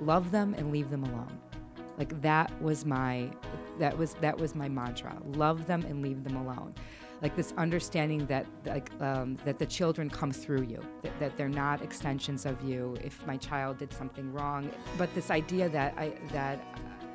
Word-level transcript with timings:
love 0.00 0.30
them 0.30 0.54
and 0.54 0.72
leave 0.72 0.90
them 0.90 1.04
alone. 1.04 1.38
Like 1.96 2.20
that 2.22 2.50
was 2.62 2.84
my 2.84 3.30
that 3.78 3.96
was 3.96 4.14
that 4.14 4.38
was 4.38 4.54
my 4.54 4.68
mantra. 4.68 5.16
Love 5.34 5.66
them 5.66 5.82
and 5.82 6.02
leave 6.02 6.22
them 6.24 6.36
alone. 6.36 6.74
Like 7.20 7.34
this 7.34 7.52
understanding 7.56 8.26
that 8.26 8.46
like 8.64 8.90
um, 9.00 9.36
that 9.44 9.58
the 9.58 9.66
children 9.66 10.08
come 10.08 10.30
through 10.30 10.62
you, 10.62 10.80
that, 11.02 11.18
that 11.18 11.36
they're 11.36 11.48
not 11.48 11.82
extensions 11.82 12.46
of 12.46 12.62
you. 12.62 12.96
If 13.02 13.26
my 13.26 13.36
child 13.36 13.78
did 13.78 13.92
something 13.92 14.32
wrong, 14.32 14.70
but 14.96 15.12
this 15.14 15.30
idea 15.30 15.68
that 15.70 15.94
I 15.98 16.12
that 16.32 16.58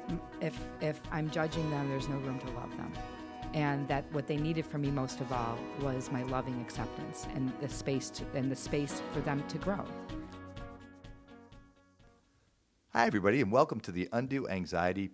uh, 0.10 0.16
if 0.42 0.60
if 0.82 1.00
I'm 1.12 1.30
judging 1.30 1.70
them, 1.72 1.88
there's 1.88 2.10
no 2.10 2.18
room 2.18 2.40
to 2.40 2.48
love 2.52 2.76
them 2.76 2.92
and 3.54 3.88
that 3.88 4.04
what 4.12 4.28
they 4.28 4.38
needed 4.38 4.66
from 4.66 4.82
me 4.82 4.90
most 4.90 5.22
of 5.22 5.32
all 5.32 5.58
was 5.82 6.12
my 6.12 6.24
loving 6.24 6.60
acceptance 6.62 7.28
and 7.36 7.52
the 7.62 7.70
space 7.70 8.10
to, 8.10 8.24
and 8.34 8.52
the 8.52 8.56
space 8.56 9.02
for 9.14 9.20
them 9.22 9.44
to 9.48 9.58
grow. 9.60 9.86
Hi, 12.96 13.08
everybody, 13.08 13.42
and 13.42 13.52
welcome 13.52 13.80
to 13.80 13.92
the 13.92 14.08
Undo 14.12 14.48
Anxiety 14.48 15.10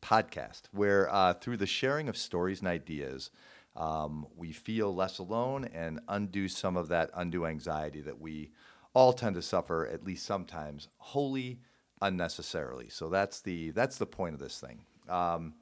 podcast, 0.00 0.62
where 0.72 1.12
uh, 1.12 1.34
through 1.34 1.58
the 1.58 1.66
sharing 1.66 2.08
of 2.08 2.16
stories 2.16 2.60
and 2.60 2.68
ideas, 2.68 3.30
um, 3.76 4.26
we 4.34 4.50
feel 4.50 4.94
less 4.94 5.18
alone 5.18 5.66
and 5.74 6.00
undo 6.08 6.48
some 6.48 6.74
of 6.74 6.88
that 6.88 7.10
undue 7.14 7.44
anxiety 7.44 8.00
that 8.00 8.18
we 8.18 8.50
all 8.94 9.12
tend 9.12 9.34
to 9.34 9.42
suffer, 9.42 9.86
at 9.86 10.04
least 10.04 10.24
sometimes, 10.24 10.88
wholly 10.96 11.60
unnecessarily. 12.00 12.88
So 12.88 13.10
that's 13.10 13.42
the 13.42 13.72
that's 13.72 13.98
the 13.98 14.06
point 14.06 14.32
of 14.32 14.40
this 14.40 14.58
thing. 14.58 14.80
Um, 15.06 15.52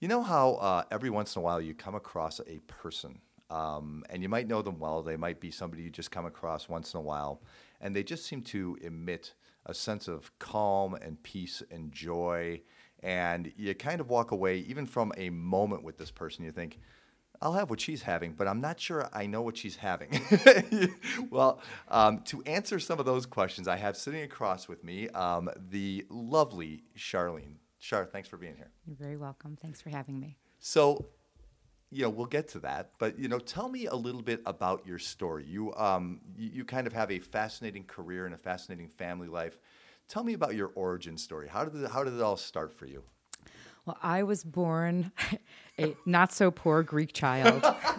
you 0.00 0.08
know 0.08 0.22
how 0.22 0.52
uh, 0.54 0.84
every 0.90 1.10
once 1.10 1.36
in 1.36 1.40
a 1.40 1.44
while 1.44 1.60
you 1.60 1.74
come 1.74 1.94
across 1.94 2.40
a 2.40 2.60
person, 2.68 3.20
um, 3.50 4.02
and 4.08 4.22
you 4.22 4.30
might 4.30 4.48
know 4.48 4.62
them 4.62 4.78
well. 4.78 5.02
They 5.02 5.18
might 5.18 5.40
be 5.40 5.50
somebody 5.50 5.82
you 5.82 5.90
just 5.90 6.10
come 6.10 6.24
across 6.24 6.70
once 6.70 6.94
in 6.94 7.00
a 7.00 7.02
while, 7.02 7.42
and 7.82 7.94
they 7.94 8.02
just 8.02 8.24
seem 8.24 8.40
to 8.44 8.78
emit 8.80 9.34
a 9.66 9.74
sense 9.74 10.08
of 10.08 10.36
calm 10.38 10.94
and 10.94 11.22
peace 11.22 11.62
and 11.70 11.92
joy. 11.92 12.62
And 13.02 13.52
you 13.56 13.74
kind 13.74 14.00
of 14.00 14.08
walk 14.08 14.30
away, 14.30 14.58
even 14.58 14.86
from 14.86 15.12
a 15.16 15.30
moment 15.30 15.82
with 15.82 15.98
this 15.98 16.10
person, 16.10 16.44
you 16.44 16.52
think, 16.52 16.78
I'll 17.42 17.52
have 17.52 17.68
what 17.68 17.80
she's 17.80 18.02
having, 18.02 18.32
but 18.32 18.48
I'm 18.48 18.60
not 18.60 18.80
sure 18.80 19.08
I 19.12 19.26
know 19.26 19.42
what 19.42 19.56
she's 19.56 19.76
having. 19.76 20.20
well, 21.30 21.60
um, 21.88 22.20
to 22.26 22.42
answer 22.44 22.78
some 22.78 22.98
of 22.98 23.04
those 23.04 23.26
questions, 23.26 23.68
I 23.68 23.76
have 23.76 23.96
sitting 23.96 24.22
across 24.22 24.68
with 24.68 24.82
me 24.82 25.08
um, 25.10 25.50
the 25.70 26.06
lovely 26.08 26.84
Charlene. 26.96 27.56
Char, 27.78 28.06
thanks 28.06 28.28
for 28.28 28.36
being 28.36 28.56
here. 28.56 28.70
You're 28.86 28.96
very 28.96 29.16
welcome. 29.16 29.56
Thanks 29.60 29.82
for 29.82 29.90
having 29.90 30.18
me. 30.18 30.38
So, 30.58 31.06
you 31.90 32.02
know, 32.02 32.10
we'll 32.10 32.26
get 32.26 32.48
to 32.48 32.58
that, 32.60 32.90
but 32.98 33.18
you 33.18 33.28
know, 33.28 33.38
tell 33.38 33.68
me 33.68 33.86
a 33.86 33.94
little 33.94 34.22
bit 34.22 34.42
about 34.44 34.86
your 34.86 34.98
story. 34.98 35.44
You, 35.44 35.74
um, 35.74 36.20
you, 36.36 36.50
you 36.54 36.64
kind 36.64 36.86
of 36.86 36.92
have 36.92 37.10
a 37.10 37.18
fascinating 37.18 37.84
career 37.84 38.26
and 38.26 38.34
a 38.34 38.38
fascinating 38.38 38.88
family 38.88 39.28
life. 39.28 39.58
Tell 40.08 40.24
me 40.24 40.34
about 40.34 40.54
your 40.54 40.72
origin 40.74 41.16
story. 41.16 41.48
How 41.48 41.64
did 41.64 41.82
it, 41.82 41.90
how 41.90 42.04
did 42.04 42.14
it 42.14 42.22
all 42.22 42.36
start 42.36 42.72
for 42.72 42.86
you? 42.86 43.02
Well, 43.84 43.98
I 44.02 44.24
was 44.24 44.42
born 44.42 45.12
a 45.78 45.96
not 46.04 46.32
so 46.32 46.50
poor 46.50 46.82
Greek 46.82 47.12
child. 47.12 47.64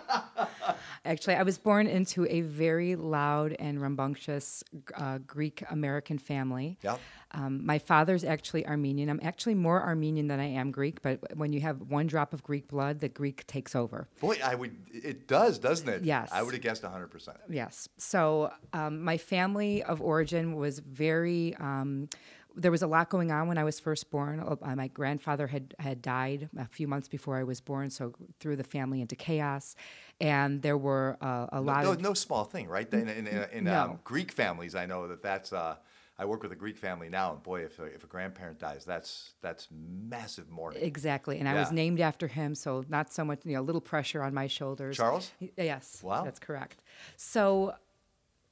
Actually, 1.07 1.35
I 1.35 1.43
was 1.43 1.57
born 1.57 1.87
into 1.87 2.27
a 2.27 2.41
very 2.41 2.95
loud 2.97 3.55
and 3.59 3.81
rambunctious 3.81 4.63
uh, 4.95 5.19
Greek 5.25 5.63
American 5.71 6.17
family. 6.17 6.77
Yeah. 6.83 6.97
Um, 7.31 7.65
my 7.65 7.79
father's 7.79 8.23
actually 8.23 8.67
Armenian. 8.67 9.09
I'm 9.09 9.19
actually 9.23 9.55
more 9.55 9.81
Armenian 9.81 10.27
than 10.27 10.39
I 10.39 10.47
am 10.47 10.71
Greek, 10.71 11.01
but 11.01 11.19
when 11.35 11.53
you 11.53 11.61
have 11.61 11.81
one 11.89 12.07
drop 12.07 12.33
of 12.33 12.43
Greek 12.43 12.67
blood, 12.67 12.99
the 12.99 13.09
Greek 13.09 13.47
takes 13.47 13.75
over. 13.75 14.07
Boy, 14.19 14.37
I 14.43 14.55
would. 14.55 14.75
It 14.93 15.27
does, 15.27 15.59
doesn't 15.59 15.87
it? 15.87 16.03
Yes. 16.03 16.29
I 16.31 16.43
would 16.43 16.53
have 16.53 16.63
guessed 16.63 16.83
100. 16.83 17.07
percent 17.07 17.37
Yes. 17.49 17.87
So 17.97 18.51
um, 18.73 19.01
my 19.01 19.17
family 19.17 19.83
of 19.83 20.01
origin 20.01 20.55
was 20.55 20.79
very. 20.79 21.55
Um, 21.55 22.09
there 22.57 22.71
was 22.71 22.81
a 22.81 22.87
lot 22.87 23.09
going 23.09 23.31
on 23.31 23.47
when 23.47 23.57
I 23.57 23.63
was 23.63 23.79
first 23.79 24.09
born. 24.09 24.39
Uh, 24.39 24.75
my 24.75 24.87
grandfather 24.87 25.47
had 25.47 25.75
had 25.79 26.01
died 26.01 26.49
a 26.57 26.65
few 26.65 26.87
months 26.87 27.07
before 27.07 27.37
I 27.37 27.43
was 27.43 27.61
born, 27.61 27.89
so 27.89 28.13
threw 28.39 28.55
the 28.55 28.63
family 28.63 28.99
into 28.99 29.15
chaos. 29.15 29.75
And 30.19 30.61
there 30.61 30.77
were 30.77 31.17
uh, 31.21 31.47
a 31.51 31.61
lot 31.61 31.83
no, 31.83 31.91
of 31.91 32.01
no 32.01 32.13
small 32.13 32.43
thing, 32.43 32.67
right? 32.67 32.91
In, 32.91 33.07
in, 33.07 33.27
in, 33.27 33.45
in 33.51 33.63
No. 33.65 33.81
um, 33.81 33.99
Greek 34.03 34.31
families, 34.31 34.75
I 34.75 34.85
know 34.85 35.07
that 35.07 35.21
that's. 35.21 35.53
Uh, 35.53 35.75
I 36.19 36.25
work 36.25 36.41
with 36.41 36.51
a 36.51 36.55
Greek 36.55 36.79
family 36.79 37.09
now, 37.09 37.33
and 37.33 37.43
boy, 37.43 37.61
if 37.61 37.77
a, 37.77 37.83
if 37.83 38.03
a 38.03 38.07
grandparent 38.07 38.57
dies, 38.57 38.83
that's 38.85 39.33
that's 39.41 39.67
massive 39.71 40.49
mourning. 40.49 40.81
Exactly, 40.81 41.37
and 41.37 41.47
I 41.47 41.53
was 41.53 41.71
named 41.71 41.99
after 41.99 42.27
him, 42.27 42.55
so 42.55 42.83
not 42.89 43.13
so 43.13 43.23
much, 43.23 43.41
you 43.43 43.53
know, 43.53 43.61
a 43.61 43.67
little 43.69 43.81
pressure 43.81 44.23
on 44.23 44.33
my 44.33 44.47
shoulders. 44.47 44.97
Charles? 44.97 45.29
Yes. 45.55 46.01
Wow. 46.01 46.23
That's 46.23 46.39
correct. 46.39 46.81
So 47.17 47.75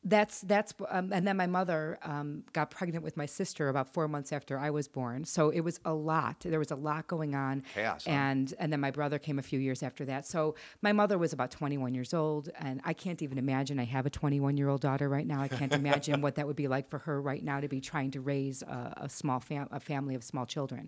that's 0.05 0.41
that's 0.41 0.73
um, 0.89 1.11
and 1.11 1.27
then 1.27 1.35
my 1.35 1.47
mother 1.47 1.97
um, 2.03 2.43
got 2.53 2.69
pregnant 2.69 3.03
with 3.03 3.17
my 3.17 3.25
sister 3.25 3.69
about 3.69 3.91
four 3.91 4.07
months 4.07 4.31
after 4.31 4.57
I 4.57 4.69
was 4.69 4.87
born. 4.87 5.25
So 5.25 5.49
it 5.49 5.61
was 5.61 5.79
a 5.83 5.93
lot. 5.93 6.41
There 6.41 6.59
was 6.59 6.69
a 6.69 6.75
lot 6.75 7.07
going 7.07 7.33
on. 7.33 7.63
Chaos? 7.73 8.05
And 8.05 8.53
and 8.59 8.71
then 8.71 8.79
my 8.79 8.91
brother 8.91 9.17
came 9.17 9.39
a 9.39 9.41
few 9.41 9.59
years 9.59 9.81
after 9.81 10.05
that. 10.05 10.27
So 10.27 10.55
my 10.83 10.91
mother 10.91 11.17
was 11.17 11.33
about 11.33 11.49
21 11.49 11.95
years 11.95 12.13
old, 12.13 12.49
and 12.59 12.81
I 12.85 12.93
can't 12.93 13.21
even 13.23 13.39
imagine. 13.39 13.79
I 13.79 13.85
have 13.85 14.05
a 14.05 14.11
21 14.11 14.57
year 14.57 14.69
old 14.69 14.81
daughter 14.81 15.09
right 15.09 15.25
now. 15.25 15.41
I 15.41 15.47
can't 15.47 15.73
imagine 15.81 16.21
what 16.21 16.35
that 16.35 16.45
would 16.45 16.55
be 16.55 16.67
like 16.67 16.87
for 16.87 16.99
her 16.99 17.19
right 17.19 17.43
now 17.43 17.59
to 17.59 17.67
be 17.67 17.81
trying 17.81 18.11
to 18.11 18.21
raise 18.21 18.61
a, 18.61 18.93
a 18.97 19.09
small 19.09 19.39
fam- 19.39 19.69
a 19.71 19.79
family 19.79 20.13
of 20.13 20.23
small 20.23 20.45
children. 20.45 20.87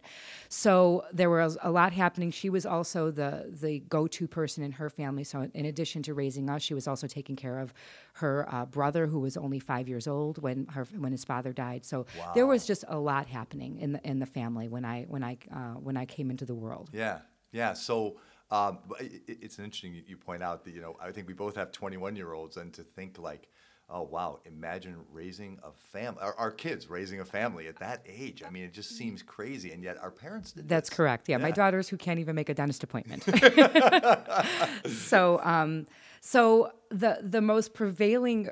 So 0.50 1.06
there 1.12 1.32
was 1.32 1.58
a 1.64 1.72
lot 1.72 1.92
happening. 1.92 2.30
She 2.30 2.52
was 2.52 2.68
also 2.68 3.10
the 3.10 3.52
the 3.62 3.80
go 3.90 4.06
to 4.06 4.28
person 4.28 4.64
in 4.64 4.74
her 4.74 4.92
family. 4.92 5.24
So 5.24 5.50
in 5.56 5.66
addition 5.66 6.04
to 6.04 6.14
raising 6.14 6.52
us, 6.52 6.62
she 6.62 6.76
was 6.76 6.88
also 6.88 7.08
taking 7.08 7.36
care 7.36 7.58
of 7.58 7.74
her 8.18 8.48
uh, 8.54 8.66
brother, 8.66 9.06
who 9.08 9.20
was 9.20 9.38
only 9.38 9.60
five 9.60 9.88
years 9.88 10.08
old 10.08 10.42
when 10.42 10.66
her 10.68 10.86
when 10.98 11.12
his 11.12 11.24
father 11.24 11.54
died. 11.54 11.86
So 11.86 12.06
there 12.34 12.48
was 12.48 12.66
just 12.66 12.84
a 12.88 12.98
lot 13.00 13.28
happening 13.28 13.78
in 13.80 13.92
the 13.94 14.02
in 14.12 14.20
the 14.20 14.26
family 14.26 14.68
when 14.68 14.86
I 14.86 15.04
when 15.08 15.24
I 15.24 15.38
uh, 15.52 15.76
when 15.88 15.98
I 15.98 16.06
came 16.06 16.30
into 16.32 16.46
the 16.46 16.56
world. 16.56 16.90
Yeah, 16.94 17.20
yeah. 17.52 17.74
So 17.74 18.18
um, 18.50 18.80
it, 19.00 19.22
it- 19.28 19.40
it's 19.42 19.60
interesting 19.60 19.94
you- 19.94 20.04
you 20.08 20.18
point 20.18 20.42
out 20.44 20.64
that 20.64 20.74
you 20.74 20.82
know 20.82 20.96
I 21.02 21.12
think 21.12 21.28
we 21.28 21.34
both 21.34 21.56
have 21.56 21.72
21 21.72 22.16
year 22.16 22.34
olds, 22.34 22.58
and 22.58 22.74
to 22.74 22.84
think 22.84 23.20
like, 23.20 23.50
oh 23.90 24.04
wow, 24.04 24.40
imagine 24.46 24.98
raising 25.12 25.60
a 25.64 25.72
family, 25.72 26.22
our, 26.22 26.34
our 26.36 26.52
kids 26.52 26.90
raising 26.90 27.20
a 27.20 27.26
family 27.26 27.68
at 27.68 27.78
that 27.78 28.02
age. 28.08 28.44
I 28.46 28.50
mean, 28.50 28.64
it 28.64 28.74
just 28.74 28.92
seems 28.92 29.24
crazy, 29.24 29.72
and 29.72 29.84
yet 29.84 29.98
our 30.02 30.12
parents 30.12 30.52
did. 30.52 30.68
That's 30.68 30.90
this. 30.90 30.96
correct. 30.96 31.30
Yeah, 31.30 31.38
my 31.38 31.52
daughters 31.52 31.90
who 31.90 31.98
can't 31.98 32.20
even 32.20 32.36
make 32.36 32.50
a 32.50 32.54
dentist 32.54 32.84
appointment. 32.84 33.24
so, 34.92 35.40
um, 35.44 35.88
so 36.22 36.72
the 36.90 37.20
the 37.22 37.42
most 37.42 37.74
prevailing 37.74 38.50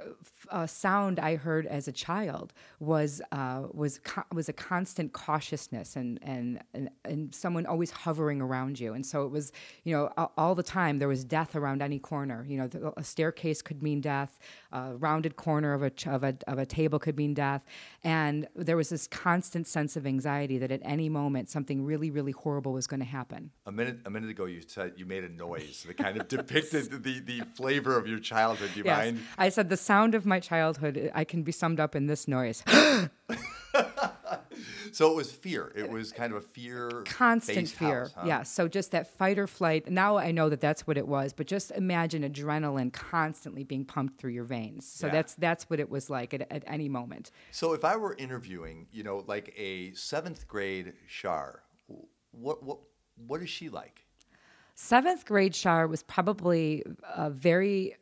uh, 0.51 0.67
sound 0.67 1.19
I 1.19 1.35
heard 1.35 1.66
as 1.67 1.88
a 1.88 1.91
child 1.91 2.53
was 2.79 3.22
uh, 3.31 3.63
was 3.73 4.00
co- 4.00 4.23
was 4.33 4.50
a 4.50 4.53
constant 4.53 5.13
cautiousness 5.13 5.95
and, 5.95 6.19
and 6.22 6.59
and 6.73 6.89
and 7.03 7.33
someone 7.33 7.66
always 7.66 7.91
hovering 7.91 8.41
around 8.41 8.79
you. 8.79 8.94
And 8.94 9.05
so 9.05 9.25
it 9.25 9.31
was, 9.31 9.51
you 9.84 9.94
know, 9.95 10.11
all 10.38 10.55
the 10.55 10.63
time 10.63 11.00
there 11.00 11.07
was 11.07 11.23
death 11.23 11.55
around 11.55 11.81
any 11.81 12.00
corner. 12.00 12.45
You 12.47 12.57
know, 12.57 12.67
the, 12.67 12.94
a 12.97 13.03
staircase 13.03 13.61
could 13.61 13.81
mean 13.84 14.01
death, 14.01 14.39
a 14.72 14.95
rounded 14.95 15.35
corner 15.35 15.73
of 15.73 15.81
a 15.84 15.89
ch- 15.89 16.07
of 16.07 16.23
a 16.23 16.35
of 16.47 16.57
a 16.59 16.66
table 16.66 17.00
could 17.00 17.17
mean 17.17 17.34
death, 17.34 17.63
and 18.03 18.47
there 18.55 18.78
was 18.78 18.89
this 18.89 19.07
constant 19.07 19.67
sense 19.67 19.95
of 19.95 20.05
anxiety 20.05 20.57
that 20.57 20.72
at 20.72 20.81
any 20.84 21.09
moment 21.09 21.50
something 21.50 21.84
really 21.84 22.11
really 22.11 22.31
horrible 22.31 22.73
was 22.73 22.88
going 22.88 23.00
to 23.00 23.05
happen. 23.05 23.51
A 23.66 23.72
minute, 23.72 24.00
a 24.05 24.09
minute 24.09 24.29
ago, 24.29 24.45
you 24.45 24.61
said 24.66 24.94
you 24.97 25.05
made 25.05 25.23
a 25.23 25.29
noise 25.29 25.84
that 25.88 25.97
kind 25.97 26.19
of 26.19 26.28
depicted 26.28 27.03
the, 27.03 27.19
the 27.19 27.41
flavor 27.55 27.97
of 27.97 28.07
your 28.07 28.19
childhood. 28.19 28.72
Do 28.73 28.79
you 28.79 28.85
Yes. 28.85 28.97
mind? 29.05 29.19
I 29.38 29.50
said 29.50 29.69
the 29.69 29.78
sound 29.78 30.16
of 30.16 30.25
my 30.25 30.34
childhood 30.40 31.12
I 31.13 31.23
can 31.23 31.44
be 31.44 31.51
summed 31.51 31.79
up 31.79 31.96
in 31.96 32.07
this 32.07 32.28
noise. 32.28 32.63
So 34.91 35.12
it 35.12 35.16
was 35.16 35.29
fear. 35.29 35.73
It 35.75 35.90
was 35.90 36.13
kind 36.13 36.31
of 36.31 36.38
a 36.38 36.41
fear. 36.41 37.03
Constant 37.06 37.68
fear. 37.68 38.03
house, 38.03 38.13
huh? 38.16 38.23
Yeah. 38.25 38.44
So 38.44 38.69
just 38.69 38.91
that 38.91 39.07
fight 39.18 39.38
or 39.38 39.46
flight. 39.46 39.90
Now 39.91 40.18
I 40.18 40.31
know 40.31 40.47
that 40.47 40.62
that's 40.62 40.88
what 40.88 40.97
it 40.97 41.06
was, 41.06 41.34
but 41.34 41.47
just 41.47 41.72
imagine 41.72 42.23
adrenaline 42.23 42.94
constantly 42.94 43.66
being 43.66 43.84
pumped 43.84 44.18
through 44.18 44.31
your 44.31 44.46
veins. 44.46 44.88
So 44.88 45.07
Yeah. 45.07 45.12
that's 45.13 45.35
that's 45.35 45.69
what 45.69 45.81
it 45.81 45.90
was 45.90 46.09
like 46.09 46.34
at, 46.34 46.49
at 46.49 46.64
any 46.66 46.87
moment. 46.87 47.32
So 47.52 47.73
if 47.73 47.84
I 47.84 47.97
were 47.97 48.16
interviewing, 48.17 48.87
you 48.91 49.03
know, 49.03 49.23
like 49.28 49.53
a 49.58 49.93
seventh 49.96 50.47
grade 50.47 50.93
Shar, 51.08 51.64
what 52.32 52.64
what 52.64 52.79
what 53.28 53.41
is 53.41 53.49
she 53.49 53.67
like? 53.67 54.05
Seventh 54.76 55.26
grade 55.26 55.55
Shar 55.55 55.87
was 55.87 56.03
probably 56.03 56.84
a 57.16 57.29
very. 57.29 57.96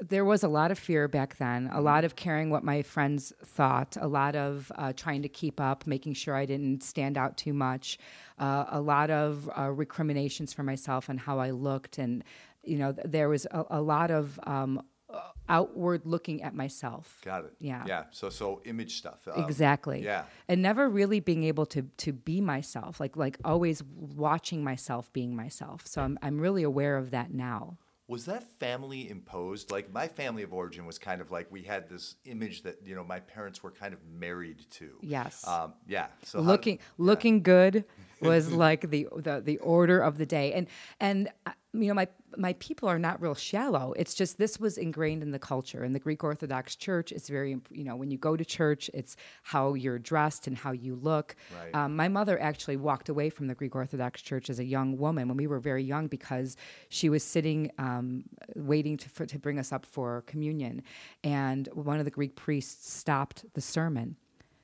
There 0.00 0.24
was 0.24 0.42
a 0.42 0.48
lot 0.48 0.70
of 0.70 0.78
fear 0.78 1.08
back 1.08 1.36
then, 1.38 1.68
a 1.72 1.80
lot 1.80 2.04
of 2.04 2.16
caring 2.16 2.50
what 2.50 2.64
my 2.64 2.82
friends 2.82 3.32
thought, 3.44 3.96
a 4.00 4.08
lot 4.08 4.34
of 4.36 4.70
uh, 4.76 4.92
trying 4.94 5.22
to 5.22 5.28
keep 5.28 5.60
up, 5.60 5.86
making 5.86 6.14
sure 6.14 6.34
I 6.34 6.46
didn't 6.46 6.82
stand 6.82 7.16
out 7.16 7.36
too 7.36 7.52
much, 7.52 7.98
uh, 8.38 8.64
a 8.68 8.80
lot 8.80 9.10
of 9.10 9.50
uh, 9.58 9.70
recriminations 9.70 10.52
for 10.52 10.62
myself 10.62 11.10
on 11.10 11.18
how 11.18 11.38
I 11.38 11.50
looked. 11.50 11.98
And, 11.98 12.24
you 12.62 12.78
know, 12.78 12.92
th- 12.92 13.06
there 13.08 13.28
was 13.28 13.46
a, 13.46 13.64
a 13.70 13.82
lot 13.82 14.10
of 14.10 14.38
um, 14.44 14.82
uh, 15.12 15.20
outward 15.48 16.06
looking 16.06 16.42
at 16.42 16.54
myself. 16.54 17.20
Got 17.24 17.44
it. 17.44 17.54
Yeah. 17.58 17.84
Yeah. 17.86 18.04
So 18.10 18.30
so 18.30 18.62
image 18.64 18.96
stuff. 18.96 19.28
Um, 19.32 19.44
exactly. 19.44 20.02
yeah. 20.02 20.24
And 20.48 20.62
never 20.62 20.88
really 20.88 21.20
being 21.20 21.44
able 21.44 21.66
to 21.66 21.82
to 21.82 22.12
be 22.12 22.40
myself, 22.40 23.00
like 23.00 23.16
like 23.16 23.38
always 23.44 23.82
watching 23.96 24.64
myself 24.64 25.12
being 25.12 25.36
myself. 25.36 25.86
So 25.86 26.02
I'm 26.02 26.18
I'm 26.22 26.38
really 26.38 26.62
aware 26.62 26.96
of 26.96 27.10
that 27.10 27.32
now. 27.32 27.78
Was 28.12 28.26
that 28.26 28.44
family 28.60 29.08
imposed? 29.08 29.70
Like 29.70 29.90
my 29.90 30.06
family 30.06 30.42
of 30.42 30.52
origin 30.52 30.84
was 30.84 30.98
kind 30.98 31.22
of 31.22 31.30
like 31.30 31.50
we 31.50 31.62
had 31.62 31.88
this 31.88 32.16
image 32.26 32.60
that 32.64 32.76
you 32.84 32.94
know 32.94 33.02
my 33.02 33.20
parents 33.20 33.62
were 33.62 33.70
kind 33.70 33.94
of 33.94 34.00
married 34.04 34.66
to. 34.72 34.90
Yes. 35.00 35.48
Um, 35.48 35.72
yeah. 35.88 36.08
So 36.22 36.40
looking 36.40 36.78
looking 36.98 37.42
good 37.42 37.86
was 38.22 38.52
like 38.52 38.90
the, 38.90 39.08
the 39.16 39.40
the 39.40 39.58
order 39.58 40.00
of 40.00 40.18
the 40.18 40.26
day. 40.26 40.52
And 40.52 40.66
and 41.00 41.28
uh, 41.46 41.52
you 41.74 41.88
know 41.88 41.94
my 41.94 42.06
my 42.36 42.52
people 42.54 42.88
are 42.88 42.98
not 42.98 43.20
real 43.20 43.34
shallow. 43.34 43.94
It's 43.96 44.14
just 44.14 44.38
this 44.38 44.58
was 44.58 44.78
ingrained 44.78 45.22
in 45.22 45.30
the 45.30 45.38
culture. 45.38 45.84
In 45.84 45.92
the 45.92 45.98
greek 45.98 46.22
orthodox 46.22 46.76
church 46.76 47.12
it's 47.12 47.28
very 47.28 47.56
you 47.70 47.84
know 47.84 47.96
when 47.96 48.10
you 48.10 48.18
go 48.18 48.36
to 48.36 48.44
church 48.44 48.90
it's 48.92 49.16
how 49.42 49.74
you're 49.74 49.98
dressed 49.98 50.46
and 50.46 50.56
how 50.56 50.72
you 50.72 50.96
look. 50.96 51.34
Right. 51.58 51.74
um, 51.74 51.96
my 51.96 52.08
mother 52.08 52.40
actually 52.40 52.76
walked 52.76 53.08
away 53.08 53.30
from 53.30 53.46
the 53.46 53.54
greek 53.54 53.74
orthodox 53.74 54.22
church 54.22 54.50
as 54.50 54.58
a 54.58 54.64
young 54.64 54.98
woman 54.98 55.28
when 55.28 55.36
we 55.36 55.46
were 55.46 55.60
very 55.60 55.82
young 55.82 56.08
because 56.08 56.56
she 56.88 57.08
was 57.08 57.22
sitting 57.22 57.70
um, 57.78 58.24
waiting 58.54 58.96
to, 58.98 59.08
for, 59.08 59.26
to 59.26 59.38
bring 59.38 59.58
us 59.58 59.72
up 59.72 59.86
for 59.86 60.22
communion. 60.26 60.82
And 61.24 61.68
one 61.72 61.98
of 61.98 62.04
the 62.04 62.10
greek 62.10 62.36
priests 62.36 62.92
stopped 62.92 63.44
the 63.54 63.60
sermon 63.60 64.16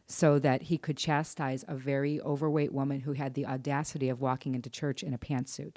so 0.09 0.39
that 0.39 0.63
he 0.63 0.79
could 0.79 0.97
chastise 0.97 1.65
a 1.69 1.75
very 1.75 2.21
overweight 2.23 2.73
woman 2.73 3.01
who 3.01 3.13
had 3.13 3.35
the 3.35 3.47
audacity 3.47 4.09
of 4.09 4.21
walking 4.21 4.55
into 4.55 4.71
church 4.71 5.03
in 5.03 5.13
a 5.13 5.19
pantsuit. 5.19 5.77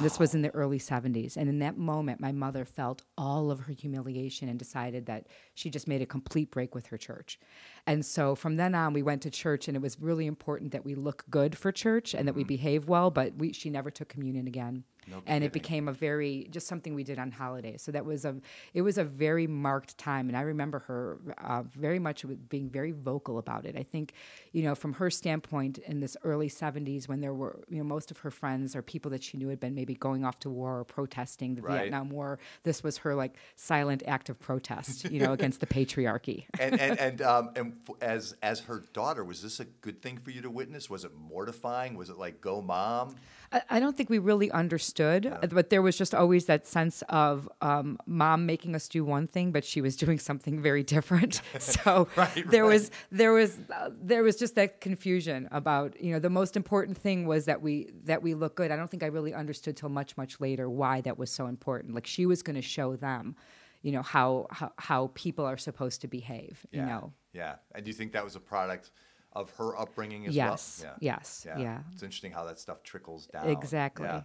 This 0.00 0.18
was 0.18 0.34
in 0.34 0.42
the 0.42 0.50
early 0.50 0.78
70s. 0.78 1.36
And 1.36 1.48
in 1.48 1.58
that 1.60 1.76
moment, 1.76 2.20
my 2.20 2.32
mother 2.32 2.64
felt 2.64 3.02
all 3.16 3.50
of 3.50 3.60
her 3.60 3.72
humiliation 3.72 4.48
and 4.48 4.58
decided 4.58 5.06
that 5.06 5.26
she 5.54 5.70
just 5.70 5.88
made 5.88 6.02
a 6.02 6.06
complete 6.06 6.50
break 6.50 6.74
with 6.74 6.86
her 6.86 6.98
church. 6.98 7.38
And 7.86 8.04
so 8.04 8.34
from 8.34 8.56
then 8.56 8.74
on, 8.74 8.92
we 8.92 9.02
went 9.02 9.22
to 9.22 9.30
church, 9.30 9.68
and 9.68 9.76
it 9.76 9.80
was 9.80 10.00
really 10.00 10.26
important 10.26 10.72
that 10.72 10.84
we 10.84 10.94
look 10.94 11.24
good 11.30 11.56
for 11.56 11.72
church 11.72 12.14
and 12.14 12.26
that 12.26 12.34
we 12.34 12.44
mm. 12.44 12.48
behave 12.48 12.88
well, 12.88 13.10
but 13.10 13.36
we, 13.36 13.52
she 13.52 13.70
never 13.70 13.90
took 13.90 14.08
communion 14.08 14.46
again. 14.46 14.84
No 15.06 15.22
and 15.26 15.44
it 15.44 15.52
became 15.52 15.88
a 15.88 15.92
very 15.92 16.48
just 16.50 16.66
something 16.66 16.94
we 16.94 17.04
did 17.04 17.18
on 17.18 17.30
holidays. 17.30 17.82
So 17.82 17.92
that 17.92 18.04
was 18.04 18.24
a 18.24 18.36
it 18.72 18.82
was 18.82 18.98
a 18.98 19.04
very 19.04 19.46
marked 19.46 19.98
time, 19.98 20.28
and 20.28 20.36
I 20.36 20.42
remember 20.42 20.80
her 20.80 21.18
uh, 21.38 21.62
very 21.62 21.98
much 21.98 22.24
being 22.48 22.68
very 22.70 22.92
vocal 22.92 23.38
about 23.38 23.66
it. 23.66 23.76
I 23.76 23.82
think, 23.82 24.14
you 24.52 24.62
know, 24.62 24.74
from 24.74 24.92
her 24.94 25.10
standpoint 25.10 25.78
in 25.78 26.00
this 26.00 26.16
early 26.24 26.48
'70s, 26.48 27.08
when 27.08 27.20
there 27.20 27.34
were 27.34 27.64
you 27.68 27.78
know 27.78 27.84
most 27.84 28.10
of 28.10 28.18
her 28.18 28.30
friends 28.30 28.76
or 28.76 28.82
people 28.82 29.10
that 29.10 29.22
she 29.22 29.36
knew 29.36 29.48
had 29.48 29.60
been 29.60 29.74
maybe 29.74 29.94
going 29.94 30.24
off 30.24 30.38
to 30.40 30.50
war 30.50 30.80
or 30.80 30.84
protesting 30.84 31.54
the 31.54 31.62
Right. 31.62 31.80
Vietnam 31.80 32.10
War, 32.10 32.38
this 32.62 32.82
was 32.82 32.98
her 32.98 33.14
like 33.14 33.34
silent 33.56 34.02
act 34.06 34.28
of 34.28 34.38
protest, 34.38 35.04
you 35.10 35.20
know, 35.20 35.32
against 35.32 35.60
the 35.60 35.66
patriarchy. 35.66 36.44
and 36.58 36.80
and 36.80 36.98
and, 36.98 37.22
um, 37.22 37.50
and 37.56 37.72
f- 37.88 37.96
as 38.00 38.36
as 38.42 38.60
her 38.60 38.84
daughter, 38.92 39.24
was 39.24 39.42
this 39.42 39.60
a 39.60 39.64
good 39.64 40.02
thing 40.02 40.18
for 40.18 40.30
you 40.30 40.42
to 40.42 40.50
witness? 40.50 40.90
Was 40.90 41.04
it 41.04 41.12
mortifying? 41.14 41.96
Was 41.96 42.10
it 42.10 42.18
like 42.18 42.40
go 42.40 42.60
mom? 42.60 43.16
I, 43.52 43.62
I 43.70 43.80
don't 43.80 43.96
think 43.96 44.10
we 44.10 44.18
really 44.18 44.50
understood, 44.50 44.93
uh, 45.26 45.46
but 45.48 45.70
there 45.70 45.82
was 45.82 45.96
just 45.96 46.14
always 46.14 46.46
that 46.46 46.66
sense 46.66 47.02
of 47.08 47.48
um, 47.60 47.98
mom 48.06 48.46
making 48.46 48.74
us 48.74 48.88
do 48.88 49.04
one 49.04 49.26
thing, 49.26 49.52
but 49.52 49.64
she 49.64 49.80
was 49.80 49.96
doing 50.04 50.18
something 50.18 50.60
very 50.60 50.82
different. 50.82 51.40
so 51.58 52.08
Right, 52.16 52.50
there 52.50 52.64
was 52.64 52.90
there 53.10 53.32
was 53.32 53.58
uh, 53.72 53.90
there 54.00 54.22
was 54.22 54.36
just 54.36 54.54
that 54.54 54.80
confusion 54.80 55.48
about 55.50 56.00
you 56.00 56.12
know 56.12 56.18
the 56.18 56.30
most 56.30 56.56
important 56.56 56.96
thing 56.96 57.26
was 57.26 57.46
that 57.46 57.62
we 57.62 57.90
that 58.04 58.22
we 58.22 58.34
look 58.34 58.54
good. 58.56 58.70
I 58.70 58.76
don't 58.76 58.90
think 58.90 59.02
I 59.02 59.06
really 59.06 59.34
understood 59.34 59.76
till 59.76 59.88
much 59.88 60.16
much 60.16 60.40
later 60.40 60.68
why 60.70 61.00
that 61.02 61.18
was 61.18 61.30
so 61.30 61.46
important. 61.46 61.94
Like 61.94 62.06
she 62.06 62.26
was 62.26 62.42
going 62.42 62.56
to 62.56 62.62
show 62.62 62.96
them, 62.96 63.36
you 63.82 63.92
know 63.92 64.02
how 64.02 64.46
how 64.50 64.72
how 64.78 65.10
people 65.14 65.44
are 65.44 65.58
supposed 65.58 66.00
to 66.02 66.08
behave. 66.08 66.64
You 66.70 66.82
know. 66.82 67.12
Yeah. 67.32 67.56
And 67.74 67.84
do 67.84 67.88
you 67.88 67.94
think 67.94 68.12
that 68.12 68.24
was 68.24 68.36
a 68.36 68.40
product 68.40 68.92
of 69.34 69.50
her 69.56 69.78
upbringing 69.78 70.26
as 70.26 70.34
Yes, 70.34 70.80
well? 70.84 70.96
yes, 71.00 71.46
yeah. 71.46 71.80
It's 71.92 72.02
interesting 72.02 72.32
how 72.32 72.44
that 72.44 72.58
stuff 72.58 72.82
trickles 72.82 73.26
down. 73.26 73.48
Exactly. 73.48 74.06
Yeah. 74.06 74.22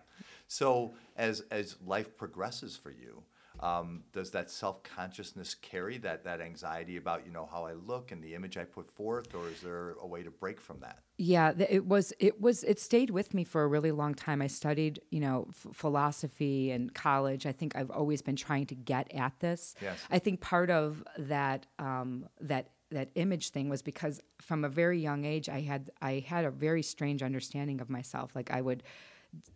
So 0.48 0.94
as 1.18 1.42
as 1.52 1.76
life 1.86 2.16
progresses 2.18 2.76
for 2.76 2.92
you, 2.92 3.24
um, 3.62 4.04
does 4.14 4.32
that 4.32 4.50
self 4.50 4.84
consciousness 4.84 5.54
carry 5.54 5.98
that 6.00 6.24
that 6.24 6.40
anxiety 6.42 6.98
about 6.98 7.26
you 7.26 7.32
know 7.32 7.46
how 7.52 7.66
I 7.66 7.74
look 7.74 8.12
and 8.12 8.24
the 8.24 8.34
image 8.36 8.58
I 8.58 8.64
put 8.64 8.90
forth, 8.90 9.36
or 9.36 9.50
is 9.50 9.62
there 9.62 9.96
a 10.02 10.08
way 10.08 10.24
to 10.24 10.32
break 10.32 10.62
from 10.62 10.80
that? 10.80 11.00
Yeah, 11.18 11.52
it 11.58 11.86
was. 11.86 12.14
It 12.20 12.40
was. 12.40 12.64
It 12.64 12.80
stayed 12.80 13.10
with 13.10 13.34
me 13.34 13.44
for 13.44 13.64
a 13.64 13.68
really 13.68 13.92
long 13.92 14.14
time. 14.16 14.42
I 14.42 14.48
studied, 14.48 15.02
you 15.10 15.20
know, 15.20 15.48
f- 15.50 15.68
philosophy 15.74 16.72
in 16.72 16.90
college. 16.92 17.46
I 17.46 17.52
think 17.52 17.76
I've 17.76 17.92
always 17.92 18.22
been 18.22 18.38
trying 18.38 18.66
to 18.68 18.76
get 18.76 19.14
at 19.14 19.38
this. 19.42 19.76
Yes. 19.82 20.00
I 20.10 20.20
think 20.20 20.40
part 20.40 20.70
of 20.70 21.04
that 21.18 21.66
um, 21.80 22.28
that 22.40 22.70
that 22.92 23.10
image 23.16 23.50
thing 23.50 23.70
was 23.70 23.82
because 23.82 24.22
from 24.42 24.64
a 24.66 24.70
very 24.70 25.00
young 25.00 25.26
age, 25.26 25.50
I 25.50 25.62
had 25.62 25.92
I 26.02 26.24
had 26.28 26.46
a 26.46 26.52
very 26.52 26.82
strange 26.84 27.22
understanding 27.24 27.82
of 27.82 27.90
myself. 27.90 28.32
Like 28.36 28.52
I 28.52 28.62
would, 28.62 28.84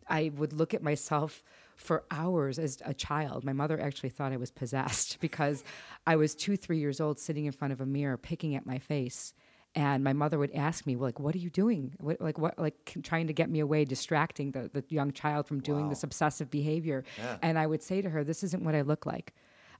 I 0.07 0.31
would 0.35 0.53
look 0.53 0.73
at 0.73 0.83
myself 0.83 1.43
for 1.75 2.03
hours 2.11 2.59
as 2.59 2.81
a 2.85 2.93
child. 2.93 3.43
My 3.43 3.53
mother 3.53 3.79
actually 3.79 4.09
thought 4.09 4.31
I 4.31 4.37
was 4.37 4.51
possessed 4.51 5.19
because 5.27 5.63
I 6.05 6.15
was 6.15 6.35
two, 6.35 6.55
three 6.57 6.77
years 6.77 7.01
old, 7.01 7.19
sitting 7.19 7.45
in 7.45 7.51
front 7.51 7.73
of 7.73 7.81
a 7.81 7.85
mirror, 7.85 8.17
picking 8.17 8.55
at 8.55 8.65
my 8.65 8.77
face. 8.77 9.33
And 9.75 10.03
my 10.03 10.13
mother 10.13 10.37
would 10.37 10.51
ask 10.51 10.85
me, 10.85 10.95
well, 10.95 11.07
like, 11.07 11.19
what 11.19 11.33
are 11.33 11.39
you 11.39 11.49
doing? 11.49 11.95
What, 11.99 12.21
like, 12.21 12.37
what, 12.37 12.59
like, 12.59 12.95
trying 13.01 13.25
to 13.25 13.33
get 13.33 13.49
me 13.49 13.59
away, 13.59 13.85
distracting 13.85 14.51
the, 14.51 14.69
the 14.71 14.83
young 14.89 15.11
child 15.11 15.47
from 15.47 15.61
doing 15.61 15.85
Wow. 15.85 15.89
this 15.89 16.03
obsessive 16.03 16.51
behavior. 16.51 17.03
Yeah. 17.17 17.37
And 17.41 17.57
I 17.57 17.65
would 17.65 17.81
say 17.81 17.99
to 18.03 18.09
her, 18.11 18.23
this 18.23 18.43
isn't 18.43 18.63
what 18.63 18.75
I 18.75 18.81
look 18.81 19.07
like. 19.07 19.33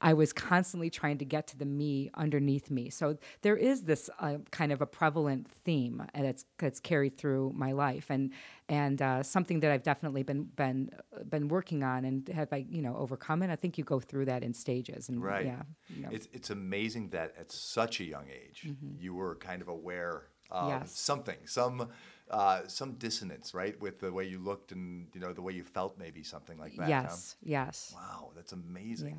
I 0.04 0.14
was 0.14 0.34
constantly 0.34 0.90
trying 0.90 1.18
to 1.20 1.26
get 1.26 1.48
to 1.48 1.58
the 1.58 1.66
me 1.66 2.12
underneath 2.16 2.70
me. 2.70 2.90
So 2.90 3.18
there 3.42 3.56
is 3.56 3.84
this 3.84 4.10
uh, 4.20 4.38
kind 4.52 4.72
of 4.72 4.82
a 4.82 4.86
prevalent 4.86 5.50
theme 5.66 6.04
that's 6.14 6.46
that's 6.58 6.80
carried 6.80 7.18
through 7.18 7.54
my 7.56 7.72
life, 7.72 8.08
and 8.10 8.32
and 8.70 9.02
uh, 9.02 9.24
something 9.24 9.62
that 9.62 9.72
I've 9.72 9.84
definitely 9.84 10.24
been 10.24 10.44
been 10.56 10.90
been 11.30 11.48
working 11.48 11.84
on 11.84 12.06
and 12.06 12.28
have 12.30 12.52
I 12.52 12.66
you 12.70 12.82
know 12.82 12.96
overcome 12.98 13.42
it. 13.44 13.50
I 13.50 13.56
think 13.56 13.78
you 13.78 13.84
go 13.84 14.00
through 14.00 14.26
that 14.26 14.44
in 14.44 14.54
stages, 14.54 15.10
and 15.10 15.24
Right. 15.24 15.46
yeah, 15.46 15.62
you 15.90 16.04
know. 16.04 16.10
It's 16.12 16.28
it's 16.34 16.50
amazing 16.50 17.10
that 17.10 17.34
at 17.40 17.52
such 17.52 18.00
a 18.02 18.04
young 18.04 18.28
age 18.30 18.68
you 19.00 19.14
were 19.16 19.36
kind 19.36 19.62
of 19.62 19.70
aware 19.70 20.16
of 20.18 20.24
Mm-hmm. 20.54 20.70
Yes. 20.70 21.00
something, 21.00 21.38
some 21.46 21.90
uh, 22.30 22.62
some 22.68 22.94
dissonance, 22.94 23.54
right, 23.54 23.80
with 23.82 24.00
the 24.00 24.12
way 24.12 24.26
you 24.26 24.40
looked 24.40 24.72
and 24.72 25.08
you 25.14 25.22
know 25.22 25.34
the 25.34 25.42
way 25.42 25.54
you 25.54 25.64
felt, 25.64 25.98
maybe 25.98 26.24
something 26.24 26.58
like 26.60 26.76
that. 26.78 26.84
huh? 26.92 27.02
yes, 27.04 27.36
yes. 27.44 27.92
Wow, 27.96 28.32
that's 28.36 28.54
amazing. 28.54 29.18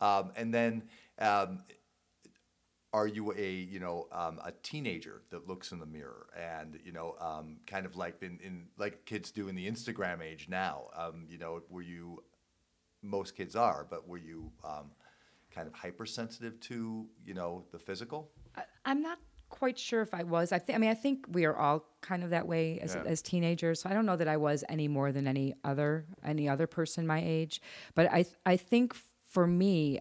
Um, 0.00 0.32
and 0.36 0.52
then, 0.52 0.84
um, 1.18 1.60
are 2.92 3.06
you 3.08 3.32
a 3.36 3.50
you 3.52 3.80
know 3.80 4.06
um, 4.12 4.38
a 4.44 4.52
teenager 4.62 5.22
that 5.30 5.48
looks 5.48 5.72
in 5.72 5.80
the 5.80 5.86
mirror 5.86 6.26
and 6.38 6.78
you 6.84 6.92
know 6.92 7.16
um, 7.20 7.56
kind 7.66 7.86
of 7.86 7.96
like 7.96 8.22
in, 8.22 8.38
in 8.42 8.66
like 8.78 9.04
kids 9.04 9.30
do 9.32 9.48
in 9.48 9.56
the 9.56 9.68
Instagram 9.68 10.22
age 10.22 10.46
now? 10.48 10.84
Um, 10.96 11.26
you 11.28 11.38
know, 11.38 11.60
were 11.68 11.82
you 11.82 12.22
most 13.02 13.36
kids 13.36 13.56
are, 13.56 13.86
but 13.88 14.06
were 14.08 14.18
you 14.18 14.50
um, 14.64 14.92
kind 15.52 15.66
of 15.66 15.74
hypersensitive 15.74 16.60
to 16.60 17.06
you 17.26 17.34
know 17.34 17.64
the 17.72 17.78
physical? 17.78 18.30
I, 18.56 18.62
I'm 18.84 19.02
not 19.02 19.18
quite 19.48 19.78
sure 19.78 20.00
if 20.02 20.14
I 20.14 20.22
was. 20.22 20.52
I 20.52 20.58
think. 20.60 20.76
I 20.76 20.78
mean, 20.78 20.90
I 20.90 20.94
think 20.94 21.26
we 21.28 21.44
are 21.46 21.56
all 21.56 21.84
kind 22.00 22.22
of 22.22 22.30
that 22.30 22.46
way 22.46 22.78
as, 22.80 22.94
Yeah. 22.94 23.02
as 23.06 23.22
teenagers. 23.22 23.80
So 23.80 23.90
I 23.90 23.92
don't 23.92 24.06
know 24.06 24.16
that 24.16 24.28
I 24.28 24.36
was 24.36 24.62
any 24.68 24.86
more 24.86 25.10
than 25.10 25.26
any 25.26 25.54
other 25.64 26.06
any 26.24 26.48
other 26.48 26.68
person 26.68 27.06
my 27.08 27.20
age. 27.24 27.60
But 27.96 28.12
I 28.12 28.24
I 28.46 28.56
think 28.56 28.94
for 29.34 29.46
me, 29.48 30.00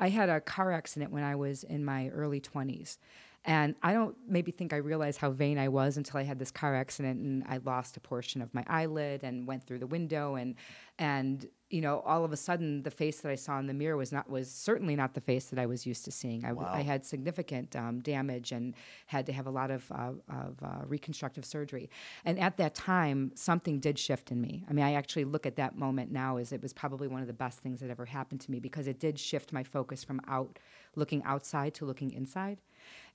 I, 0.00 0.08
had 0.08 0.28
a 0.28 0.40
car 0.40 0.72
accident 0.72 1.12
when 1.12 1.22
I 1.22 1.36
was 1.36 1.62
in 1.62 1.84
my 1.84 2.08
early 2.08 2.40
twenties. 2.40 2.98
And 3.46 3.76
I 3.82 3.92
don't 3.92 4.16
maybe 4.28 4.50
think 4.50 4.72
I 4.72 4.78
realized 4.78 5.18
how 5.20 5.30
vain 5.30 5.56
I 5.56 5.68
was 5.68 5.96
until 5.96 6.18
I 6.18 6.24
had 6.24 6.38
this 6.38 6.50
car 6.50 6.74
accident 6.74 7.20
and 7.20 7.44
I 7.48 7.58
lost 7.58 7.96
a 7.96 8.00
portion 8.00 8.42
of 8.42 8.52
my 8.52 8.64
eyelid 8.66 9.22
and 9.22 9.46
went 9.46 9.64
through 9.64 9.78
the 9.78 9.86
window 9.86 10.34
and 10.34 10.56
and 10.98 11.48
you 11.70 11.80
know 11.80 12.00
all 12.00 12.24
of 12.24 12.32
a 12.32 12.36
sudden 12.36 12.82
the 12.82 12.90
face 12.90 13.20
that 13.20 13.30
I 13.30 13.34
saw 13.36 13.58
in 13.58 13.66
the 13.66 13.74
mirror 13.74 13.96
was 13.96 14.10
not 14.12 14.28
was 14.28 14.50
certainly 14.50 14.96
not 14.96 15.14
the 15.14 15.20
face 15.20 15.46
that 15.46 15.58
I 15.60 15.66
was 15.66 15.86
used 15.86 16.04
to 16.06 16.10
seeing. 16.10 16.44
I, 16.44 16.52
Wow. 16.52 16.72
had 16.82 17.04
significant 17.06 17.76
um, 17.76 18.00
damage 18.00 18.50
and 18.52 18.74
had 19.06 19.26
to 19.26 19.32
have 19.32 19.46
a 19.46 19.50
lot 19.50 19.70
of 19.70 19.90
uh, 19.92 20.12
of 20.28 20.56
uh, 20.62 20.84
reconstructive 20.86 21.44
surgery. 21.44 21.88
And 22.24 22.38
at 22.40 22.56
that 22.56 22.74
time, 22.74 23.30
something 23.34 23.78
did 23.78 23.98
shift 23.98 24.32
in 24.32 24.40
me. 24.40 24.64
I 24.68 24.72
mean, 24.72 24.84
I 24.84 24.94
actually 24.94 25.24
look 25.24 25.46
at 25.46 25.56
that 25.56 25.76
moment 25.78 26.10
now 26.10 26.38
as 26.38 26.52
it 26.52 26.62
was 26.62 26.72
probably 26.72 27.06
one 27.08 27.20
of 27.20 27.26
the 27.28 27.32
best 27.32 27.60
things 27.60 27.80
that 27.80 27.90
ever 27.90 28.06
happened 28.06 28.40
to 28.42 28.50
me 28.50 28.58
because 28.58 28.86
it 28.88 28.98
did 28.98 29.18
shift 29.18 29.52
my 29.52 29.62
focus 29.62 30.02
from 30.02 30.20
out 30.28 30.58
looking 30.96 31.22
outside 31.24 31.74
to 31.74 31.84
looking 31.84 32.10
inside, 32.12 32.58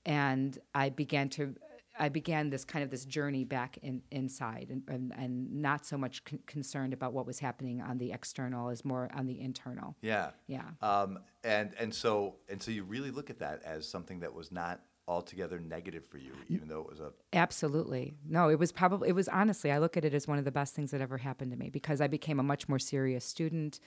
and 0.06 0.58
I 0.74 0.90
began 0.90 1.28
to. 1.30 1.54
I 1.98 2.08
began 2.08 2.48
this 2.48 2.64
kind 2.64 2.82
of 2.82 2.90
this 2.90 3.04
journey 3.04 3.44
back 3.44 3.76
in, 3.82 4.00
inside 4.10 4.68
and, 4.70 4.82
and, 4.88 5.12
and 5.14 5.52
not 5.60 5.84
so 5.84 5.98
much 5.98 6.24
con- 6.24 6.40
concerned 6.46 6.94
about 6.94 7.12
what 7.12 7.26
was 7.26 7.38
happening 7.38 7.82
on 7.82 7.98
the 7.98 8.12
external 8.12 8.70
as 8.70 8.82
more 8.82 9.10
on 9.14 9.26
the 9.26 9.38
internal. 9.38 9.94
Yeah. 10.00 10.30
Yeah. 10.46 10.62
Um, 10.80 11.18
and 11.44 11.74
and 11.78 11.94
so 11.94 12.36
and 12.48 12.62
so 12.62 12.70
you 12.70 12.84
really 12.84 13.10
look 13.10 13.28
at 13.28 13.40
that 13.40 13.62
as 13.62 13.86
something 13.86 14.20
that 14.20 14.32
was 14.32 14.50
not 14.50 14.80
altogether 15.08 15.58
negative 15.58 16.06
for 16.06 16.18
you, 16.18 16.32
even 16.48 16.68
though 16.68 16.80
it 16.80 16.88
was 16.88 17.00
a 17.00 17.12
Absolutely. 17.32 18.14
No, 18.26 18.48
it 18.48 18.58
was 18.58 18.72
probably, 18.72 19.08
it 19.08 19.14
was 19.14 19.28
honestly, 19.28 19.70
I 19.70 19.78
look 19.78 19.96
at 19.96 20.04
it 20.04 20.14
as 20.14 20.26
one 20.28 20.38
of 20.38 20.44
the 20.44 20.52
best 20.52 20.74
things 20.74 20.92
that 20.92 21.00
ever 21.00 21.18
happened 21.18 21.50
to 21.50 21.58
me 21.58 21.70
because 21.70 22.00
I 22.00 22.06
became 22.06 22.38
a 22.40 22.42
much 22.42 22.68
more 22.68 22.78
serious 22.78 23.24
student. 23.24 23.80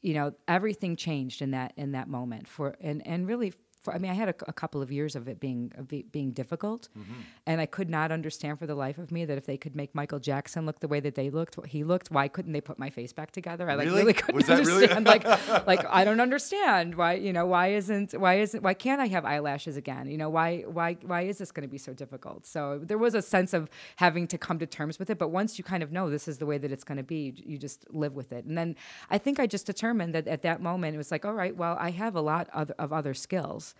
You 0.00 0.14
know, 0.14 0.32
everything 0.48 0.96
changed 0.96 1.42
in 1.42 1.50
that, 1.50 1.72
in 1.76 1.92
that 1.92 2.08
moment 2.08 2.48
for, 2.48 2.76
and, 2.80 3.06
and 3.06 3.26
really 3.26 3.52
for, 3.86 3.94
I 3.94 3.98
mean, 3.98 4.10
I 4.10 4.14
had 4.14 4.28
a, 4.28 4.34
a 4.46 4.52
couple 4.52 4.82
of 4.82 4.92
years 4.92 5.16
of 5.16 5.26
it 5.28 5.40
being 5.40 5.72
of 5.78 5.90
it 5.92 6.12
being 6.12 6.32
difficult, 6.32 6.88
mm-hmm. 6.98 7.12
and 7.46 7.60
I 7.60 7.66
could 7.66 7.88
not 7.88 8.12
understand 8.12 8.58
for 8.58 8.66
the 8.66 8.74
life 8.74 8.98
of 8.98 9.10
me 9.10 9.24
that 9.24 9.38
if 9.38 9.46
they 9.46 9.56
could 9.56 9.74
make 9.74 9.94
Michael 9.94 10.18
Jackson 10.18 10.66
look 10.66 10.80
the 10.80 10.88
way 10.88 11.00
that 11.00 11.14
they 11.14 11.30
looked, 11.30 11.56
he 11.66 11.82
looked, 11.84 12.10
why 12.10 12.28
couldn't 12.28 12.52
they 12.52 12.60
put 12.60 12.78
my 12.78 12.90
face 12.90 13.12
back 13.12 13.30
together? 13.32 13.70
I 13.70 13.74
like 13.74 13.86
Really? 13.86 13.98
really 14.00 14.12
couldn't 14.12 14.36
Was 14.36 14.46
that 14.46 14.66
really- 14.66 14.88
understand. 14.90 15.06
like, 15.06 15.66
like 15.66 15.86
I 15.88 16.04
don't 16.04 16.20
understand 16.20 16.94
why 16.96 17.14
you 17.14 17.32
know 17.32 17.46
why 17.46 17.68
isn't 17.68 18.12
why 18.12 18.34
isn't 18.40 18.62
why 18.62 18.74
can't 18.74 19.00
I 19.00 19.06
have 19.06 19.24
eyelashes 19.24 19.76
again? 19.76 20.08
You 20.10 20.18
know 20.18 20.28
why 20.28 20.62
why 20.62 20.94
why 21.02 21.22
is 21.22 21.38
this 21.38 21.52
going 21.52 21.66
to 21.68 21.72
be 21.72 21.78
so 21.78 21.92
difficult? 21.94 22.44
So 22.46 22.80
there 22.82 22.98
was 22.98 23.14
a 23.14 23.22
sense 23.22 23.54
of 23.54 23.70
having 23.96 24.26
to 24.28 24.38
come 24.38 24.58
to 24.58 24.66
terms 24.66 24.98
with 24.98 25.10
it, 25.10 25.18
but 25.18 25.28
once 25.28 25.56
you 25.58 25.64
kind 25.64 25.82
of 25.82 25.92
know 25.92 26.10
this 26.10 26.26
is 26.28 26.38
the 26.38 26.46
way 26.46 26.58
that 26.58 26.72
it's 26.72 26.84
going 26.84 26.98
to 26.98 27.04
be, 27.04 27.32
you 27.46 27.56
just 27.58 27.86
live 27.94 28.14
with 28.16 28.32
it. 28.32 28.44
And 28.44 28.58
then 28.58 28.74
I 29.10 29.18
think 29.18 29.38
I 29.38 29.46
just 29.46 29.66
determined 29.66 30.14
that 30.14 30.26
at 30.26 30.42
that 30.42 30.60
moment 30.60 30.94
it 30.94 30.98
was 30.98 31.10
like, 31.12 31.24
all 31.24 31.34
right, 31.34 31.54
well 31.56 31.76
I 31.78 31.90
have 31.92 32.16
a 32.16 32.20
lot 32.20 32.48
of, 32.52 32.72
of 32.78 32.92
other 32.92 33.14
skills, 33.14 33.74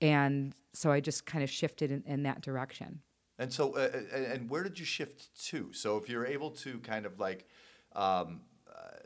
and 0.00 0.54
so 0.72 0.90
I 0.90 1.00
just 1.00 1.26
kind 1.26 1.44
of 1.44 1.50
shifted 1.50 1.90
in, 1.90 2.02
in 2.06 2.22
that 2.24 2.40
direction. 2.40 3.00
And 3.38 3.52
so, 3.52 3.76
uh, 3.76 3.90
uh, 3.94 4.16
and 4.16 4.48
where 4.48 4.62
did 4.62 4.78
you 4.78 4.84
shift 4.84 5.28
to? 5.46 5.72
So, 5.72 5.96
if 5.96 6.08
you're 6.08 6.26
able 6.26 6.50
to 6.50 6.78
kind 6.80 7.06
of 7.06 7.18
like 7.18 7.48
um, 7.94 8.42
uh, 8.68 8.98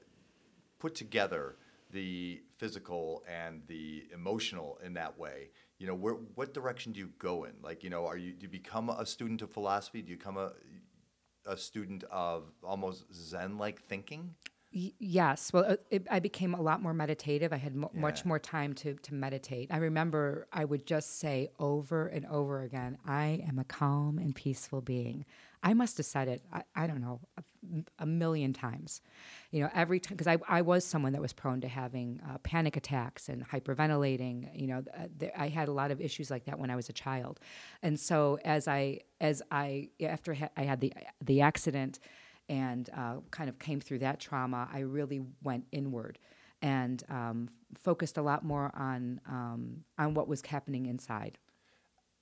put 0.78 0.94
together 0.94 1.56
the 1.90 2.42
physical 2.58 3.24
and 3.28 3.62
the 3.68 4.04
emotional 4.12 4.78
in 4.84 4.94
that 4.94 5.18
way, 5.18 5.50
you 5.78 5.86
know, 5.86 5.94
where, 5.94 6.14
what 6.34 6.52
direction 6.52 6.92
do 6.92 7.00
you 7.00 7.10
go 7.18 7.44
in? 7.44 7.52
Like, 7.62 7.84
you 7.84 7.90
know, 7.90 8.06
are 8.06 8.16
you 8.16 8.32
do 8.32 8.42
you 8.42 8.48
become 8.48 8.90
a 8.90 9.06
student 9.06 9.42
of 9.42 9.50
philosophy? 9.50 10.02
Do 10.02 10.10
you 10.10 10.18
become 10.18 10.36
a 10.36 10.52
a 11.46 11.56
student 11.56 12.04
of 12.10 12.44
almost 12.62 13.04
Zen-like 13.14 13.82
thinking? 13.84 14.34
Y- 14.72 14.92
Yes. 14.98 15.52
Well, 15.52 15.64
uh, 15.66 15.76
it, 15.90 16.06
I 16.10 16.18
became 16.18 16.54
a 16.54 16.60
lot 16.60 16.82
more 16.82 16.92
meditative. 16.92 17.52
I 17.52 17.56
had 17.56 17.74
mo- 17.74 17.90
much 17.94 18.24
more 18.24 18.38
time 18.38 18.74
to, 18.74 18.94
to 18.94 19.14
meditate. 19.14 19.68
I 19.72 19.78
remember 19.78 20.46
I 20.52 20.64
would 20.64 20.86
just 20.86 21.18
say 21.18 21.48
over 21.58 22.08
and 22.08 22.26
over 22.26 22.62
again, 22.62 22.98
I 23.06 23.42
am 23.48 23.58
a 23.58 23.64
calm 23.64 24.18
and 24.18 24.34
peaceful 24.34 24.80
being. 24.80 25.24
I 25.62 25.72
must 25.74 25.96
have 25.96 26.06
said 26.06 26.28
it, 26.28 26.42
I, 26.52 26.62
I 26.74 26.86
don't 26.86 27.00
know, 27.00 27.20
a, 27.38 27.42
a 28.00 28.06
million 28.06 28.52
times. 28.52 29.00
You 29.50 29.62
know, 29.62 29.70
every 29.74 29.98
time, 30.00 30.16
because 30.16 30.26
I, 30.26 30.38
I 30.48 30.62
was 30.62 30.84
someone 30.84 31.12
that 31.12 31.22
was 31.22 31.32
prone 31.32 31.60
to 31.62 31.68
having 31.68 32.20
uh, 32.28 32.38
panic 32.38 32.76
attacks 32.76 33.28
and 33.28 33.48
hyperventilating. 33.48 34.50
You 34.60 34.66
know, 34.66 34.84
uh, 34.96 35.06
th- 35.18 35.32
I 35.36 35.48
had 35.48 35.68
a 35.68 35.72
lot 35.72 35.90
of 35.90 36.00
issues 36.00 36.30
like 36.30 36.44
that 36.46 36.58
when 36.58 36.70
I 36.70 36.76
was 36.76 36.88
a 36.88 36.92
child. 36.92 37.40
And 37.82 37.98
so 37.98 38.38
as 38.44 38.68
I, 38.68 39.00
as 39.20 39.42
I, 39.50 39.90
after 40.00 40.34
ha- 40.34 40.50
I 40.56 40.62
had 40.64 40.80
the, 40.80 40.92
the 41.24 41.40
accident, 41.40 41.98
and 42.48 42.88
uh, 42.96 43.16
kind 43.30 43.48
of 43.48 43.58
came 43.58 43.80
through 43.80 44.00
that 44.00 44.20
trauma, 44.20 44.68
I 44.72 44.80
really 44.80 45.20
went 45.42 45.66
inward 45.72 46.18
and 46.62 47.02
um, 47.08 47.48
focused 47.74 48.16
a 48.18 48.22
lot 48.22 48.44
more 48.44 48.70
on 48.74 49.20
um, 49.28 49.84
on 49.98 50.14
what 50.14 50.28
was 50.28 50.42
happening 50.46 50.86
inside. 50.86 51.38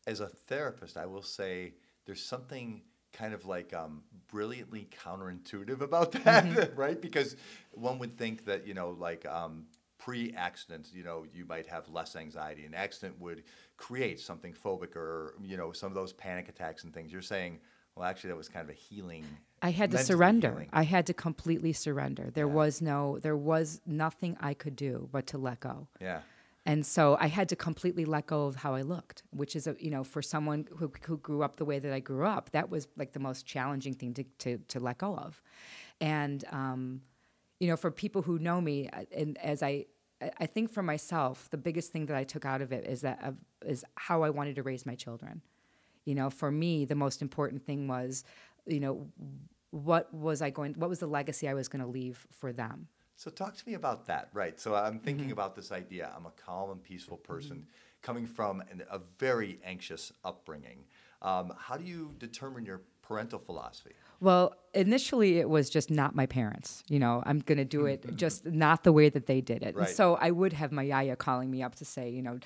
as 0.07 0.21
a 0.21 0.28
therapist, 0.28 0.97
I 0.97 1.07
will 1.07 1.23
say 1.23 1.75
there's 2.07 2.23
something 2.23 2.83
kind 3.12 3.33
of 3.33 3.47
like 3.47 3.73
um, 3.73 4.02
brilliantly 4.28 4.88
counterintuitive 5.04 5.81
about 5.81 6.12
that, 6.25 6.73
right? 6.76 7.00
Because 7.00 7.37
one 7.73 7.99
would 7.99 8.19
think 8.19 8.45
that, 8.47 8.66
you 8.66 8.75
know, 8.75 8.90
like 8.90 9.25
um, 9.26 9.66
pre 9.99 10.35
accident, 10.37 10.88
you 10.93 11.04
know, 11.04 11.25
you 11.33 11.45
might 11.47 11.66
have 11.66 11.88
less 11.88 12.16
anxiety. 12.16 12.64
An 12.64 12.75
accident 12.75 13.19
would 13.21 13.45
create 13.76 14.21
something 14.21 14.52
phobic 14.52 14.97
or, 14.97 15.35
you 15.43 15.57
know, 15.57 15.73
some 15.73 15.88
of 15.88 15.95
those 15.95 16.12
panic 16.12 16.49
attacks 16.49 16.85
and 16.85 16.93
things. 16.93 17.12
You're 17.12 17.23
saying, 17.23 17.61
well, 17.97 18.07
actually, 18.07 18.29
that 18.31 18.37
was 18.37 18.49
kind 18.49 18.65
of 18.69 18.71
a 18.71 18.79
healing. 18.79 19.25
I 19.63 19.71
had 19.71 19.91
to 19.93 19.99
surrender. 19.99 20.51
healing. 20.51 20.69
I 20.73 20.83
had 20.83 21.07
to 21.07 21.15
completely 21.15 21.73
surrender. 21.73 22.31
There 22.33 22.47
Yeah. 22.49 22.53
was 22.55 22.83
no, 22.83 23.19
there 23.21 23.37
was 23.37 23.81
nothing 23.87 24.37
I 24.41 24.55
could 24.55 24.77
do 24.77 25.09
but 25.13 25.27
to 25.29 25.39
let 25.39 25.61
go. 25.61 25.89
Yeah. 26.01 26.21
And 26.67 26.85
so 26.85 27.17
I 27.21 27.27
had 27.29 27.49
to 27.51 27.57
completely 27.57 28.05
let 28.07 28.27
go 28.27 28.47
of 28.47 28.57
how 28.57 28.75
I 28.75 28.81
looked, 28.83 29.23
which 29.31 29.55
is, 29.55 29.67
a, 29.67 29.77
you 29.79 29.91
know, 29.91 30.03
for 30.03 30.23
someone 30.23 30.67
who, 30.77 30.91
who 31.07 31.19
grew 31.19 31.43
up 31.43 31.57
the 31.57 31.65
way 31.67 31.79
that 31.79 31.93
I 31.93 32.01
grew 32.01 32.25
up, 32.27 32.51
that 32.53 32.71
was 32.71 32.89
like 32.97 33.13
the 33.13 33.21
most 33.21 33.45
challenging 33.47 33.93
thing 33.95 34.15
to, 34.15 34.25
to, 34.39 34.59
to 34.69 34.81
let 34.81 34.97
go 34.99 35.15
of. 35.15 35.43
And, 36.01 36.43
um, 36.51 37.03
you 37.61 37.69
know, 37.69 37.77
for 37.77 37.91
people 37.91 38.23
who 38.23 38.39
know 38.39 38.61
me, 38.61 38.89
uh, 38.89 39.05
and 39.15 39.37
as 39.39 39.63
I, 39.63 39.87
I- 40.23 40.31
I 40.41 40.47
think 40.47 40.73
for 40.73 40.83
myself, 40.83 41.49
the 41.51 41.59
biggest 41.59 41.93
thing 41.93 42.07
that 42.07 42.17
I 42.17 42.25
took 42.25 42.47
out 42.47 42.63
of 42.63 42.73
it 42.73 42.87
is 42.87 43.03
that 43.03 43.23
of, 43.23 43.37
is 43.67 43.85
how 43.97 44.23
I 44.23 44.31
wanted 44.31 44.55
to 44.57 44.63
raise 44.63 44.87
my 44.87 44.95
children. 44.95 45.43
You 46.05 46.15
know, 46.15 46.31
for 46.31 46.51
me, 46.51 46.85
the 46.85 46.95
most 46.95 47.23
important 47.23 47.65
thing 47.65 47.89
was, 47.89 48.25
you 48.67 48.81
know, 48.81 49.07
what 49.71 50.13
was 50.15 50.43
I 50.43 50.51
going, 50.51 50.75
what 50.75 50.89
was 50.89 51.01
the 51.01 51.07
legacy 51.07 51.49
I 51.49 51.55
was 51.55 51.69
going 51.69 51.83
to 51.83 51.91
leave 51.91 52.27
for 52.31 52.53
them? 52.53 52.89
So 53.17 53.31
talk 53.31 53.57
to 53.57 53.69
me 53.69 53.75
about 53.75 54.07
that, 54.07 54.29
right? 54.33 54.59
So 54.59 54.75
I'm 54.75 54.99
thinking 54.99 55.25
Mm-hmm. 55.27 55.33
about 55.33 55.55
this 55.55 55.73
idea. 55.73 56.13
I'm 56.17 56.27
a 56.27 56.33
calm 56.33 56.71
and 56.71 56.83
peaceful 56.83 57.17
person 57.17 57.67
coming 58.03 58.27
from 58.27 58.61
an, 58.71 58.83
a 58.91 59.01
very 59.19 59.59
anxious 59.65 60.13
upbringing. 60.25 60.85
Um, 61.23 61.53
how 61.59 61.77
do 61.77 61.85
you 61.85 62.15
determine 62.19 62.67
your 62.67 62.83
parental 63.03 63.39
philosophy? 63.39 63.93
Well, 64.21 64.55
initially 64.75 65.39
it 65.39 65.49
was 65.49 65.71
just 65.71 65.91
not 65.91 66.15
my 66.15 66.27
parents. 66.27 66.83
You 66.89 66.99
know, 66.99 67.23
I'm 67.27 67.39
going 67.41 67.59
to 67.59 67.65
do 67.65 67.87
it 67.87 68.05
just 68.17 68.47
not 68.47 68.83
the 68.85 68.93
way 68.93 69.09
that 69.11 69.27
they 69.27 69.41
did 69.41 69.63
it. 69.63 69.77
Right. 69.77 69.89
So 69.89 70.17
I 70.21 70.31
would 70.31 70.53
have 70.53 70.73
my 70.73 70.83
yaya 70.83 71.17
calling 71.17 71.51
me 71.51 71.63
up 71.63 71.75
to 71.77 71.85
say, 71.85 72.09
you 72.11 72.23
know, 72.23 72.39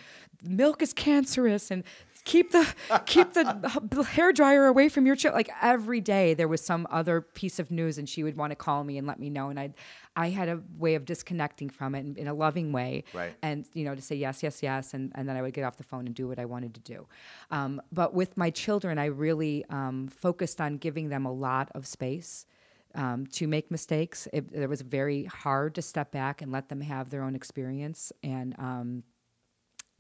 milk 0.43 0.83
is 0.83 0.93
cancerous 0.93 1.71
and 1.71 1.83
keep 2.25 2.53
the 2.53 2.67
keep 3.07 3.33
the 3.33 4.03
hair 4.11 4.33
dryer 4.33 4.67
away 4.67 4.89
from 4.89 5.07
your 5.07 5.17
child. 5.17 5.35
Like 5.35 5.51
every 5.63 6.01
day 6.01 6.35
there 6.35 6.49
was 6.49 6.61
some 6.65 6.87
other 6.91 7.21
piece 7.21 7.59
of 7.59 7.71
news 7.71 7.99
and 7.99 8.09
she 8.09 8.23
would 8.23 8.37
want 8.37 8.51
to 8.51 8.57
call 8.57 8.85
me 8.85 8.99
and 8.99 9.07
let 9.07 9.19
me 9.19 9.31
know 9.31 9.51
and 9.51 9.59
I 9.59 9.73
I 10.17 10.31
had 10.31 10.49
a 10.49 10.61
way 10.79 10.97
of 10.97 11.05
disconnecting 11.05 11.71
from 11.71 11.95
it 11.95 12.01
in, 12.01 12.17
in 12.17 12.27
a 12.27 12.35
loving 12.35 12.73
way 12.73 13.05
Right. 13.15 13.37
and 13.43 13.65
you 13.73 13.85
know 13.85 13.95
to 13.95 14.03
say 14.03 14.17
yes 14.17 14.43
yes 14.43 14.63
yes 14.65 14.93
and, 14.95 15.13
and 15.15 15.29
then 15.29 15.37
i 15.37 15.43
would 15.43 15.55
get 15.55 15.63
off 15.63 15.77
the 15.77 15.85
phone 15.85 16.07
and 16.07 16.15
do 16.15 16.27
what 16.27 16.41
i 16.41 16.45
wanted 16.45 16.75
to 16.75 16.81
do 16.81 17.07
um, 17.53 17.81
but 17.93 18.15
with 18.15 18.37
my 18.37 18.51
children 18.51 18.99
i 18.99 19.05
really 19.05 19.65
um, 19.71 20.09
focused 20.09 20.61
on 20.61 20.77
giving 20.77 21.09
them 21.09 21.25
a 21.25 21.33
lot 21.33 21.71
of 21.77 21.87
space 21.87 22.47
um, 22.97 23.27
to 23.29 23.47
make 23.47 23.71
mistakes 23.71 24.27
it, 24.33 24.47
it 24.53 24.69
was 24.69 24.81
very 24.81 25.25
hard 25.27 25.75
to 25.77 25.83
step 25.83 26.11
back 26.11 26.43
and 26.43 26.51
let 26.51 26.69
them 26.69 26.81
have 26.81 27.11
their 27.11 27.23
own 27.23 27.37
experience 27.37 28.13
and 28.25 28.57
um, 28.59 29.05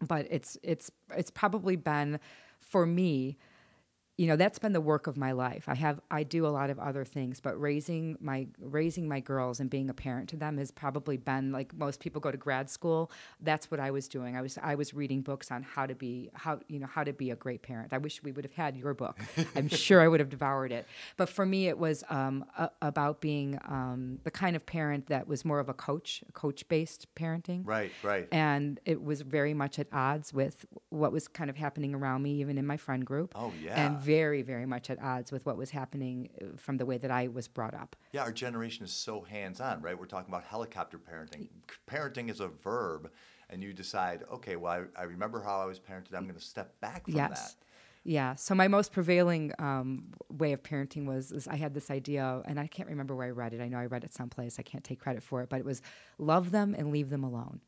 but 0.06 0.26
it's 0.30 0.56
it's 0.62 0.90
it's 1.16 1.30
probably 1.30 1.76
been 1.76 2.20
for 2.60 2.86
me 2.86 3.36
you 4.18 4.26
know 4.26 4.34
that's 4.34 4.58
been 4.58 4.72
the 4.72 4.80
work 4.80 5.06
of 5.06 5.16
my 5.16 5.32
life. 5.32 5.64
I 5.68 5.76
have 5.76 6.00
i 6.10 6.24
do 6.24 6.44
a 6.44 6.48
lot 6.48 6.70
of 6.70 6.78
other 6.78 7.04
things 7.04 7.40
but 7.40 7.58
raising 7.58 8.18
my 8.20 8.48
raising 8.60 9.08
my 9.08 9.20
girls 9.20 9.60
and 9.60 9.70
being 9.70 9.88
a 9.88 9.94
parent 9.94 10.28
to 10.30 10.36
them 10.36 10.58
has 10.58 10.70
probably 10.70 11.16
been 11.16 11.52
like 11.52 11.72
most 11.74 12.00
people 12.00 12.20
go 12.20 12.30
to 12.30 12.36
grad 12.36 12.68
school 12.68 13.10
that's 13.40 13.70
what 13.70 13.80
i 13.80 13.90
was 13.90 14.08
doing. 14.08 14.36
I 14.36 14.42
was 14.42 14.58
i 14.62 14.74
was 14.74 14.92
reading 14.92 15.22
books 15.22 15.50
on 15.50 15.62
how 15.62 15.86
to 15.86 15.94
be 15.94 16.30
how 16.34 16.58
you 16.66 16.80
know 16.80 16.88
how 16.88 17.04
to 17.04 17.12
be 17.12 17.30
a 17.30 17.36
great 17.36 17.62
parent. 17.62 17.92
I 17.92 17.98
wish 17.98 18.22
we 18.22 18.32
would 18.32 18.44
have 18.44 18.52
had 18.52 18.76
your 18.76 18.92
book. 18.92 19.18
I'm 19.54 19.68
sure 19.86 20.00
i 20.00 20.08
would 20.08 20.20
have 20.20 20.30
devoured 20.30 20.72
it. 20.72 20.86
But 21.16 21.28
for 21.28 21.46
me 21.46 21.68
it 21.68 21.78
was 21.78 22.02
um, 22.10 22.44
a, 22.58 22.70
about 22.82 23.20
being 23.20 23.58
um, 23.68 24.18
the 24.24 24.32
kind 24.32 24.56
of 24.56 24.66
parent 24.66 25.06
that 25.06 25.28
was 25.28 25.44
more 25.44 25.60
of 25.60 25.68
a 25.68 25.74
coach 25.74 26.24
coach 26.32 26.68
based 26.68 27.06
parenting. 27.14 27.62
Right, 27.64 27.92
right. 28.02 28.26
and 28.32 28.80
it 28.84 29.00
was 29.00 29.20
very 29.22 29.54
much 29.54 29.78
at 29.78 29.86
odds 29.92 30.34
with 30.34 30.66
what 30.88 31.12
was 31.12 31.28
kind 31.28 31.48
of 31.48 31.56
happening 31.56 31.94
around 31.94 32.22
me 32.22 32.32
even 32.40 32.58
in 32.58 32.66
my 32.66 32.76
friend 32.76 33.06
group. 33.06 33.32
Oh, 33.36 33.52
yeah. 33.62 33.86
and 33.86 34.07
very 34.08 34.42
very 34.42 34.66
much 34.74 34.88
at 34.90 34.98
odds 35.02 35.30
with 35.30 35.44
what 35.46 35.56
was 35.56 35.70
happening 35.70 36.16
uh, 36.40 36.56
from 36.56 36.76
the 36.80 36.86
way 36.90 36.98
that 36.98 37.10
i 37.10 37.28
was 37.28 37.46
brought 37.48 37.74
up 37.74 37.96
Yeah, 38.12 38.22
our 38.22 38.32
generation 38.32 38.84
is 38.84 38.92
so 38.92 39.14
hands 39.20 39.60
on, 39.60 39.82
right? 39.82 39.96
We're 39.98 40.06
talking 40.06 40.32
about 40.32 40.44
helicopter 40.44 40.98
parenting. 40.98 41.48
Parenting 41.86 42.30
is 42.30 42.40
a 42.40 42.48
verb, 42.48 43.10
and 43.50 43.62
you 43.62 43.72
decide, 43.72 44.24
okay, 44.36 44.56
well, 44.56 44.72
I, 44.96 45.00
I 45.02 45.04
remember 45.04 45.38
how 45.42 45.56
I 45.60 45.66
was 45.66 45.78
parented. 45.78 46.14
I'm 46.16 46.24
going 46.24 46.34
to 46.34 46.40
step 46.54 46.68
back 46.80 47.04
from 47.04 47.14
yes 47.16 47.30
that. 47.30 47.54
yeah 48.04 48.34
so 48.34 48.54
my 48.54 48.68
most 48.68 48.92
prevailing 48.92 49.52
um, 49.58 50.04
way 50.30 50.52
of 50.52 50.62
parenting 50.62 51.04
was 51.06 51.32
is 51.32 51.46
i 51.48 51.56
had 51.56 51.72
this 51.74 51.90
idea 51.90 52.24
and 52.48 52.58
i 52.64 52.66
can't 52.66 52.88
remember 52.88 53.14
where 53.16 53.26
i 53.26 53.30
read 53.30 53.52
it 53.54 53.60
i 53.60 53.68
know 53.68 53.78
i 53.78 53.86
read 53.86 54.04
it 54.04 54.12
someplace 54.14 54.58
i 54.58 54.62
can't 54.62 54.84
take 54.84 55.00
credit 55.00 55.22
for 55.22 55.42
it 55.42 55.48
but 55.52 55.58
it 55.58 55.64
was 55.64 55.82
love 56.18 56.50
them 56.50 56.74
and 56.78 56.90
leave 56.96 57.10
them 57.10 57.24
alone 57.24 57.60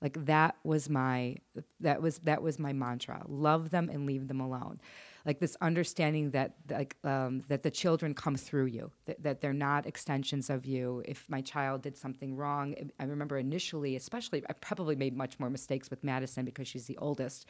like 0.00 0.16
that 0.24 0.56
was 0.64 0.88
my 0.88 1.36
that 1.80 2.00
was 2.00 2.18
that 2.20 2.40
was 2.42 2.58
my 2.58 2.72
mantra 2.72 3.18
love 3.28 3.70
them 3.70 3.88
and 3.92 4.06
leave 4.06 4.28
them 4.28 4.40
alone 4.40 4.80
like 5.24 5.38
this 5.40 5.56
understanding 5.60 6.30
that 6.30 6.54
like 6.70 6.96
um, 7.04 7.42
that 7.48 7.62
the 7.62 7.70
children 7.70 8.14
come 8.14 8.36
through 8.36 8.66
you 8.66 8.90
that, 9.06 9.22
that 9.22 9.40
they're 9.40 9.52
not 9.52 9.86
extensions 9.86 10.50
of 10.50 10.66
you. 10.66 11.02
If 11.04 11.28
my 11.28 11.40
child 11.40 11.82
did 11.82 11.96
something 11.96 12.36
wrong 12.36 12.74
i 12.98 13.04
remember 13.04 13.38
initially 13.38 13.96
especially 13.96 14.42
i 14.48 14.52
probably 14.54 14.96
made 14.96 15.16
much 15.16 15.38
more 15.38 15.50
mistakes 15.50 15.90
with 15.90 16.02
madison 16.04 16.44
because 16.44 16.68
she's 16.68 16.86
the 16.86 16.96
oldest 16.98 17.46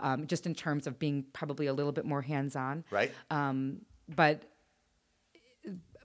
um, 0.00 0.26
just 0.26 0.46
in 0.46 0.54
terms 0.54 0.86
of 0.86 0.98
being 0.98 1.24
probably 1.32 1.66
a 1.66 1.72
little 1.72 1.92
bit 1.92 2.04
more 2.04 2.22
hands-on. 2.22 2.84
Right? 2.90 3.12
um, 3.30 3.80
but 4.08 4.42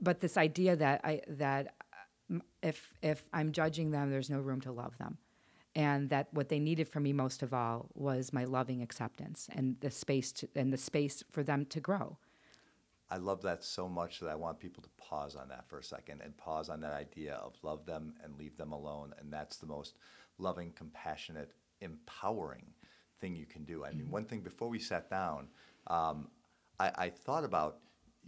but 0.02 0.20
this 0.20 0.36
idea 0.38 0.76
that 0.76 1.02
I 1.04 1.22
that 1.28 1.76
uh, 2.34 2.40
if 2.62 2.92
if 3.02 3.24
I'm 3.32 3.52
judging 3.52 3.92
them, 3.92 4.10
there's 4.10 4.30
no 4.30 4.40
room 4.40 4.62
to 4.62 4.72
love 4.72 4.98
them, 4.98 5.18
and 5.76 6.10
that 6.10 6.28
what 6.32 6.50
they 6.50 6.60
needed 6.60 6.88
from 6.88 7.04
me 7.04 7.14
most 7.14 7.42
of 7.42 7.54
all 7.54 7.90
was 7.94 8.32
my 8.32 8.46
loving 8.46 8.82
acceptance 8.82 9.50
and 9.56 9.78
the 9.80 9.90
space 9.90 10.32
to, 10.32 10.48
and 10.56 10.72
the 10.72 10.78
space 10.78 11.24
for 11.30 11.44
them 11.44 11.66
to 11.66 11.80
grow. 11.80 12.18
I 13.10 13.18
love 13.18 13.42
that 13.44 13.64
so 13.64 13.88
much 13.88 14.20
that 14.20 14.30
I 14.30 14.36
want 14.36 14.60
people 14.60 14.82
to 14.82 14.90
pause 14.98 15.36
on 15.36 15.48
that 15.50 15.68
for 15.68 15.78
a 15.78 15.84
second 15.84 16.22
and 16.22 16.36
pause 16.38 16.70
on 16.70 16.80
that 16.82 16.94
idea 16.94 17.36
of 17.36 17.54
love 17.62 17.86
them 17.86 18.14
and 18.24 18.36
leave 18.38 18.58
them 18.58 18.72
alone. 18.72 19.14
And 19.20 19.32
that's 19.32 19.58
the 19.58 19.68
most 19.68 19.96
loving, 20.40 20.72
compassionate, 20.76 21.54
empowering 21.82 22.66
thing 23.20 23.36
you 23.36 23.46
can 23.46 23.66
do. 23.66 23.86
I 23.86 23.92
mean, 23.92 24.10
one 24.10 24.26
thing 24.26 24.42
before 24.42 24.68
we 24.68 24.80
sat 24.80 25.10
down, 25.10 25.48
um, 25.88 26.28
I, 26.80 26.92
I 26.96 27.10
thought 27.10 27.44
about, 27.44 27.80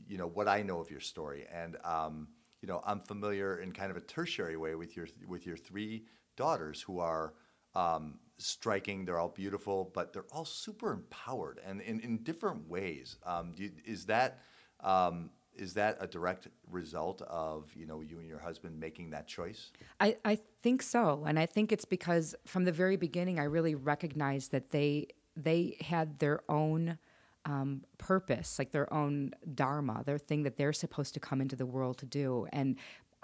you 0.07 0.17
know, 0.17 0.27
what 0.27 0.47
I 0.47 0.61
know 0.61 0.79
of 0.79 0.91
your 0.91 0.99
story, 0.99 1.45
and 1.51 1.77
um, 1.83 2.27
you 2.61 2.67
know, 2.67 2.81
I'm 2.85 2.99
familiar 2.99 3.59
in 3.59 3.71
kind 3.71 3.91
of 3.91 3.97
a 3.97 4.01
tertiary 4.01 4.57
way 4.57 4.75
with 4.75 4.95
your 4.95 5.07
with 5.27 5.45
your 5.45 5.57
three 5.57 6.05
daughters 6.35 6.81
who 6.81 6.99
are 6.99 7.33
um, 7.75 8.19
striking. 8.37 9.05
They're 9.05 9.19
all 9.19 9.29
beautiful, 9.29 9.91
but 9.93 10.13
they're 10.13 10.25
all 10.31 10.45
super 10.45 10.91
empowered 10.91 11.59
and 11.65 11.81
in, 11.81 11.99
in 11.99 12.23
different 12.23 12.67
ways. 12.69 13.17
Um, 13.25 13.53
you, 13.55 13.71
is 13.85 14.05
that 14.05 14.39
um, 14.81 15.29
is 15.57 15.73
that 15.75 15.97
a 15.99 16.07
direct 16.07 16.47
result 16.69 17.21
of 17.23 17.71
you 17.75 17.85
know 17.85 18.01
you 18.01 18.19
and 18.19 18.27
your 18.27 18.39
husband 18.39 18.79
making 18.79 19.11
that 19.11 19.27
choice? 19.27 19.71
I, 19.99 20.17
I 20.25 20.39
think 20.61 20.81
so, 20.81 21.23
and 21.25 21.39
I 21.39 21.45
think 21.45 21.71
it's 21.71 21.85
because 21.85 22.35
from 22.45 22.65
the 22.65 22.71
very 22.71 22.97
beginning, 22.97 23.39
I 23.39 23.45
really 23.45 23.75
recognized 23.75 24.51
that 24.51 24.71
they 24.71 25.07
they 25.35 25.77
had 25.81 26.19
their 26.19 26.41
own 26.49 26.97
um, 27.45 27.83
purpose, 27.97 28.57
like 28.57 28.71
their 28.71 28.91
own 28.91 29.31
dharma, 29.53 30.01
their 30.05 30.17
thing 30.17 30.43
that 30.43 30.57
they're 30.57 30.73
supposed 30.73 31.13
to 31.13 31.19
come 31.19 31.41
into 31.41 31.55
the 31.55 31.65
world 31.65 31.97
to 31.99 32.05
do, 32.05 32.47
and 32.51 32.75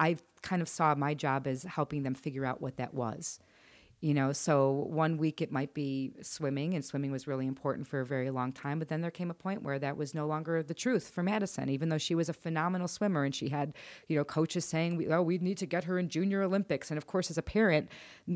I 0.01 0.17
kind 0.41 0.63
of 0.63 0.67
saw 0.67 0.95
my 0.95 1.13
job 1.13 1.45
as 1.45 1.61
helping 1.61 2.01
them 2.01 2.15
figure 2.15 2.43
out 2.43 2.59
what 2.59 2.77
that 2.77 2.95
was 2.95 3.39
you 4.01 4.13
know 4.13 4.33
so 4.33 4.85
one 4.89 5.17
week 5.17 5.41
it 5.41 5.51
might 5.51 5.73
be 5.73 6.11
swimming 6.21 6.73
and 6.73 6.83
swimming 6.83 7.11
was 7.11 7.27
really 7.27 7.47
important 7.47 7.87
for 7.87 8.01
a 8.01 8.05
very 8.05 8.29
long 8.29 8.51
time 8.51 8.79
but 8.79 8.87
then 8.89 9.01
there 9.01 9.11
came 9.11 9.31
a 9.31 9.33
point 9.33 9.63
where 9.63 9.79
that 9.79 9.95
was 9.95 10.13
no 10.13 10.27
longer 10.27 10.61
the 10.63 10.73
truth 10.73 11.09
for 11.09 11.23
madison 11.23 11.69
even 11.69 11.89
though 11.89 11.97
she 11.97 12.15
was 12.15 12.29
a 12.29 12.33
phenomenal 12.33 12.87
swimmer 12.87 13.23
and 13.23 13.33
she 13.33 13.49
had 13.49 13.73
you 14.07 14.17
know 14.17 14.23
coaches 14.23 14.65
saying 14.65 15.07
oh 15.11 15.21
we 15.21 15.37
need 15.37 15.57
to 15.57 15.65
get 15.65 15.83
her 15.83 15.97
in 15.97 16.09
junior 16.09 16.43
olympics. 16.43 16.91
And 16.91 16.97
of 16.97 17.07
course 17.07 17.29
as 17.29 17.37
a 17.37 17.41
parent 17.41 17.89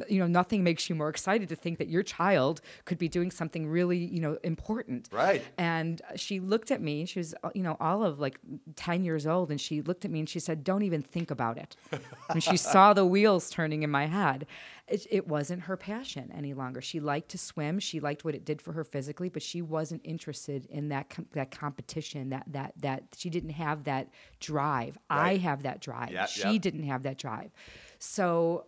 you 0.08 0.20
know 0.20 0.28
nothing 0.28 0.64
makes 0.64 0.90
you 0.90 0.96
more 0.96 1.10
excited 1.10 1.50
to 1.50 1.56
think 1.56 1.78
that 1.80 1.90
your 1.90 2.04
child 2.04 2.62
could 2.86 2.98
be 2.98 3.08
doing 3.08 3.32
something 3.32 3.68
really 3.68 3.98
you 3.98 4.22
know 4.22 4.38
important. 4.44 5.10
Right. 5.12 5.44
And 5.58 6.02
she 6.16 6.40
looked 6.40 6.72
at 6.72 6.82
me 6.82 7.06
she 7.06 7.20
was 7.20 7.36
uh, 7.44 7.50
you 7.54 7.64
know 7.64 7.78
all 7.80 8.04
of 8.04 8.20
like 8.20 8.40
10 8.76 9.04
years 9.04 9.28
old 9.28 9.52
and 9.52 9.60
she 9.60 9.82
looked 9.82 10.06
at 10.06 10.12
me 10.12 10.20
and 10.20 10.30
she 10.30 10.40
said 10.40 10.64
don't 10.64 10.84
even 10.84 11.02
think 11.02 11.32
about 11.32 11.58
it. 11.58 11.76
And 12.30 12.44
she 12.44 12.58
saw 12.58 12.94
the 12.94 13.06
wheels 13.06 13.50
turning 13.50 13.84
in 13.84 13.92
my 13.92 14.08
head 14.08 14.46
it, 14.88 15.08
it 15.10 15.28
wasn't 15.28 15.64
her 15.64 15.76
passion 15.78 16.32
any 16.36 16.54
longer. 16.54 16.80
She 16.80 17.00
liked 17.00 17.30
to 17.30 17.38
swim. 17.38 17.80
She 17.80 18.00
liked 18.00 18.24
what 18.24 18.36
it 18.36 18.46
did 18.46 18.62
for 18.62 18.72
her 18.74 18.84
physically, 18.84 19.30
but 19.30 19.42
she 19.42 19.62
wasn't 19.62 20.02
interested 20.04 20.68
in 20.68 20.90
that 20.90 21.10
com- 21.10 21.26
that 21.34 21.50
competition. 21.50 22.30
That 22.30 22.44
that 22.48 22.74
that 22.82 23.04
she 23.18 23.30
didn't 23.32 23.52
have 23.52 23.86
that 23.86 24.10
drive. 24.40 24.98
Right. 25.10 25.32
I 25.32 25.38
have 25.38 25.64
that 25.64 25.82
drive. 25.82 26.12
Yep, 26.12 26.30
she 26.30 26.54
yep. 26.54 26.62
didn't 26.62 26.84
have 26.84 27.04
that 27.04 27.18
drive. 27.18 27.52
So 27.98 28.66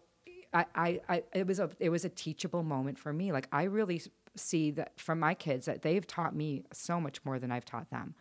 I, 0.54 0.66
I, 0.76 1.02
I, 1.08 1.24
it 1.34 1.46
was 1.46 1.60
a 1.60 1.70
it 1.80 1.90
was 1.90 2.04
a 2.04 2.10
teachable 2.10 2.64
moment 2.64 2.98
for 2.98 3.14
me. 3.14 3.32
Like 3.32 3.48
I 3.52 3.64
really 3.64 4.02
see 4.36 4.72
that 4.72 5.00
from 5.00 5.20
my 5.20 5.36
kids 5.36 5.66
that 5.68 5.84
they've 5.84 6.06
taught 6.06 6.36
me 6.36 6.64
so 6.72 7.00
much 7.00 7.24
more 7.26 7.38
than 7.38 7.52
I've 7.52 7.66
taught 7.66 7.92
them. 7.92 8.16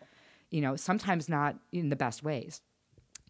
You 0.51 0.61
know, 0.61 0.77
sometimes 0.77 1.29
not 1.29 1.57
in 1.73 1.89
the 1.89 1.97
best 1.97 2.23
ways 2.23 2.61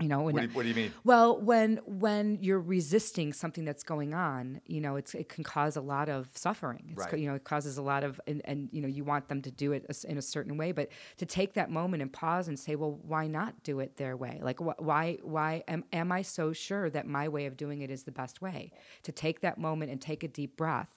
you 0.01 0.09
know 0.09 0.21
what 0.21 0.35
do 0.35 0.43
you, 0.43 0.49
what 0.49 0.63
do 0.63 0.69
you, 0.69 0.75
mean? 0.75 0.93
Well 1.05 1.41
when 1.41 1.79
when 1.87 2.39
you're 2.43 2.61
resisting 2.61 3.33
something 3.33 3.65
that's 3.65 3.83
going 3.83 4.13
on 4.13 4.61
you 4.67 4.81
know 4.81 4.97
it's 4.97 5.15
it 5.15 5.31
can 5.31 5.43
cause 5.43 5.77
a 5.77 5.81
lot 5.81 6.09
of 6.09 6.29
suffering. 6.35 6.89
It's, 6.91 6.99
right. 6.99 7.19
you 7.19 7.27
know 7.29 7.35
it 7.35 7.45
causes 7.45 7.79
a 7.79 7.83
lot 7.83 8.05
of 8.05 8.21
and, 8.27 8.43
and 8.45 8.69
you 8.73 8.83
know 8.83 8.89
you 8.89 9.05
want 9.05 9.29
them 9.29 9.41
to 9.43 9.51
do 9.51 9.73
it 9.73 9.87
in 10.07 10.19
a 10.19 10.23
certain 10.23 10.59
way 10.59 10.73
but 10.73 10.91
to 11.17 11.25
take 11.25 11.55
that 11.55 11.71
moment 11.71 12.03
and 12.03 12.13
pause 12.13 12.49
and 12.49 12.59
say 12.59 12.77
well 12.77 12.99
why 13.03 13.27
not 13.27 13.63
do 13.63 13.81
it 13.81 13.97
their 13.97 14.17
way? 14.17 14.39
Like 14.43 14.59
wh- 14.59 14.81
why 14.81 15.19
why 15.23 15.65
am, 15.67 15.85
am 15.93 16.13
i 16.13 16.23
so 16.23 16.53
sure 16.53 16.91
that 16.91 17.07
my 17.07 17.29
way 17.29 17.47
of 17.47 17.57
doing 17.57 17.81
it 17.81 17.91
is 17.91 18.03
the 18.03 18.13
best 18.13 18.43
way? 18.43 18.73
To 19.05 19.13
take 19.13 19.41
that 19.41 19.57
moment 19.57 19.91
and 19.91 20.01
take 20.01 20.23
a 20.23 20.29
deep 20.29 20.59
breath 20.59 20.95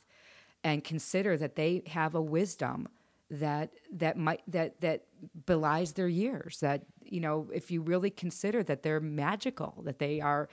and 0.63 0.83
consider 0.83 1.37
that 1.37 1.55
they 1.55 1.83
have 1.87 2.15
a 2.15 2.21
wisdom 2.21 2.89
that 3.31 3.71
that 3.91 4.17
might 4.17 4.41
that 4.47 4.79
that 4.81 5.03
belies 5.45 5.93
their 5.93 6.07
years 6.07 6.59
that 6.61 6.83
you 7.03 7.19
know 7.19 7.47
if 7.53 7.69
you 7.69 7.81
really 7.81 8.09
consider 8.09 8.63
that 8.63 8.81
they're 8.81 8.99
magical 8.99 9.81
that 9.83 9.99
they 9.99 10.19
are 10.19 10.49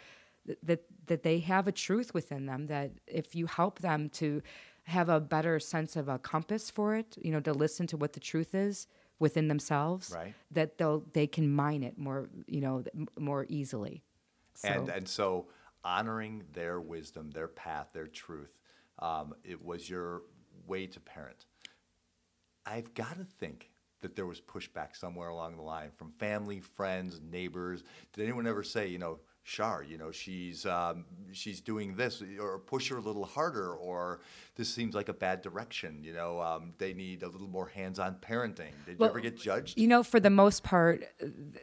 that 0.62 0.82
that 1.06 1.22
they 1.22 1.38
have 1.38 1.66
a 1.66 1.72
truth 1.72 2.12
within 2.12 2.46
them 2.46 2.66
that 2.66 2.90
if 3.06 3.34
you 3.34 3.46
help 3.46 3.78
them 3.80 4.08
to 4.10 4.42
have 4.84 5.08
a 5.08 5.18
better 5.18 5.58
sense 5.58 5.96
of 5.96 6.08
a 6.08 6.18
compass 6.18 6.70
for 6.70 6.94
it 6.94 7.16
you 7.20 7.32
know 7.32 7.40
to 7.40 7.52
listen 7.52 7.86
to 7.86 7.96
what 7.96 8.12
the 8.12 8.20
truth 8.20 8.54
is 8.54 8.86
within 9.18 9.48
themselves 9.48 10.12
right. 10.14 10.34
that 10.50 10.76
they'll 10.76 11.02
they 11.14 11.26
can 11.26 11.50
mine 11.50 11.82
it 11.82 11.96
more 11.98 12.28
you 12.46 12.60
know 12.60 12.84
more 13.18 13.46
easily 13.48 14.02
so. 14.54 14.68
and 14.68 14.88
and 14.90 15.08
so 15.08 15.46
honoring 15.82 16.42
their 16.52 16.80
wisdom 16.80 17.30
their 17.30 17.48
path 17.48 17.88
their 17.92 18.06
truth 18.06 18.58
um, 18.98 19.34
it 19.44 19.62
was 19.62 19.88
your 19.88 20.22
way 20.66 20.86
to 20.86 21.00
parent 21.00 21.46
I've 22.66 22.92
got 22.94 23.16
to 23.18 23.24
think 23.24 23.70
that 24.02 24.16
there 24.16 24.26
was 24.26 24.40
pushback 24.40 24.94
somewhere 24.94 25.28
along 25.28 25.56
the 25.56 25.62
line 25.62 25.90
from 25.96 26.10
family, 26.12 26.60
friends, 26.60 27.20
neighbors. 27.30 27.82
Did 28.12 28.24
anyone 28.24 28.46
ever 28.46 28.62
say, 28.62 28.88
you 28.88 28.98
know, 28.98 29.20
Shar, 29.42 29.84
you 29.84 29.96
know, 29.96 30.10
she's 30.10 30.66
um, 30.66 31.04
she's 31.32 31.60
doing 31.60 31.94
this, 31.94 32.20
or 32.40 32.58
push 32.58 32.88
her 32.88 32.96
a 32.96 33.00
little 33.00 33.24
harder, 33.24 33.74
or 33.74 34.20
this 34.56 34.68
seems 34.68 34.94
like 34.94 35.08
a 35.08 35.12
bad 35.12 35.42
direction. 35.42 36.02
You 36.02 36.12
know, 36.12 36.40
um, 36.40 36.72
they 36.78 36.92
need 36.92 37.22
a 37.22 37.28
little 37.28 37.48
more 37.48 37.66
hands-on 37.66 38.16
parenting. 38.16 38.72
Did 38.86 38.98
well, 38.98 39.08
you 39.08 39.10
ever 39.10 39.20
get 39.20 39.36
judged? 39.38 39.78
You 39.78 39.88
know, 39.88 40.02
for 40.02 40.20
the 40.20 40.30
most 40.30 40.62
part, 40.62 41.04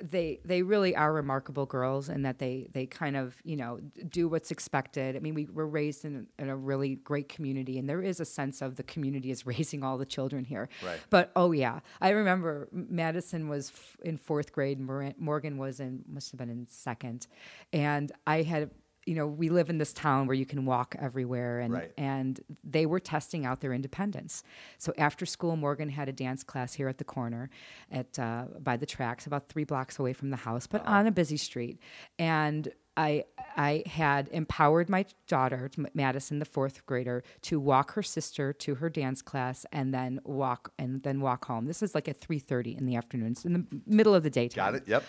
they 0.01 0.39
they 0.45 0.61
really 0.61 0.95
are 0.95 1.11
remarkable 1.11 1.65
girls, 1.65 2.09
and 2.09 2.25
that 2.25 2.39
they 2.39 2.67
they 2.73 2.85
kind 2.85 3.15
of 3.15 3.35
you 3.43 3.55
know 3.55 3.79
do 4.09 4.27
what's 4.27 4.51
expected. 4.51 5.15
I 5.15 5.19
mean, 5.19 5.33
we 5.33 5.45
were 5.45 5.67
raised 5.67 6.05
in, 6.05 6.27
in 6.39 6.49
a 6.49 6.55
really 6.55 6.95
great 6.95 7.29
community, 7.29 7.77
and 7.79 7.89
there 7.89 8.01
is 8.01 8.19
a 8.19 8.25
sense 8.25 8.61
of 8.61 8.75
the 8.75 8.83
community 8.83 9.31
is 9.31 9.45
raising 9.53 9.83
all 9.83 9.97
the 9.97 10.05
children 10.05 10.45
here. 10.45 10.69
Right. 10.85 10.99
But 11.09 11.31
oh 11.35 11.51
yeah, 11.51 11.79
I 12.01 12.09
remember 12.09 12.69
Madison 12.71 13.49
was 13.49 13.69
f- 13.69 13.97
in 14.03 14.17
fourth 14.17 14.51
grade, 14.51 14.79
Morgan 14.79 15.57
was 15.57 15.79
in 15.79 16.03
must 16.07 16.31
have 16.31 16.37
been 16.37 16.49
in 16.49 16.67
second 16.69 17.27
and 17.71 18.11
I 18.27 18.43
had 18.43 18.69
you 19.05 19.15
know 19.15 19.27
we 19.27 19.49
live 19.49 19.69
in 19.69 19.77
this 19.77 19.93
town 19.93 20.27
where 20.27 20.35
you 20.35 20.45
can 20.45 20.65
walk 20.65 20.95
everywhere 20.99 21.59
and 21.59 21.73
right. 21.73 21.91
and 21.97 22.39
they 22.63 22.85
were 22.85 22.99
testing 22.99 23.45
out 23.45 23.61
their 23.61 23.73
independence 23.73 24.43
so 24.77 24.93
after 24.97 25.25
school 25.25 25.55
morgan 25.55 25.89
had 25.89 26.09
a 26.09 26.13
dance 26.13 26.43
class 26.43 26.73
here 26.73 26.87
at 26.87 26.97
the 26.97 27.03
corner 27.03 27.49
at 27.91 28.17
uh, 28.19 28.45
by 28.61 28.77
the 28.77 28.85
tracks 28.85 29.25
about 29.25 29.49
three 29.49 29.63
blocks 29.63 29.99
away 29.99 30.13
from 30.13 30.29
the 30.29 30.37
house 30.37 30.67
but 30.67 30.85
on 30.85 31.07
a 31.07 31.11
busy 31.11 31.37
street 31.37 31.79
and 32.19 32.71
I 32.95 33.25
I 33.57 33.83
had 33.87 34.27
empowered 34.31 34.89
my 34.89 35.05
daughter, 35.27 35.69
Madison, 35.93 36.39
the 36.39 36.45
fourth 36.45 36.85
grader, 36.85 37.23
to 37.41 37.59
walk 37.59 37.93
her 37.93 38.03
sister 38.03 38.53
to 38.53 38.75
her 38.75 38.89
dance 38.89 39.21
class 39.21 39.65
and 39.71 39.93
then 39.93 40.19
walk 40.25 40.71
and 40.77 41.01
then 41.01 41.19
walk 41.19 41.45
home. 41.45 41.65
This 41.65 41.81
is 41.81 41.95
like 41.95 42.07
at 42.07 42.17
three 42.17 42.39
thirty 42.39 42.75
in 42.75 42.85
the 42.85 42.95
afternoon, 42.95 43.31
it's 43.31 43.45
in 43.45 43.53
the 43.53 43.65
middle 43.87 44.13
of 44.13 44.23
the 44.23 44.29
daytime. 44.29 44.73
Got 44.73 44.75
it. 44.75 44.87
Yep. 44.87 45.03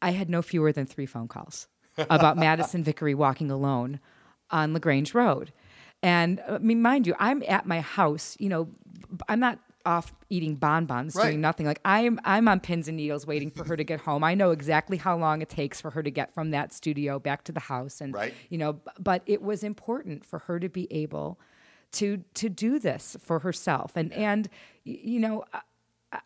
I 0.00 0.12
had 0.12 0.30
no 0.30 0.42
fewer 0.42 0.72
than 0.72 0.86
three 0.86 1.06
phone 1.06 1.28
calls 1.28 1.68
about 2.10 2.36
Madison 2.36 2.82
Vickery 2.82 3.14
walking 3.14 3.50
alone 3.50 4.00
on 4.50 4.72
LaGrange 4.72 5.14
Road. 5.14 5.52
And 6.02 6.40
uh, 6.40 6.54
I 6.54 6.58
mean, 6.58 6.82
mind 6.82 7.06
you, 7.06 7.14
I'm 7.18 7.42
at 7.48 7.66
my 7.66 7.80
house, 7.80 8.36
you 8.38 8.48
know, 8.48 8.68
I'm 9.28 9.40
not 9.40 9.58
off 9.86 10.12
eating 10.28 10.54
bonbons, 10.54 11.14
right. 11.14 11.30
doing 11.30 11.40
nothing. 11.40 11.66
Like 11.66 11.80
I'm 11.84 12.20
I'm 12.24 12.46
on 12.46 12.60
pins 12.60 12.88
and 12.88 12.96
needles 12.96 13.26
waiting 13.26 13.50
for 13.50 13.64
her 13.64 13.76
to 13.76 13.84
get 13.84 14.00
home. 14.00 14.22
I 14.22 14.34
know 14.34 14.50
exactly 14.50 14.96
how 14.96 15.16
long 15.16 15.40
it 15.40 15.48
takes 15.48 15.80
for 15.80 15.90
her 15.90 16.02
to 16.02 16.10
get 16.10 16.32
from 16.32 16.50
that 16.50 16.72
studio 16.72 17.18
back 17.18 17.44
to 17.44 17.52
the 17.52 17.60
house. 17.60 18.00
And 18.00 18.12
right. 18.14 18.34
you 18.50 18.58
know, 18.58 18.80
but 18.98 19.22
it 19.26 19.42
was 19.42 19.64
important 19.64 20.24
for 20.24 20.40
her 20.40 20.60
to 20.60 20.68
be 20.68 20.92
able 20.92 21.40
to 21.92 22.22
to 22.34 22.48
do 22.48 22.78
this 22.78 23.16
for 23.20 23.38
herself. 23.38 23.92
And 23.96 24.10
yeah. 24.10 24.32
and 24.32 24.48
you 24.84 25.20
know, 25.20 25.44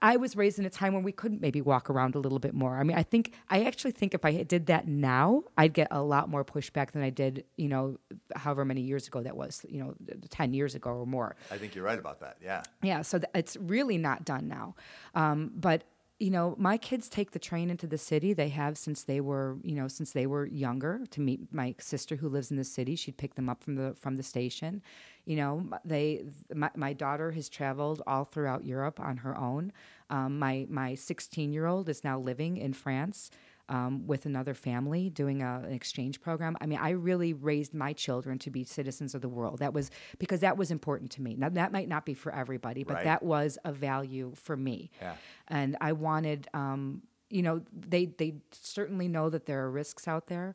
I 0.00 0.16
was 0.16 0.36
raised 0.36 0.60
in 0.60 0.64
a 0.64 0.70
time 0.70 0.94
when 0.94 1.02
we 1.02 1.10
couldn't 1.10 1.40
maybe 1.40 1.60
walk 1.60 1.90
around 1.90 2.14
a 2.14 2.20
little 2.20 2.38
bit 2.38 2.54
more. 2.54 2.78
I 2.78 2.84
mean, 2.84 2.96
I 2.96 3.02
think 3.02 3.32
I 3.50 3.64
actually 3.64 3.90
think 3.90 4.14
if 4.14 4.24
I 4.24 4.42
did 4.44 4.66
that 4.66 4.86
now, 4.86 5.42
I'd 5.58 5.72
get 5.72 5.88
a 5.90 6.00
lot 6.02 6.28
more 6.28 6.44
pushback 6.44 6.92
than 6.92 7.02
I 7.02 7.10
did, 7.10 7.44
you 7.56 7.68
know, 7.68 7.98
however 8.36 8.64
many 8.64 8.80
years 8.80 9.08
ago 9.08 9.22
that 9.22 9.36
was, 9.36 9.66
you 9.68 9.82
know, 9.82 9.94
10 10.30 10.54
years 10.54 10.76
ago 10.76 10.90
or 10.90 11.06
more. 11.06 11.34
I 11.50 11.58
think 11.58 11.74
you're 11.74 11.84
right 11.84 11.98
about 11.98 12.20
that. 12.20 12.36
Yeah. 12.40 12.62
Yeah. 12.82 13.02
So 13.02 13.18
th- 13.18 13.30
it's 13.34 13.56
really 13.56 13.98
not 13.98 14.24
done 14.24 14.46
now. 14.46 14.76
Um, 15.16 15.50
but 15.56 15.82
you 16.22 16.30
know, 16.30 16.54
my 16.56 16.76
kids 16.76 17.08
take 17.08 17.32
the 17.32 17.40
train 17.40 17.68
into 17.68 17.88
the 17.88 17.98
city. 17.98 18.32
They 18.32 18.50
have 18.50 18.78
since 18.78 19.02
they 19.02 19.20
were, 19.20 19.56
you 19.64 19.74
know, 19.74 19.88
since 19.88 20.12
they 20.12 20.26
were 20.26 20.46
younger 20.46 21.00
to 21.10 21.20
meet 21.20 21.52
my 21.52 21.74
sister 21.80 22.14
who 22.14 22.28
lives 22.28 22.52
in 22.52 22.56
the 22.56 22.62
city. 22.64 22.94
She'd 22.94 23.16
pick 23.16 23.34
them 23.34 23.48
up 23.48 23.60
from 23.60 23.74
the 23.74 23.96
from 23.98 24.16
the 24.16 24.22
station. 24.22 24.82
You 25.24 25.34
know, 25.34 25.68
they 25.84 26.22
my, 26.54 26.70
my 26.76 26.92
daughter 26.92 27.32
has 27.32 27.48
traveled 27.48 28.02
all 28.06 28.24
throughout 28.24 28.64
Europe 28.64 29.00
on 29.00 29.16
her 29.16 29.36
own. 29.36 29.72
Um, 30.10 30.38
my 30.38 30.64
my 30.70 30.94
16 30.94 31.52
year 31.52 31.66
old 31.66 31.88
is 31.88 32.04
now 32.04 32.20
living 32.20 32.56
in 32.56 32.72
France 32.72 33.32
um, 33.72 34.06
with 34.06 34.26
another 34.26 34.52
family 34.52 35.08
doing 35.08 35.42
a, 35.42 35.62
an 35.64 35.72
exchange 35.72 36.20
program. 36.20 36.56
I 36.60 36.66
mean, 36.66 36.78
I 36.78 36.90
really 36.90 37.32
raised 37.32 37.72
my 37.72 37.94
children 37.94 38.38
to 38.40 38.50
be 38.50 38.64
citizens 38.64 39.14
of 39.14 39.22
the 39.22 39.30
world. 39.30 39.60
That 39.60 39.72
was 39.72 39.90
because 40.18 40.40
that 40.40 40.58
was 40.58 40.70
important 40.70 41.10
to 41.12 41.22
me. 41.22 41.34
Now, 41.36 41.48
that 41.48 41.72
might 41.72 41.88
not 41.88 42.04
be 42.04 42.12
for 42.12 42.34
everybody, 42.34 42.84
but 42.84 42.96
right. 42.96 43.04
that 43.04 43.22
was 43.22 43.58
a 43.64 43.72
value 43.72 44.34
for 44.36 44.58
me. 44.58 44.90
Yeah. 45.00 45.14
And 45.48 45.78
I 45.80 45.92
wanted, 45.92 46.48
um, 46.52 47.02
you 47.30 47.40
know, 47.40 47.62
they 47.72 48.06
they 48.06 48.34
certainly 48.50 49.08
know 49.08 49.30
that 49.30 49.46
there 49.46 49.64
are 49.64 49.70
risks 49.70 50.06
out 50.06 50.26
there, 50.26 50.54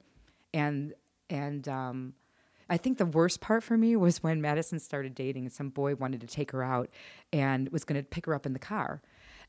and 0.54 0.94
and 1.32 1.68
um, 1.68 2.14
I 2.70 2.78
think 2.78 3.00
the 3.00 3.06
worst 3.08 3.42
part 3.42 3.64
for 3.64 3.78
me 3.80 3.96
was 3.96 4.22
when 4.22 4.42
Madison 4.42 4.78
started 4.78 5.16
dating 5.16 5.46
and 5.46 5.52
some 5.52 5.70
boy 5.70 5.96
wanted 5.96 6.22
to 6.22 6.28
take 6.28 6.52
her 6.52 6.64
out 6.64 6.92
and 7.34 7.68
was 7.70 7.84
going 7.84 8.00
to 8.00 8.08
pick 8.08 8.28
her 8.28 8.36
up 8.36 8.46
in 8.46 8.54
the 8.54 8.60
car. 8.60 9.02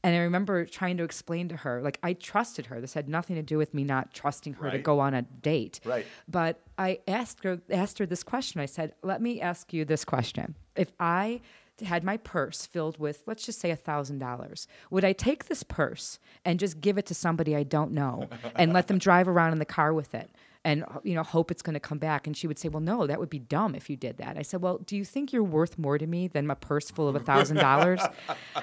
And 0.05 0.15
I 0.15 0.21
remember 0.21 0.65
trying 0.65 0.97
to 0.99 1.05
explain 1.05 1.49
to 1.49 1.57
her, 1.57 1.83
like 1.83 1.99
I 2.03 2.13
trusted 2.13 2.67
her. 2.67 2.81
This 2.81 2.95
had 2.95 3.09
nothing 3.09 3.37
to 3.37 3.43
do 3.43 3.59
with 3.59 3.75
me 3.75 3.83
not 3.83 4.15
trusting 4.15 4.55
her 4.55 4.71
to 4.71 4.79
go 4.79 5.01
on 5.01 5.13
a 5.13 5.23
date. 5.23 5.81
Right. 5.85 6.07
But 6.29 6.61
I 6.77 7.01
asked 7.09 7.43
her 7.45 7.61
asked 7.71 7.99
her 7.99 8.07
this 8.07 8.23
question. 8.23 8.61
I 8.61 8.67
said, 8.67 8.95
"Let 9.03 9.21
me 9.21 9.41
ask 9.41 9.73
you 9.73 9.85
this 9.85 10.05
question. 10.05 10.55
If 10.77 10.93
I 11.01 11.41
had 11.85 12.05
my 12.05 12.17
purse 12.17 12.67
filled 12.67 12.99
with, 12.99 13.23
let's 13.27 13.47
just 13.47 13.61
say 13.61 13.71
$1,000, 13.71 14.67
would 14.91 15.05
I 15.05 15.13
take 15.13 15.47
this 15.47 15.63
purse 15.63 16.19
and 16.45 16.59
just 16.59 16.81
give 16.81 16.99
it 16.99 17.07
to 17.07 17.15
somebody 17.15 17.55
I 17.55 17.63
don't 17.63 17.93
know 17.93 18.29
and 18.57 18.73
let 18.73 18.89
them 18.89 18.99
drive 19.09 19.29
around 19.29 19.53
in 19.53 19.59
the 19.59 19.65
car 19.65 19.93
with 19.93 20.15
it? 20.15 20.31
And 20.64 20.85
you 21.05 21.14
know, 21.14 21.23
hope 21.23 21.51
it's 21.51 21.62
going 21.62 21.75
to 21.75 21.81
come 21.81 21.99
back. 21.99 22.27
And 22.27 22.37
she 22.37 22.47
would 22.47 22.59
say, 22.59 22.68
"Well, 22.68 22.81
no, 22.81 23.07
that 23.07 23.18
would 23.18 23.31
be 23.31 23.38
dumb 23.38 23.75
if 23.75 23.88
you 23.88 23.97
did 23.97 24.18
that." 24.18 24.37
I 24.37 24.42
said, 24.42 24.61
"Well, 24.61 24.79
do 24.79 24.97
you 24.97 25.05
think 25.05 25.33
you're 25.33 25.42
worth 25.42 25.79
more 25.79 25.99
to 25.99 26.07
me 26.07 26.29
than 26.29 26.47
my 26.47 26.55
purse 26.55 26.90
full 26.90 27.09
of 27.09 27.14
a 27.14 27.21
thousand 27.21 27.57
dollars?" 27.57 28.01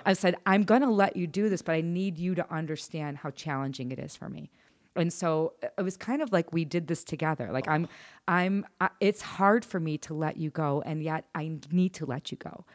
I 0.06 0.14
said, 0.14 0.36
"I'm 0.46 0.64
going 0.64 0.82
to 0.82 0.90
let 0.90 1.16
you 1.16 1.26
do 1.26 1.50
this, 1.50 1.62
but 1.62 1.74
I 1.74 1.82
need 1.82 2.18
you 2.18 2.36
to 2.36 2.54
understand 2.54 3.18
how 3.18 3.32
challenging 3.32 3.92
it 3.92 4.00
is 4.00 4.16
for 4.16 4.30
me." 4.30 4.50
and 4.96 5.12
so 5.12 5.54
uh, 5.64 5.68
it 5.78 5.82
was 5.82 5.98
kind 5.98 6.22
of 6.22 6.32
like 6.32 6.54
we 6.54 6.66
did 6.66 6.88
this 6.88 7.04
together 7.04 7.50
like 7.52 7.68
i'm 7.68 7.88
i'm 8.28 8.66
I, 8.80 8.90
it's 9.00 9.22
hard 9.22 9.66
for 9.66 9.80
me 9.80 9.98
to 10.00 10.14
let 10.14 10.38
you 10.38 10.50
go 10.50 10.82
and 10.86 11.04
yet 11.04 11.26
i 11.36 11.52
need 11.72 11.94
to 11.96 12.06
let 12.06 12.32
you 12.32 12.38
go 12.38 12.66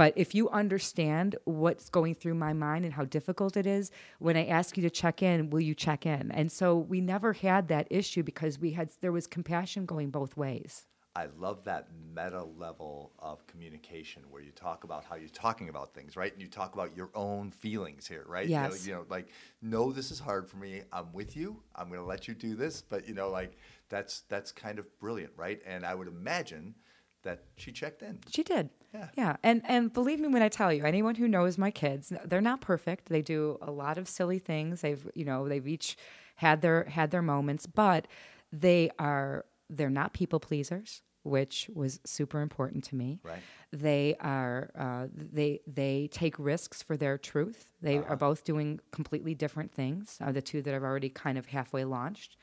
but 0.00 0.14
if 0.16 0.34
you 0.34 0.48
understand 0.48 1.36
what's 1.44 1.90
going 1.90 2.14
through 2.14 2.34
my 2.34 2.54
mind 2.54 2.86
and 2.86 2.94
how 2.94 3.04
difficult 3.04 3.54
it 3.54 3.66
is 3.66 3.90
when 4.18 4.34
i 4.34 4.46
ask 4.46 4.78
you 4.78 4.82
to 4.82 4.88
check 4.88 5.22
in 5.22 5.50
will 5.50 5.60
you 5.60 5.74
check 5.74 6.06
in 6.06 6.30
and 6.30 6.50
so 6.50 6.78
we 6.78 7.02
never 7.02 7.34
had 7.34 7.68
that 7.68 7.86
issue 7.90 8.22
because 8.22 8.58
we 8.58 8.70
had 8.70 8.88
there 9.02 9.12
was 9.12 9.26
compassion 9.26 9.84
going 9.84 10.08
both 10.10 10.36
ways 10.36 10.86
I 11.16 11.26
love 11.40 11.64
that 11.64 11.88
meta 12.14 12.44
level 12.56 13.10
of 13.18 13.44
communication 13.48 14.22
where 14.30 14.40
you 14.42 14.52
talk 14.52 14.84
about 14.84 15.04
how 15.04 15.16
you're 15.16 15.28
talking 15.28 15.68
about 15.68 15.92
things, 15.92 16.16
right? 16.16 16.32
And 16.32 16.40
you 16.40 16.46
talk 16.46 16.72
about 16.72 16.96
your 16.96 17.10
own 17.16 17.50
feelings 17.50 18.06
here, 18.06 18.24
right? 18.28 18.46
You 18.48 18.54
know- 18.54 18.62
Yes. 18.70 18.86
You 18.86 18.92
know, 18.94 19.06
like, 19.08 19.26
no, 19.60 19.90
this 19.90 20.12
is 20.12 20.20
hard 20.20 20.48
for 20.48 20.56
me. 20.58 20.82
I'm 20.92 21.12
with 21.12 21.36
you. 21.36 21.60
I'm 21.74 21.88
going 21.88 21.98
to 22.00 22.06
let 22.06 22.28
you 22.28 22.34
do 22.34 22.54
this, 22.54 22.80
but 22.80 23.08
you 23.08 23.14
know, 23.14 23.28
like 23.28 23.56
that's 23.88 24.20
that's 24.28 24.52
kind 24.52 24.78
of 24.78 24.86
brilliant, 25.00 25.32
right? 25.36 25.60
And 25.66 25.84
I 25.84 25.96
would 25.96 26.06
imagine 26.06 26.76
that 27.22 27.44
she 27.56 27.72
checked 27.72 28.02
in. 28.02 28.18
She 28.28 28.42
did. 28.42 28.70
Yeah. 28.92 29.08
Yeah. 29.16 29.36
And 29.42 29.62
and 29.66 29.92
believe 29.92 30.20
me 30.20 30.28
when 30.28 30.42
I 30.42 30.48
tell 30.48 30.72
you, 30.72 30.84
anyone 30.84 31.14
who 31.14 31.28
knows 31.28 31.58
my 31.58 31.70
kids, 31.70 32.12
they're 32.24 32.40
not 32.40 32.60
perfect. 32.60 33.08
They 33.08 33.22
do 33.22 33.58
a 33.62 33.70
lot 33.70 33.98
of 33.98 34.08
silly 34.08 34.38
things. 34.38 34.80
They've, 34.80 35.06
you 35.14 35.24
know, 35.24 35.48
they've 35.48 35.66
each 35.66 35.96
had 36.36 36.60
their 36.62 36.84
had 36.84 37.10
their 37.10 37.22
moments, 37.22 37.66
but 37.66 38.08
they 38.52 38.90
are 38.98 39.44
they're 39.68 39.90
not 39.90 40.12
people 40.12 40.40
pleasers, 40.40 41.02
which 41.22 41.70
was 41.72 42.00
super 42.04 42.40
important 42.40 42.82
to 42.84 42.96
me. 42.96 43.20
Right. 43.22 43.42
They 43.72 44.16
are 44.20 44.70
uh, 44.76 45.06
they 45.14 45.60
they 45.66 46.08
take 46.10 46.36
risks 46.38 46.82
for 46.82 46.96
their 46.96 47.18
truth. 47.18 47.68
They 47.80 47.98
are 47.98 48.16
both 48.16 48.42
doing 48.44 48.80
completely 48.90 49.34
different 49.34 49.72
things. 49.72 50.18
Uh, 50.20 50.32
the 50.32 50.42
two 50.42 50.62
that 50.62 50.74
I've 50.74 50.82
already 50.82 51.10
kind 51.10 51.38
of 51.38 51.46
halfway 51.46 51.84
launched 51.84 52.36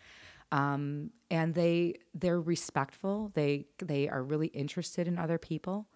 um, 0.52 1.12
and 1.30 1.54
they 1.54 1.96
they're 2.14 2.42
respectful. 2.42 3.32
They 3.34 3.66
they 3.80 4.08
are 4.10 4.24
really 4.24 4.48
interested 4.48 5.08
in 5.08 5.18
other 5.18 5.38
people. 5.38 5.88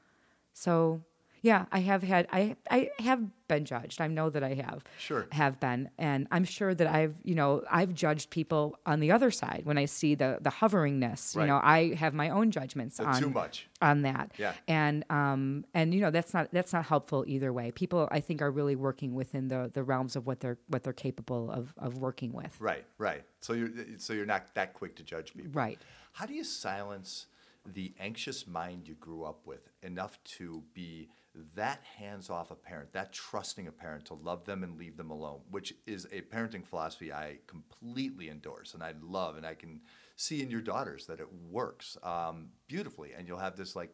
So 0.53 1.01
yeah, 1.41 1.65
I 1.71 1.80
have 1.80 2.04
had 2.04 2.27
I 2.32 2.56
I 2.69 2.89
have 2.99 3.21
been 3.47 3.65
judged. 3.65 3.99
I 3.99 4.08
know 4.08 4.30
that 4.30 4.43
I 4.43 4.54
have 4.54 4.84
Sure. 4.97 5.27
have 5.32 5.60
been, 5.60 5.89
and 5.97 6.27
I'm 6.32 6.45
sure 6.45 6.73
that 6.73 6.88
I've 6.88 7.15
you 7.23 7.36
know 7.36 7.63
I've 7.69 7.93
judged 7.93 8.30
people 8.30 8.77
on 8.86 8.99
the 8.99 9.12
other 9.12 9.32
side 9.32 9.62
when 9.65 9.77
I 9.77 9.86
see 9.86 10.15
the 10.15 10.38
the 10.41 10.51
hoveringness. 10.51 11.36
Right. 11.36 11.43
You 11.43 11.47
know, 11.47 11.60
I 11.62 11.93
have 11.95 12.13
my 12.13 12.30
own 12.30 12.51
judgments 12.51 12.97
The 12.97 13.06
on 13.06 13.21
too 13.21 13.30
much. 13.30 13.67
on 13.82 14.04
that. 14.04 14.32
Yeah. 14.38 14.54
And 14.67 15.04
um 15.10 15.65
and 15.73 15.93
you 15.93 16.01
know 16.01 16.12
that's 16.12 16.34
not 16.34 16.49
that's 16.54 16.73
not 16.73 16.86
helpful 16.86 17.25
either 17.27 17.51
way. 17.51 17.71
People 17.71 18.08
I 18.12 18.19
think 18.19 18.41
are 18.41 18.51
really 18.51 18.75
working 18.75 19.15
within 19.15 19.47
the 19.47 19.69
the 19.73 19.84
realms 19.84 20.15
of 20.15 20.27
what 20.27 20.39
they're 20.41 20.60
what 20.67 20.84
they're 20.84 20.93
capable 20.93 21.49
of 21.51 21.73
of 21.77 21.97
working 21.97 22.34
with. 22.34 22.56
Right, 22.60 22.86
right. 22.97 23.23
So 23.41 23.54
you're 23.54 23.69
so 23.97 24.13
you're 24.13 24.25
not 24.27 24.54
that 24.56 24.73
quick 24.73 24.95
to 24.97 25.04
judge 25.04 25.34
people. 25.34 25.51
Right. 25.54 25.80
How 26.13 26.25
do 26.25 26.34
you 26.34 26.43
silence 26.43 27.27
the 27.65 27.93
anxious 28.00 28.47
mind 28.47 28.88
you 28.88 28.95
grew 28.95 29.24
up 29.24 29.45
with 29.45 29.69
enough 29.84 30.17
to 30.24 30.63
be 30.74 31.10
that 31.56 31.82
hands-off 31.97 32.52
a 32.52 32.56
parent, 32.56 32.91
that 32.93 33.13
trusting 33.13 33.67
a 33.67 33.71
parent 33.71 34.06
to 34.06 34.13
love 34.15 34.43
them 34.45 34.63
and 34.63 34.78
leave 34.78 34.97
them 34.97 35.12
alone, 35.12 35.41
which 35.50 35.74
is 35.88 36.06
a 36.12 36.21
parenting 36.21 36.65
philosophy 36.65 37.13
I 37.13 37.38
completely 37.47 38.30
endorse 38.30 38.74
and 38.74 38.84
I 38.84 38.93
love, 39.02 39.38
and 39.38 39.45
I 39.45 39.54
can 39.54 39.82
see 40.15 40.41
in 40.41 40.52
your 40.52 40.62
daughters 40.62 41.06
that 41.06 41.19
it 41.19 41.28
works 41.50 41.97
um, 42.04 42.50
beautifully, 42.67 43.12
and 43.17 43.28
you'll 43.28 43.38
have 43.38 43.56
this 43.56 43.76
like 43.76 43.93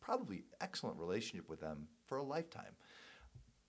probably 0.00 0.44
excellent 0.60 0.98
relationship 0.98 1.48
with 1.48 1.60
them 1.60 1.86
for 2.06 2.18
a 2.18 2.22
lifetime. 2.22 2.74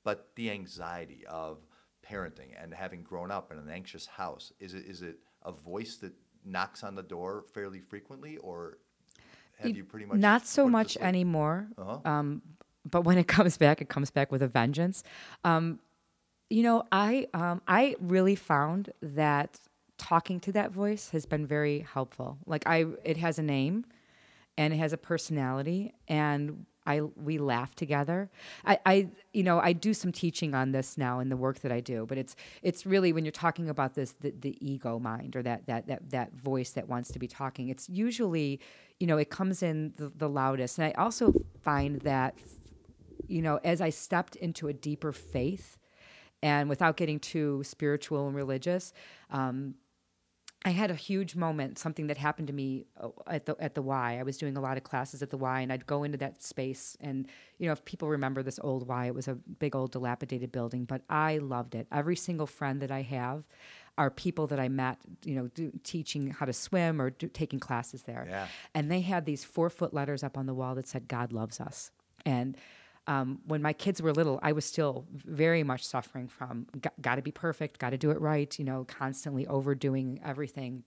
But 0.03 0.29
the 0.35 0.49
anxiety 0.49 1.25
of 1.27 1.59
parenting 2.07 2.51
and 2.61 2.73
having 2.73 3.03
grown 3.03 3.29
up 3.29 3.51
in 3.51 3.57
an 3.57 3.69
anxious 3.69 4.05
house 4.05 4.51
is 4.59 4.73
it 4.73 4.85
is 4.85 5.01
it 5.01 5.19
a 5.43 5.51
voice 5.51 5.97
that 5.97 6.13
knocks 6.43 6.83
on 6.83 6.95
the 6.95 7.03
door 7.03 7.43
fairly 7.53 7.79
frequently 7.79 8.37
or 8.37 8.79
have 9.59 9.75
you 9.75 9.83
pretty 9.83 10.05
much 10.05 10.17
not 10.19 10.45
so 10.47 10.63
put 10.63 10.67
it 10.67 10.71
to 10.71 10.71
much 10.71 10.97
anymore 10.97 11.67
Uh-huh. 11.77 11.99
um, 12.05 12.41
but 12.89 13.01
when 13.03 13.17
it 13.17 13.27
comes 13.37 13.57
back 13.57 13.81
it 13.81 13.89
comes 13.89 14.09
back 14.11 14.31
with 14.31 14.41
a 14.41 14.47
vengeance 14.47 15.03
um, 15.43 15.79
you 16.49 16.63
know 16.63 16.83
i 16.91 17.27
um, 17.33 17.61
i 17.67 17.95
really 17.99 18.35
found 18.35 18.91
that 19.01 19.59
talking 19.97 20.39
to 20.39 20.51
that 20.51 20.71
voice 20.71 21.09
has 21.11 21.25
been 21.25 21.45
very 21.45 21.79
helpful 21.93 22.37
like 22.45 22.63
i 22.65 22.85
it 23.03 23.17
has 23.17 23.37
a 23.39 23.43
name 23.43 23.85
and 24.57 24.73
it 24.73 24.77
has 24.77 24.93
a 24.93 24.97
personality 24.97 25.93
and 26.07 26.65
I 26.85 27.01
we 27.01 27.37
laugh 27.37 27.75
together. 27.75 28.29
I, 28.65 28.79
I 28.85 29.09
you 29.33 29.43
know 29.43 29.59
I 29.59 29.73
do 29.73 29.93
some 29.93 30.11
teaching 30.11 30.55
on 30.55 30.71
this 30.71 30.97
now 30.97 31.19
in 31.19 31.29
the 31.29 31.37
work 31.37 31.59
that 31.59 31.71
I 31.71 31.79
do, 31.79 32.05
but 32.07 32.17
it's 32.17 32.35
it's 32.63 32.85
really 32.85 33.13
when 33.13 33.23
you're 33.23 33.31
talking 33.31 33.69
about 33.69 33.93
this 33.93 34.13
the, 34.19 34.33
the 34.39 34.57
ego 34.59 34.99
mind 34.99 35.35
or 35.35 35.43
that 35.43 35.67
that 35.67 35.87
that 35.87 36.09
that 36.09 36.33
voice 36.33 36.71
that 36.71 36.87
wants 36.87 37.11
to 37.11 37.19
be 37.19 37.27
talking. 37.27 37.69
It's 37.69 37.87
usually 37.89 38.59
you 38.99 39.07
know 39.07 39.17
it 39.17 39.29
comes 39.29 39.61
in 39.61 39.93
the, 39.97 40.11
the 40.15 40.29
loudest, 40.29 40.79
and 40.79 40.85
I 40.85 40.91
also 41.01 41.33
find 41.61 42.01
that 42.01 42.35
you 43.27 43.41
know 43.41 43.59
as 43.63 43.79
I 43.81 43.89
stepped 43.89 44.35
into 44.37 44.67
a 44.67 44.73
deeper 44.73 45.11
faith, 45.11 45.77
and 46.41 46.67
without 46.67 46.97
getting 46.97 47.19
too 47.19 47.63
spiritual 47.63 48.27
and 48.27 48.35
religious. 48.35 48.93
Um, 49.29 49.75
I 50.63 50.69
had 50.69 50.91
a 50.91 50.95
huge 50.95 51.35
moment, 51.35 51.79
something 51.79 52.07
that 52.07 52.17
happened 52.17 52.47
to 52.47 52.53
me 52.53 52.85
uh, 52.99 53.09
at 53.27 53.45
the 53.47 53.55
at 53.59 53.73
the 53.73 53.81
Y. 53.81 54.17
I 54.19 54.23
was 54.23 54.37
doing 54.37 54.57
a 54.57 54.61
lot 54.61 54.77
of 54.77 54.83
classes 54.83 55.23
at 55.23 55.31
the 55.31 55.37
Y, 55.37 55.61
and 55.61 55.73
I'd 55.73 55.87
go 55.87 56.03
into 56.03 56.17
that 56.19 56.43
space. 56.43 56.95
And 57.01 57.27
you 57.57 57.65
know, 57.65 57.73
if 57.73 57.83
people 57.83 58.09
remember 58.09 58.43
this 58.43 58.59
old 58.61 58.87
Y, 58.87 59.07
it 59.07 59.15
was 59.15 59.27
a 59.27 59.35
big 59.35 59.75
old 59.75 59.91
dilapidated 59.91 60.51
building, 60.51 60.85
but 60.85 61.01
I 61.09 61.39
loved 61.39 61.73
it. 61.73 61.87
Every 61.91 62.15
single 62.15 62.45
friend 62.45 62.79
that 62.81 62.91
I 62.91 63.01
have 63.01 63.43
are 63.97 64.11
people 64.11 64.47
that 64.47 64.59
I 64.59 64.69
met, 64.69 64.99
you 65.25 65.35
know, 65.35 65.47
do, 65.47 65.71
teaching 65.83 66.29
how 66.29 66.45
to 66.45 66.53
swim 66.53 67.01
or 67.01 67.09
do, 67.09 67.27
taking 67.27 67.59
classes 67.59 68.03
there. 68.03 68.25
Yeah. 68.29 68.47
And 68.73 68.89
they 68.91 69.01
had 69.01 69.25
these 69.25 69.43
four 69.43 69.69
foot 69.69 69.93
letters 69.93 70.23
up 70.23 70.37
on 70.37 70.45
the 70.45 70.53
wall 70.53 70.75
that 70.75 70.87
said 70.87 71.07
"God 71.07 71.33
loves 71.33 71.59
us." 71.59 71.91
And 72.23 72.55
um, 73.07 73.39
when 73.45 73.61
my 73.61 73.73
kids 73.73 74.01
were 74.01 74.13
little, 74.13 74.39
I 74.41 74.51
was 74.51 74.65
still 74.65 75.05
very 75.13 75.63
much 75.63 75.85
suffering 75.85 76.27
from 76.27 76.67
got 77.01 77.15
to 77.15 77.21
be 77.21 77.31
perfect, 77.31 77.79
got 77.79 77.91
to 77.91 77.97
do 77.97 78.11
it 78.11 78.21
right, 78.21 78.57
you 78.57 78.65
know, 78.65 78.85
constantly 78.85 79.47
overdoing 79.47 80.19
everything. 80.23 80.83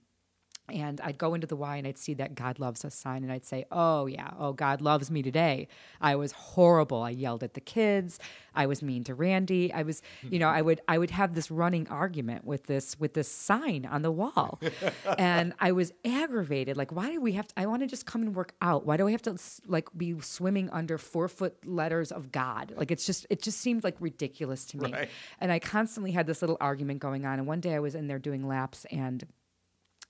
And 0.67 0.99
I'd 1.01 1.17
go 1.17 1.33
into 1.35 1.45
the 1.45 1.55
Y 1.55 1.77
and 1.77 1.85
I'd 1.85 1.97
see 1.97 2.15
that 2.15 2.33
God 2.33 2.59
loves 2.59 2.83
us 2.83 2.95
sign, 2.95 3.23
and 3.23 3.31
I'd 3.31 3.45
say, 3.45 3.65
"Oh 3.71 4.07
yeah, 4.07 4.31
oh 4.39 4.53
God 4.53 4.81
loves 4.81 5.11
me 5.11 5.21
today." 5.21 5.67
I 6.01 6.15
was 6.15 6.31
horrible. 6.31 7.03
I 7.03 7.11
yelled 7.11 7.43
at 7.43 7.53
the 7.53 7.61
kids. 7.61 8.19
I 8.55 8.65
was 8.65 8.81
mean 8.81 9.03
to 9.03 9.13
Randy. 9.13 9.71
I 9.71 9.83
was, 9.83 10.01
you 10.29 10.39
know, 10.39 10.49
I 10.49 10.61
would 10.61 10.81
I 10.87 10.97
would 10.97 11.11
have 11.11 11.35
this 11.35 11.51
running 11.51 11.87
argument 11.89 12.45
with 12.45 12.65
this 12.65 12.99
with 12.99 13.13
this 13.13 13.27
sign 13.27 13.85
on 13.85 14.01
the 14.01 14.11
wall, 14.11 14.59
and 15.19 15.53
I 15.59 15.71
was 15.71 15.93
aggravated. 16.03 16.77
Like, 16.77 16.91
why 16.91 17.11
do 17.11 17.21
we 17.21 17.33
have 17.33 17.47
to? 17.47 17.53
I 17.59 17.67
want 17.67 17.81
to 17.83 17.87
just 17.87 18.05
come 18.05 18.23
and 18.23 18.35
work 18.35 18.53
out. 18.61 18.85
Why 18.85 18.97
do 18.97 19.05
we 19.05 19.11
have 19.11 19.21
to 19.23 19.37
like 19.67 19.89
be 19.95 20.19
swimming 20.21 20.69
under 20.71 20.97
four 20.97 21.27
foot 21.27 21.55
letters 21.65 22.11
of 22.11 22.31
God? 22.31 22.73
Like, 22.75 22.89
it's 22.89 23.05
just 23.05 23.27
it 23.29 23.41
just 23.41 23.59
seemed 23.59 23.83
like 23.83 23.97
ridiculous 23.99 24.65
to 24.65 24.77
me. 24.77 24.91
Right. 24.91 25.09
And 25.39 25.51
I 25.51 25.59
constantly 25.59 26.11
had 26.11 26.25
this 26.25 26.41
little 26.41 26.57
argument 26.59 26.99
going 26.99 27.25
on. 27.25 27.39
And 27.39 27.47
one 27.47 27.59
day 27.59 27.75
I 27.75 27.79
was 27.79 27.95
in 27.95 28.07
there 28.07 28.19
doing 28.19 28.47
laps 28.47 28.85
and 28.91 29.25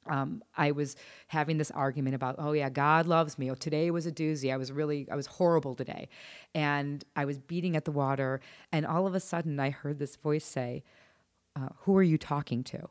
um, 0.08 0.44
I 0.56 0.72
was 0.72 0.96
having 1.28 1.58
this 1.58 1.72
argument 1.72 2.16
about, 2.16 2.36
oh 2.38 2.52
yeah, 2.52 2.70
God 2.70 3.08
loves 3.08 3.38
me. 3.38 3.50
Oh, 3.52 3.56
today 3.56 3.92
was 3.92 4.06
a 4.06 4.12
doozy. 4.12 4.54
I 4.54 4.58
was 4.58 4.72
really, 4.72 5.08
I 5.12 5.16
was 5.16 5.26
horrible 5.26 5.76
today, 5.76 6.10
and 6.54 7.04
I 7.16 7.26
was 7.26 7.40
beating 7.40 7.76
at 7.76 7.86
the 7.86 7.92
water, 7.92 8.42
and 8.72 8.86
all 8.86 9.08
of 9.08 9.16
a 9.16 9.20
sudden 9.20 9.60
I 9.60 9.70
heard 9.70 10.00
this 10.00 10.16
voice 10.16 10.46
say, 10.46 10.84
uh, 11.56 11.70
"Who 11.80 11.98
are 11.98 12.04
you 12.04 12.18
talking 12.18 12.64
to?" 12.66 12.90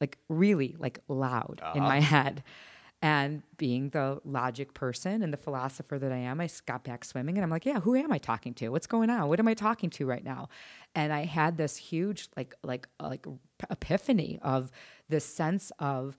Like 0.00 0.18
really, 0.28 0.76
like 0.78 1.00
loud 1.08 1.62
in 1.74 1.82
my 1.82 2.00
head. 2.00 2.42
And 3.04 3.42
being 3.56 3.90
the 3.90 4.20
logic 4.24 4.74
person 4.74 5.22
and 5.22 5.32
the 5.32 5.36
philosopher 5.36 5.98
that 5.98 6.12
I 6.12 6.18
am, 6.18 6.40
I 6.40 6.48
got 6.66 6.84
back 6.84 7.04
swimming 7.04 7.36
and 7.36 7.42
I'm 7.42 7.50
like, 7.50 7.66
yeah, 7.66 7.80
who 7.80 7.96
am 7.96 8.12
I 8.12 8.18
talking 8.18 8.54
to? 8.54 8.68
What's 8.68 8.86
going 8.86 9.10
on? 9.10 9.28
What 9.28 9.40
am 9.40 9.48
I 9.48 9.54
talking 9.54 9.90
to 9.90 10.06
right 10.06 10.22
now? 10.22 10.48
And 10.94 11.12
I 11.12 11.24
had 11.24 11.56
this 11.56 11.76
huge 11.76 12.28
like 12.36 12.54
like 12.62 12.86
like 13.00 13.26
epiphany 13.70 14.38
of 14.40 14.70
this 15.08 15.24
sense 15.24 15.72
of 15.80 16.16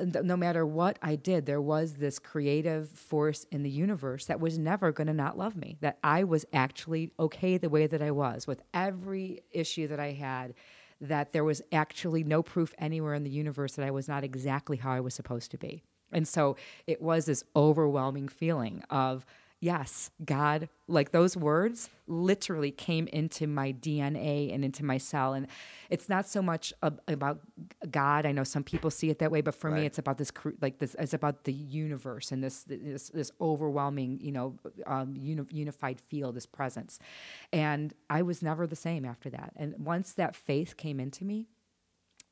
no 0.00 0.36
matter 0.36 0.66
what 0.66 0.98
I 1.02 1.16
did, 1.16 1.46
there 1.46 1.60
was 1.60 1.94
this 1.94 2.18
creative 2.18 2.88
force 2.88 3.46
in 3.50 3.62
the 3.62 3.70
universe 3.70 4.26
that 4.26 4.40
was 4.40 4.58
never 4.58 4.92
going 4.92 5.06
to 5.06 5.14
not 5.14 5.38
love 5.38 5.56
me. 5.56 5.76
That 5.80 5.98
I 6.02 6.24
was 6.24 6.44
actually 6.52 7.12
okay 7.18 7.58
the 7.58 7.70
way 7.70 7.86
that 7.86 8.02
I 8.02 8.10
was 8.10 8.46
with 8.46 8.62
every 8.72 9.42
issue 9.52 9.86
that 9.88 10.00
I 10.00 10.12
had. 10.12 10.54
That 11.00 11.32
there 11.32 11.44
was 11.44 11.62
actually 11.72 12.24
no 12.24 12.42
proof 12.42 12.74
anywhere 12.78 13.14
in 13.14 13.24
the 13.24 13.30
universe 13.30 13.74
that 13.74 13.86
I 13.86 13.90
was 13.90 14.08
not 14.08 14.24
exactly 14.24 14.76
how 14.76 14.92
I 14.92 15.00
was 15.00 15.14
supposed 15.14 15.50
to 15.52 15.58
be. 15.58 15.82
And 16.12 16.26
so 16.26 16.56
it 16.86 17.02
was 17.02 17.26
this 17.26 17.44
overwhelming 17.54 18.28
feeling 18.28 18.82
of, 18.90 19.26
yes, 19.64 20.10
God, 20.24 20.68
like 20.88 21.10
those 21.12 21.36
words 21.36 21.88
literally 22.06 22.70
came 22.70 23.06
into 23.08 23.46
my 23.46 23.72
DNA 23.72 24.52
and 24.54 24.62
into 24.62 24.84
my 24.84 24.98
cell. 24.98 25.32
And 25.32 25.46
it's 25.88 26.06
not 26.08 26.28
so 26.28 26.42
much 26.42 26.72
ab- 26.82 27.00
about 27.08 27.40
God. 27.90 28.26
I 28.26 28.32
know 28.32 28.44
some 28.44 28.62
people 28.62 28.90
see 28.90 29.08
it 29.08 29.18
that 29.20 29.30
way, 29.30 29.40
but 29.40 29.54
for 29.54 29.70
Right. 29.70 29.80
me, 29.80 29.86
it's 29.86 29.98
about 29.98 30.18
this, 30.18 30.30
cr- 30.30 30.50
like 30.60 30.78
this, 30.80 30.94
it's 30.98 31.14
about 31.14 31.44
the 31.44 31.52
universe 31.54 32.30
and 32.32 32.44
this, 32.44 32.64
this, 32.64 33.08
this 33.08 33.30
overwhelming, 33.40 34.20
you 34.20 34.32
know, 34.32 34.58
um, 34.86 35.16
uni- 35.16 35.46
unified 35.50 35.98
field, 35.98 36.34
this 36.36 36.46
presence. 36.46 36.98
And 37.50 37.94
I 38.10 38.20
was 38.20 38.42
never 38.42 38.66
the 38.66 38.76
same 38.76 39.04
after 39.06 39.30
that. 39.30 39.52
And 39.56 39.74
once 39.78 40.12
that 40.12 40.36
faith 40.36 40.76
came 40.76 41.00
into 41.00 41.24
me, 41.24 41.46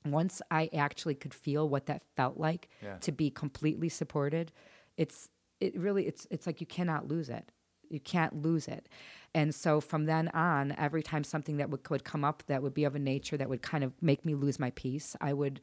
once 0.05 0.43
I 0.51 0.69
actually 0.75 1.15
could 1.15 1.33
feel 1.33 1.67
what 1.69 1.87
that 1.87 2.03
felt 2.17 2.37
like 2.37 2.69
Yeah. 2.83 2.97
to 2.99 3.13
be 3.13 3.31
completely 3.31 3.89
supported, 3.89 4.53
it's 4.99 5.31
it 5.63 5.79
really 5.79 6.07
it's 6.07 6.27
it's 6.31 6.47
like 6.47 6.61
you 6.61 6.67
cannot 6.67 7.09
lose 7.09 7.29
it. 7.29 7.49
You 7.89 8.01
can't 8.01 8.43
lose 8.43 8.69
it. 8.69 8.89
And 9.35 9.55
so 9.55 9.81
from 9.81 10.05
then 10.05 10.29
on, 10.29 10.75
every 10.77 11.03
time 11.03 11.25
something 11.25 11.57
that 11.59 11.71
would, 11.71 11.89
would 11.89 12.05
come 12.05 12.25
up 12.25 12.43
that 12.49 12.63
would 12.63 12.75
be 12.75 12.85
of 12.85 12.95
a 12.95 12.99
nature 12.99 13.37
that 13.37 13.49
would 13.49 13.63
kind 13.63 13.85
of 13.85 13.93
make 14.03 14.27
me 14.27 14.35
lose 14.35 14.59
my 14.59 14.71
peace, 14.71 15.17
I 15.21 15.33
would 15.33 15.61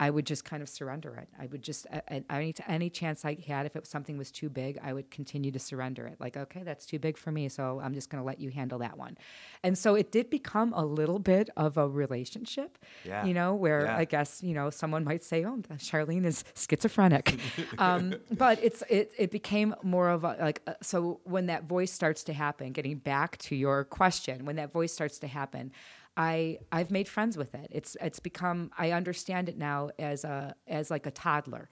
I 0.00 0.08
would 0.08 0.24
just 0.26 0.44
kind 0.46 0.62
of 0.62 0.68
surrender 0.68 1.14
it. 1.16 1.28
I 1.38 1.46
would 1.46 1.62
just 1.62 1.86
any 2.30 2.54
any 2.66 2.88
chance 2.90 3.24
I 3.24 3.36
had, 3.46 3.66
if 3.66 3.76
it 3.76 3.80
was, 3.82 3.88
something 3.90 4.16
was 4.16 4.30
too 4.32 4.48
big, 4.48 4.78
I 4.82 4.94
would 4.94 5.10
continue 5.10 5.50
to 5.52 5.58
surrender 5.58 6.06
it. 6.06 6.16
Like, 6.18 6.36
okay, 6.38 6.62
that's 6.62 6.86
too 6.86 6.98
big 6.98 7.18
for 7.18 7.30
me, 7.30 7.48
so 7.50 7.80
I'm 7.84 7.92
just 7.94 8.08
going 8.10 8.20
to 8.22 8.26
let 8.26 8.40
you 8.40 8.50
handle 8.50 8.78
that 8.78 8.96
one. 8.96 9.18
And 9.62 9.76
so 9.76 9.94
it 9.94 10.10
did 10.10 10.30
become 10.30 10.72
a 10.74 10.84
little 10.84 11.18
bit 11.18 11.50
of 11.56 11.76
a 11.76 11.86
relationship, 11.86 12.78
Yeah. 13.04 13.26
you 13.26 13.34
know, 13.34 13.54
where 13.54 13.82
Yeah. 13.84 13.96
I 13.96 14.04
guess 14.06 14.42
you 14.42 14.54
know 14.54 14.70
someone 14.70 15.04
might 15.04 15.22
say, 15.22 15.44
"Oh, 15.44 15.58
Charlene 15.76 16.24
is 16.24 16.44
schizophrenic," 16.56 17.38
um, 17.78 18.14
but 18.32 18.58
it's 18.64 18.82
it 18.88 19.12
it 19.18 19.30
became 19.30 19.74
more 19.82 20.08
of 20.08 20.24
a 20.24 20.34
like 20.40 20.62
uh, 20.66 20.74
so 20.82 21.20
when 21.24 21.46
that 21.46 21.64
voice 21.64 21.92
starts 21.92 22.24
to 22.24 22.32
happen. 22.32 22.72
Getting 22.72 22.96
back 22.98 23.36
to 23.38 23.54
your 23.54 23.84
question, 23.84 24.46
when 24.46 24.56
that 24.56 24.72
voice 24.72 24.92
starts 24.94 25.18
to 25.18 25.26
happen. 25.26 25.72
I 26.16 26.58
I've 26.72 26.90
made 26.90 27.08
friends 27.08 27.36
with 27.36 27.54
it. 27.54 27.68
It's 27.70 27.96
it's 28.00 28.20
become 28.20 28.70
I 28.76 28.92
understand 28.92 29.48
it 29.48 29.56
now 29.56 29.90
as 29.98 30.24
a 30.24 30.54
as 30.66 30.90
like 30.90 31.06
a 31.06 31.10
toddler. 31.10 31.68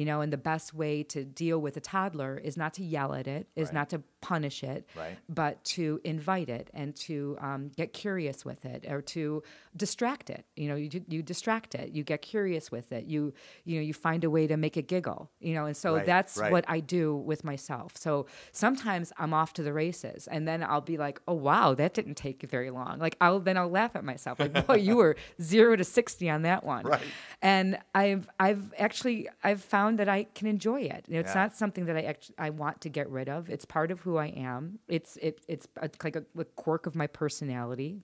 You 0.00 0.06
know, 0.06 0.22
and 0.24 0.32
the 0.32 0.44
best 0.52 0.68
way 0.82 1.02
to 1.14 1.20
deal 1.42 1.58
with 1.66 1.74
a 1.76 1.80
toddler 1.94 2.32
is 2.48 2.56
not 2.62 2.72
to 2.78 2.82
yell 2.96 3.12
at 3.20 3.26
it, 3.36 3.42
is 3.54 3.68
Right. 3.68 3.74
not 3.78 3.88
to 3.90 3.98
punish 4.22 4.58
it, 4.74 4.80
Right. 4.96 5.16
but 5.28 5.54
to 5.76 5.84
invite 6.04 6.48
it 6.60 6.66
and 6.80 6.90
to 7.06 7.36
um, 7.48 7.62
get 7.80 7.88
curious 8.04 8.38
with 8.50 8.64
it 8.64 8.80
or 8.92 9.00
to 9.14 9.42
distract 9.76 10.26
it. 10.30 10.42
You 10.56 10.68
know, 10.68 10.74
you, 10.84 10.88
you 11.14 11.22
distract 11.22 11.74
it, 11.74 11.86
you 11.96 12.02
get 12.12 12.20
curious 12.22 12.66
with 12.76 12.88
it, 12.98 13.04
you 13.12 13.20
you 13.68 13.74
know, 13.76 13.82
you 13.90 13.94
find 14.08 14.24
a 14.24 14.30
way 14.36 14.44
to 14.52 14.56
make 14.56 14.76
it 14.82 14.86
giggle. 14.94 15.22
You 15.46 15.52
know, 15.56 15.64
and 15.66 15.76
so 15.76 15.88
Right, 15.96 16.06
that's 16.12 16.34
what 16.54 16.64
I 16.76 16.78
do 16.80 17.04
with 17.30 17.44
myself. 17.52 17.90
So 18.06 18.12
sometimes 18.52 19.06
I'm 19.22 19.32
off 19.40 19.50
to 19.58 19.62
the 19.62 19.72
races, 19.84 20.28
and 20.34 20.42
then 20.48 20.62
I'll 20.70 20.86
be 20.94 20.96
like, 21.06 21.20
"Oh 21.28 21.34
wow, 21.48 21.74
that 21.80 21.92
didn't 21.98 22.16
take 22.26 22.38
very 22.56 22.70
long." 22.70 22.94
Like 23.06 23.16
I'll 23.20 23.40
then 23.48 23.56
I'll 23.60 23.74
laugh 23.80 23.94
at 24.00 24.04
myself, 24.12 24.40
like, 24.40 24.54
"Boy, 24.66 24.76
you 24.88 24.96
were 25.02 25.14
zero 25.52 25.76
to 25.76 25.84
sixty 25.84 26.26
on 26.36 26.40
that 26.50 26.62
one." 26.64 26.84
Right. 26.86 27.02
And 27.42 27.78
I've 27.94 28.24
I've 28.46 28.64
actually 28.86 29.28
I've 29.48 29.62
found 29.62 29.89
that 29.96 30.08
I 30.08 30.24
can 30.24 30.46
enjoy 30.46 30.80
it. 30.82 31.04
You 31.08 31.14
know, 31.14 31.20
It's 31.20 31.34
Yeah. 31.34 31.42
not 31.42 31.56
something 31.56 31.86
that 31.86 31.96
I 31.96 32.02
actually 32.02 32.36
I 32.38 32.50
want 32.50 32.80
to 32.82 32.88
get 32.88 33.08
rid 33.10 33.28
of. 33.28 33.48
It's 33.50 33.64
part 33.64 33.90
of 33.90 34.00
who 34.00 34.16
I 34.16 34.26
am. 34.26 34.78
It's 34.88 35.16
it 35.16 35.40
it's 35.48 35.66
a, 35.76 35.90
like 36.02 36.16
a, 36.16 36.24
a 36.38 36.44
quirk 36.44 36.86
of 36.86 36.94
my 36.94 37.06
personality. 37.06 38.02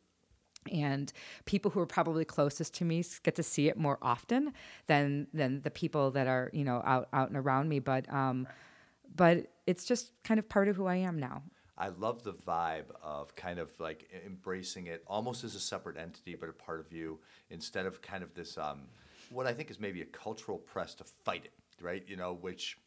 And 0.72 1.12
people 1.44 1.70
who 1.70 1.79
are 1.81 1.87
probably 1.87 2.25
closest 2.25 2.75
to 2.75 2.85
me 2.85 3.05
get 3.22 3.37
to 3.37 3.42
see 3.42 3.68
it 3.68 3.77
more 3.77 3.99
often 4.03 4.53
than 4.88 5.29
than 5.33 5.62
the 5.62 5.70
people 5.70 6.11
that 6.12 6.27
are 6.27 6.51
you 6.53 6.64
know 6.64 6.83
out 6.85 7.09
out 7.12 7.29
and 7.29 7.37
around 7.37 7.68
me. 7.68 7.79
But 7.79 8.12
um, 8.12 8.49
but 9.14 9.46
it's 9.66 9.85
just 9.85 10.12
kind 10.25 10.38
of 10.38 10.49
part 10.49 10.68
of 10.68 10.77
who 10.77 10.87
I 10.87 10.96
am 10.96 11.18
now. 11.18 11.42
I 11.79 11.88
love 11.88 12.22
the 12.22 12.33
vibe 12.33 12.87
of 13.03 13.35
kind 13.37 13.59
of 13.59 13.70
like 13.79 14.09
embracing 14.25 14.87
it 14.87 15.05
almost 15.07 15.44
as 15.44 15.55
a 15.55 15.61
separate 15.61 15.99
entity, 15.99 16.35
but 16.35 16.49
a 16.49 16.53
part 16.53 16.81
of 16.81 16.90
you 16.90 17.18
instead 17.51 17.85
of 17.85 18.01
kind 18.01 18.22
of 18.22 18.33
this, 18.35 18.57
um, 18.57 18.83
what 19.31 19.46
I 19.46 19.53
think 19.53 19.70
is 19.70 19.79
maybe 19.79 20.01
a 20.01 20.07
cultural 20.07 20.57
press 20.57 20.94
to 20.96 21.05
fight 21.05 21.44
it, 21.44 21.53
right? 21.81 22.03
You 22.07 22.17
know, 22.17 22.33
which 22.35 22.79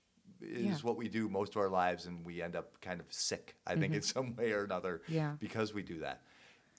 is 0.42 0.66
Yeah. 0.66 0.76
what 0.78 0.96
we 0.98 1.08
do 1.10 1.28
most 1.30 1.56
of 1.56 1.62
our 1.62 1.70
lives, 1.70 2.06
and 2.06 2.26
we 2.26 2.42
end 2.42 2.56
up 2.56 2.80
kind 2.82 3.00
of 3.00 3.12
sick, 3.12 3.56
I 3.68 3.76
think, 3.76 3.94
in 3.94 4.02
some 4.02 4.36
way 4.36 4.52
or 4.52 4.64
another 4.64 5.00
Mm-hmm. 5.04 5.14
Yeah. 5.14 5.36
because 5.40 5.74
we 5.74 5.84
do 5.84 6.00
that. 6.00 6.22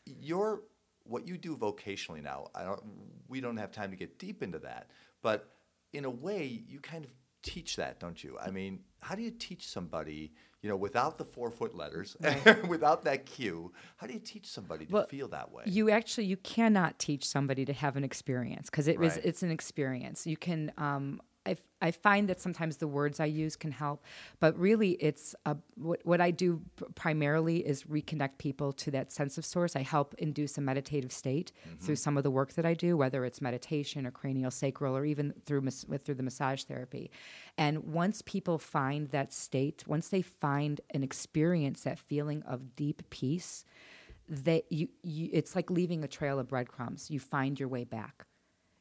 Your 0.06 0.62
what 1.04 1.26
you 1.26 1.36
do 1.38 1.56
vocationally 1.56 2.22
now, 2.22 2.48
I 2.54 2.62
don't, 2.64 2.82
we 3.28 3.40
don't 3.40 3.56
have 3.56 3.72
time 3.72 3.90
to 3.90 3.96
get 3.96 4.18
deep 4.18 4.42
into 4.42 4.58
that, 4.60 4.90
but 5.22 5.50
in 5.92 6.04
a 6.04 6.10
way, 6.10 6.62
you 6.68 6.78
kind 6.78 7.04
of 7.04 7.10
teach 7.42 7.76
that, 7.76 7.98
don't 7.98 8.22
you? 8.22 8.38
I 8.38 8.50
mean, 8.50 8.80
how 9.00 9.14
do 9.14 9.22
you 9.22 9.30
teach 9.30 9.66
somebody, 9.66 10.32
you 10.62 10.68
know, 10.68 10.76
without 10.76 11.16
the 11.18 11.24
four 11.24 11.50
foot 11.50 11.74
letters, 11.74 12.16
without 12.68 13.02
that 13.04 13.24
cue, 13.26 13.72
how 13.96 14.06
do 14.06 14.12
you 14.14 14.20
teach 14.20 14.46
somebody 14.46 14.84
to 14.86 14.92
Well, 14.92 15.06
feel 15.06 15.26
that 15.28 15.50
way? 15.50 15.64
You 15.66 15.90
actually 15.90 16.26
you 16.26 16.36
cannot 16.36 16.98
teach 16.98 17.24
somebody 17.26 17.64
to 17.64 17.72
have 17.72 17.96
an 17.96 18.04
experience 18.04 18.68
because 18.70 18.86
it 18.86 18.98
Right. 18.98 19.20
it's 19.24 19.42
an 19.42 19.50
experience. 19.50 20.26
You 20.26 20.36
can 20.36 20.70
um, 20.76 21.20
I, 21.46 21.56
I 21.80 21.90
find 21.90 22.28
that 22.28 22.40
sometimes 22.40 22.76
the 22.76 22.86
words 22.86 23.18
I 23.18 23.24
use 23.24 23.56
can 23.56 23.70
help, 23.70 24.04
but 24.40 24.58
really 24.58 24.90
it's 24.92 25.34
a, 25.46 25.56
what 25.76 26.00
what 26.04 26.20
I 26.20 26.30
do 26.30 26.60
primarily 26.94 27.66
is 27.66 27.84
reconnect 27.84 28.36
people 28.38 28.72
to 28.74 28.90
that 28.90 29.10
sense 29.10 29.38
of 29.38 29.46
source. 29.46 29.74
I 29.74 29.82
help 29.82 30.14
induce 30.18 30.58
a 30.58 30.60
meditative 30.60 31.12
state 31.12 31.52
through 31.80 31.94
mm-hmm. 31.94 32.02
some 32.02 32.16
of 32.18 32.24
the 32.24 32.30
work 32.30 32.52
that 32.54 32.66
I 32.66 32.74
do, 32.74 32.96
whether 32.96 33.24
it's 33.24 33.40
meditation 33.40 34.06
or 34.06 34.10
cranial 34.10 34.50
sacral 34.50 34.94
or 34.94 35.06
even 35.06 35.32
through 35.46 35.62
mas- 35.62 35.86
through 36.04 36.16
the 36.16 36.22
massage 36.22 36.64
therapy. 36.64 37.10
And 37.56 37.84
once 37.84 38.22
people 38.22 38.58
find 38.58 39.08
that 39.08 39.32
state, 39.32 39.84
once 39.86 40.08
they 40.08 40.22
find 40.22 40.80
and 40.90 41.02
experience 41.02 41.82
that 41.84 41.98
feeling 41.98 42.42
of 42.42 42.76
deep 42.76 43.08
peace, 43.08 43.64
that 44.28 44.70
you, 44.70 44.88
you 45.02 45.30
it's 45.32 45.56
like 45.56 45.70
leaving 45.70 46.04
a 46.04 46.08
trail 46.08 46.38
of 46.38 46.48
breadcrumbs 46.48 47.10
you 47.10 47.18
find 47.18 47.58
your 47.58 47.68
way 47.68 47.84
back 47.84 48.26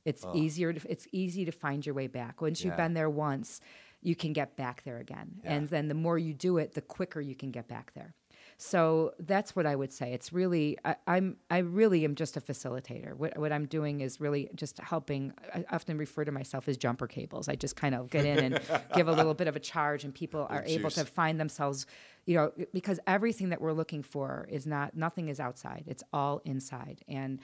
it's 0.10 0.26
easier 0.34 0.74
to 0.74 0.92
it's 0.92 1.08
easy 1.12 1.46
to 1.46 1.52
find 1.52 1.86
your 1.86 1.96
way 1.96 2.08
back. 2.08 2.42
Once 2.42 2.64
you've 2.64 2.78
been 2.78 2.94
there 2.94 3.10
once 3.10 3.62
you 4.02 4.16
can 4.16 4.34
get 4.34 4.56
back 4.56 4.84
there 4.84 4.98
again. 4.98 5.42
And 5.44 5.68
then 5.68 5.88
the 5.88 5.94
more 5.94 6.18
you 6.18 6.34
do 6.34 6.58
it 6.58 6.74
the 6.74 6.82
quicker 6.82 7.22
you 7.22 7.36
can 7.36 7.52
get 7.52 7.68
back 7.68 7.94
there. 7.94 8.14
So 8.62 9.14
that's 9.20 9.56
what 9.56 9.66
i 9.66 9.74
would 9.74 9.94
say. 9.94 10.12
It's 10.12 10.34
really 10.34 10.78
I, 10.84 10.96
i'm 11.08 11.38
i 11.50 11.60
really 11.60 12.04
am 12.04 12.16
just 12.16 12.36
a 12.36 12.42
facilitator. 12.42 13.14
What, 13.16 13.38
what 13.38 13.52
i'm 13.54 13.68
doing 13.68 14.02
is 14.02 14.20
really 14.20 14.50
just 14.56 14.80
helping 14.80 15.32
i 15.54 15.64
often 15.72 15.98
refer 15.98 16.26
to 16.26 16.32
myself 16.32 16.68
as 16.68 16.76
jumper 16.76 17.08
cables. 17.08 17.48
I 17.48 17.56
just 17.56 17.76
kind 17.76 17.96
of 17.96 18.10
get 18.10 18.26
in 18.26 18.40
and 18.40 18.62
give 18.96 19.08
a 19.08 19.14
little 19.14 19.34
bit 19.34 19.48
of 19.48 19.56
a 19.56 19.60
charge 19.60 20.04
and 20.04 20.14
people 20.14 20.48
are 20.50 20.64
able 20.66 20.90
to 20.92 21.06
find 21.06 21.40
themselves 21.40 21.86
you 22.26 22.36
know 22.36 22.52
because 22.74 23.00
everything 23.08 23.50
that 23.50 23.62
we're 23.62 23.74
looking 23.74 24.04
for 24.04 24.48
is 24.50 24.66
not 24.66 24.96
nothing 24.96 25.30
is 25.30 25.40
outside. 25.40 25.84
It's 25.88 26.04
all 26.12 26.42
inside. 26.44 27.02
And 27.08 27.40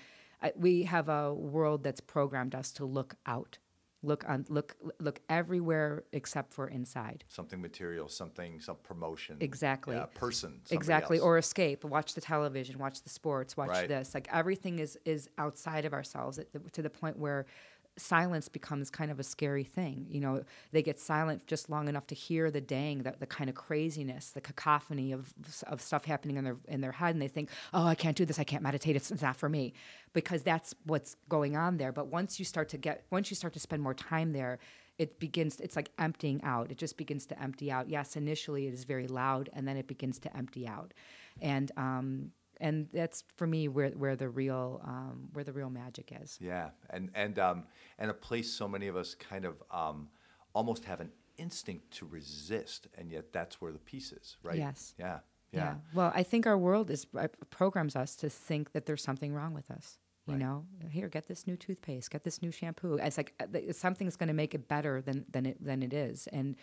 we 0.55 0.83
have 0.83 1.09
a 1.09 1.33
world 1.33 1.83
that's 1.83 2.01
programmed 2.01 2.55
us 2.55 2.71
to 2.73 2.85
look 2.85 3.15
out 3.25 3.57
look 4.03 4.23
on 4.29 4.45
look 4.49 4.75
look 4.99 5.19
everywhere 5.29 6.03
except 6.11 6.53
for 6.53 6.67
inside 6.67 7.23
something 7.27 7.59
material, 7.59 8.07
something, 8.07 8.59
some 8.59 8.75
promotion. 8.83 9.37
Exactly. 9.39 9.95
Yeah, 9.95 10.05
person. 10.13 10.61
exactly 10.69 11.17
else. 11.17 11.25
or 11.25 11.37
escape 11.39 11.83
watch 11.83 12.13
the 12.13 12.21
television 12.21 12.77
watch 12.77 13.01
the 13.01 13.09
sports 13.09 13.57
watch 13.57 13.69
Right. 13.69 13.87
this 13.87 14.13
like 14.13 14.27
everything 14.31 14.79
is 14.79 14.97
is 15.05 15.27
outside 15.37 15.85
of 15.85 15.93
ourselves 15.93 16.37
at 16.37 16.51
the, 16.53 16.59
to 16.59 16.81
the 16.83 16.89
point 16.89 17.17
where 17.17 17.47
silence 17.97 18.49
becomes 18.49 18.89
kind 18.89 19.11
of 19.11 19.19
a 19.19 19.23
scary 19.23 19.63
thing 19.63 20.05
you 20.09 20.19
know? 20.19 20.43
They 20.71 20.81
get 20.81 20.99
silent 20.99 21.47
just 21.47 21.69
long 21.69 21.87
enough 21.87 22.07
to 22.07 22.15
hear 22.15 22.51
the 22.51 22.61
dang 22.61 23.03
the, 23.03 23.15
the 23.19 23.25
kind 23.25 23.49
of 23.49 23.55
craziness 23.55 24.31
the 24.31 24.41
cacophony 24.41 25.11
of 25.11 25.33
of 25.67 25.81
stuff 25.81 26.05
happening 26.05 26.37
in 26.37 26.43
their 26.43 26.57
in 26.67 26.81
their 26.81 26.91
head 26.91 27.15
and 27.15 27.21
they 27.21 27.27
think 27.27 27.49
oh 27.73 27.85
i 27.85 27.95
can't 27.95 28.17
do 28.17 28.25
this 28.25 28.39
i 28.39 28.43
can't 28.43 28.63
meditate 28.63 28.95
it's, 28.95 29.11
it's 29.11 29.21
not 29.21 29.35
for 29.35 29.49
me 29.49 29.73
because 30.15 30.43
that's 30.43 30.73
what's 30.85 31.17
going 31.29 31.55
on 31.55 31.77
there. 31.77 31.91
But 31.91 32.07
once 32.07 32.39
you 32.39 32.45
start 32.45 32.69
to 32.69 32.77
get 32.77 33.05
once 33.11 33.29
you 33.29 33.35
start 33.35 33.53
to 33.53 33.59
spend 33.59 33.83
more 33.83 33.93
time 33.93 34.31
there 34.31 34.57
it 34.97 35.19
begins 35.19 35.59
it's 35.59 35.75
like 35.75 35.91
emptying 35.99 36.41
out. 36.43 36.71
It 36.71 36.77
just 36.77 36.97
begins 36.97 37.25
to 37.27 37.39
empty 37.39 37.71
out. 37.71 37.89
Yes 37.89 38.15
initially 38.15 38.65
it 38.65 38.73
is 38.73 38.85
very 38.85 39.07
loud 39.07 39.49
and 39.53 39.67
then 39.67 39.77
it 39.77 39.87
begins 39.87 40.17
to 40.19 40.35
empty 40.35 40.67
out. 40.67 40.93
And 41.41 41.71
um 41.77 42.31
and 42.59 42.87
that's 42.93 43.23
for 43.35 43.47
me 43.47 43.67
where 43.67 43.89
where 43.91 44.15
the 44.15 44.29
real 44.29 44.81
um 44.83 45.29
where 45.33 45.43
the 45.43 45.53
real 45.53 45.69
magic 45.69 46.11
is 46.21 46.37
Yeah, 46.41 46.69
and 46.89 47.09
and 47.15 47.39
um, 47.39 47.63
and 47.97 48.11
a 48.11 48.13
place 48.13 48.51
so 48.51 48.67
many 48.67 48.87
of 48.87 48.95
us 48.95 49.15
kind 49.15 49.45
of 49.45 49.61
um, 49.71 50.09
almost 50.53 50.85
have 50.85 50.99
an 51.01 51.11
instinct 51.37 51.91
to 51.91 52.05
resist, 52.05 52.87
and 52.97 53.11
yet 53.11 53.31
that's 53.33 53.61
where 53.61 53.71
the 53.71 53.79
peace 53.79 54.11
is, 54.11 54.37
right? 54.43 54.57
Yes. 54.57 54.93
Yeah. 54.99 55.19
Yeah. 55.51 55.75
well 55.93 56.11
i 56.13 56.21
think 56.23 56.45
our 56.45 56.57
world 56.57 56.89
is 56.91 57.07
uh, 57.17 57.27
programs 57.49 57.95
us 57.95 58.15
to 58.17 58.29
think 58.29 58.73
that 58.73 58.85
there's 58.85 59.01
something 59.01 59.33
wrong 59.33 59.53
with 59.53 59.71
us 59.71 59.97
You 60.27 60.33
Right. 60.33 60.39
know, 60.39 60.65
here, 60.89 61.07
get 61.07 61.27
this 61.27 61.45
new 61.45 61.55
toothpaste, 61.55 62.09
get 62.09 62.23
this 62.23 62.41
new 62.41 62.51
shampoo. 62.51 62.95
It's 62.97 63.17
like 63.17 63.31
uh, 63.39 63.45
th- 63.53 63.75
something's 63.75 64.15
going 64.17 64.27
to 64.33 64.33
make 64.43 64.55
it 64.55 64.67
better 64.67 65.01
than 65.07 65.23
than 65.33 65.45
it 65.45 65.57
than 65.63 65.83
it 65.83 65.93
is. 65.93 66.27
And 66.37 66.55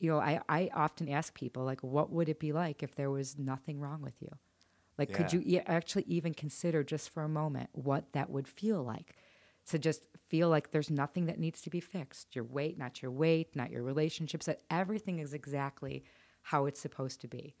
you 0.00 0.08
know, 0.10 0.18
I 0.30 0.40
I 0.48 0.70
often 0.84 1.06
ask 1.08 1.34
people 1.34 1.62
like, 1.64 1.82
what 1.82 2.08
would 2.10 2.28
it 2.30 2.40
be 2.40 2.52
like 2.52 2.82
if 2.82 2.94
there 2.94 3.10
was 3.10 3.36
nothing 3.38 3.78
wrong 3.78 4.00
with 4.08 4.16
you? 4.22 4.32
Like, 5.00 5.14
could 5.14 5.32
you 5.32 5.42
e- 5.46 5.60
actually 5.60 6.04
even 6.06 6.34
consider 6.34 6.84
just 6.84 7.08
for 7.08 7.22
a 7.22 7.28
moment 7.28 7.70
what 7.72 8.12
that 8.12 8.28
would 8.28 8.46
feel 8.46 8.82
like? 8.82 9.16
To 9.68 9.78
just 9.78 10.02
feel 10.28 10.50
like 10.50 10.72
there's 10.72 10.90
nothing 10.90 11.24
that 11.26 11.38
needs 11.38 11.62
to 11.62 11.70
be 11.70 11.80
fixed. 11.80 12.36
Your 12.36 12.44
weight, 12.44 12.76
not 12.76 13.00
your 13.00 13.10
weight, 13.10 13.56
not 13.56 13.70
your 13.70 13.82
relationships. 13.82 14.44
That 14.44 14.60
everything 14.70 15.18
is 15.18 15.32
exactly 15.32 16.04
how 16.42 16.66
it's 16.66 16.80
supposed 16.80 17.22
to 17.22 17.28
be. 17.28 17.54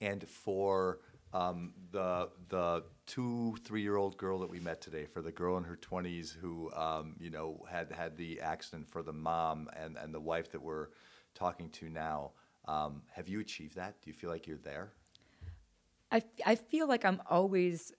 And 0.00 0.28
for 0.28 0.98
um, 1.32 1.74
the 1.92 2.28
the 2.48 2.82
two 3.06 3.54
three 3.62 3.82
year 3.82 3.96
old 3.96 4.16
girl 4.16 4.40
that 4.40 4.50
we 4.50 4.58
met 4.58 4.80
today, 4.80 5.06
for 5.06 5.22
the 5.22 5.30
girl 5.30 5.58
in 5.58 5.64
her 5.64 5.76
twenties 5.76 6.36
who 6.40 6.72
um, 6.72 7.14
you 7.20 7.30
know 7.30 7.64
had 7.70 7.92
had 7.92 8.16
the 8.16 8.40
accident, 8.40 8.88
for 8.88 9.04
the 9.04 9.12
mom 9.12 9.68
and 9.80 9.96
and 9.96 10.12
the 10.12 10.20
wife 10.20 10.50
that 10.50 10.60
we're 10.60 10.88
talking 11.36 11.68
to 11.70 11.88
now, 11.88 12.32
um, 12.66 13.02
have 13.14 13.28
you 13.28 13.38
achieved 13.38 13.76
that? 13.76 14.00
Do 14.02 14.10
you 14.10 14.14
feel 14.14 14.30
like 14.30 14.48
you're 14.48 14.58
there? 14.58 14.90
I, 16.12 16.22
I 16.44 16.54
feel 16.56 16.88
like 16.88 17.04
I'm 17.04 17.22
always, 17.30 17.92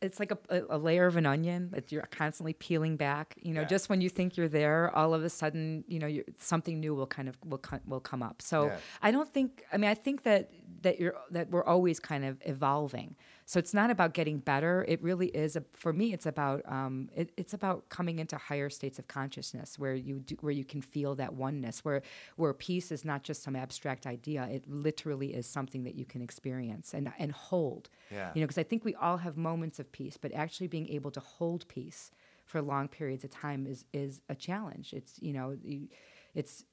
it's 0.00 0.20
like 0.20 0.30
a, 0.30 0.38
a, 0.48 0.76
a 0.76 0.78
layer 0.78 1.06
of 1.06 1.16
an 1.16 1.26
onion 1.26 1.70
that 1.72 1.90
you're 1.90 2.02
constantly 2.02 2.52
peeling 2.52 2.96
back. 2.96 3.34
You 3.42 3.54
know, 3.54 3.62
Yeah. 3.62 3.66
just 3.66 3.88
when 3.88 4.00
you 4.00 4.08
think 4.08 4.36
you're 4.36 4.48
there, 4.48 4.94
all 4.94 5.14
of 5.14 5.24
a 5.24 5.28
sudden, 5.30 5.84
you 5.88 5.98
know, 5.98 6.06
you're, 6.06 6.24
something 6.38 6.78
new 6.78 6.94
will 6.94 7.06
kind 7.08 7.28
of 7.28 7.36
will 7.44 7.60
will 7.86 8.00
come 8.00 8.22
up. 8.22 8.40
So 8.40 8.66
Yeah. 8.66 8.76
I 9.02 9.10
don't 9.10 9.28
think. 9.32 9.64
I 9.72 9.76
mean, 9.78 9.90
I 9.90 9.94
think 9.94 10.22
that 10.22 10.50
that 10.82 11.00
you're 11.00 11.14
that 11.30 11.50
we're 11.50 11.64
always 11.64 12.00
kind 12.00 12.24
of 12.24 12.38
evolving. 12.44 13.16
So 13.44 13.58
it's 13.58 13.72
not 13.72 13.90
about 13.90 14.12
getting 14.12 14.38
better. 14.38 14.84
It 14.88 15.00
really 15.02 15.28
is. 15.28 15.54
A, 15.54 15.62
for 15.72 15.92
me, 15.92 16.12
it's 16.12 16.26
about 16.26 16.62
um, 16.66 17.08
it, 17.14 17.30
it's 17.36 17.54
about 17.54 17.88
coming 17.88 18.18
into 18.18 18.36
higher 18.36 18.68
states 18.68 18.98
of 18.98 19.06
consciousness 19.06 19.78
where 19.78 19.94
you 19.94 20.20
do, 20.20 20.36
where 20.40 20.52
you 20.52 20.64
can 20.64 20.82
feel 20.82 21.14
that 21.16 21.34
oneness, 21.34 21.84
where 21.84 22.02
where 22.36 22.52
peace 22.52 22.90
is 22.90 23.04
not 23.04 23.22
just 23.22 23.42
some 23.42 23.54
abstract 23.54 24.06
idea. 24.06 24.48
It 24.50 24.68
literally 24.68 25.34
is 25.34 25.46
something 25.46 25.84
that 25.84 25.94
you 25.94 26.04
can 26.04 26.22
experience 26.22 26.92
and 26.94 27.12
and 27.18 27.32
hold. 27.32 27.88
Yeah. 28.10 28.30
You 28.34 28.40
know, 28.40 28.46
because 28.46 28.58
I 28.58 28.64
think 28.64 28.84
we 28.84 28.94
all 28.94 29.18
have 29.18 29.36
moments 29.36 29.78
of 29.78 29.90
peace, 29.92 30.16
but 30.16 30.32
actually 30.32 30.68
being 30.68 30.88
able 30.88 31.10
to 31.12 31.20
hold 31.20 31.68
peace 31.68 32.10
for 32.46 32.62
long 32.62 32.88
periods 32.88 33.24
of 33.24 33.30
time 33.30 33.66
is 33.66 33.84
is 33.92 34.20
a 34.28 34.34
challenge. 34.34 34.92
It's 34.92 35.20
you 35.20 35.32
know, 35.32 35.56
you, 35.62 35.88
it's 36.34 36.64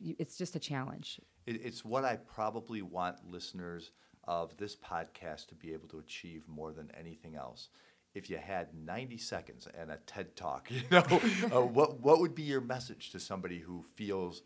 it's 0.00 0.36
just 0.38 0.56
a 0.56 0.58
challenge. 0.58 1.20
It, 1.50 1.60
it's 1.64 1.84
what 1.84 2.04
I 2.04 2.16
probably 2.16 2.80
want 2.80 3.28
listeners 3.28 3.90
of 4.24 4.56
this 4.56 4.76
podcast 4.76 5.48
to 5.48 5.56
be 5.56 5.72
able 5.72 5.88
to 5.88 5.98
achieve 5.98 6.44
more 6.46 6.72
than 6.72 6.90
anything 6.98 7.34
else. 7.34 7.70
If 8.14 8.30
you 8.30 8.38
had 8.38 8.68
90 8.74 9.18
seconds 9.18 9.66
and 9.76 9.90
a 9.90 9.98
TED 10.06 10.36
talk, 10.36 10.70
you 10.70 10.82
know, 10.90 11.04
uh, 11.52 11.60
what 11.76 12.00
what 12.00 12.20
would 12.20 12.34
be 12.34 12.42
your 12.44 12.60
message 12.60 13.10
to 13.10 13.20
somebody 13.20 13.58
who 13.58 13.84
feels 13.96 14.42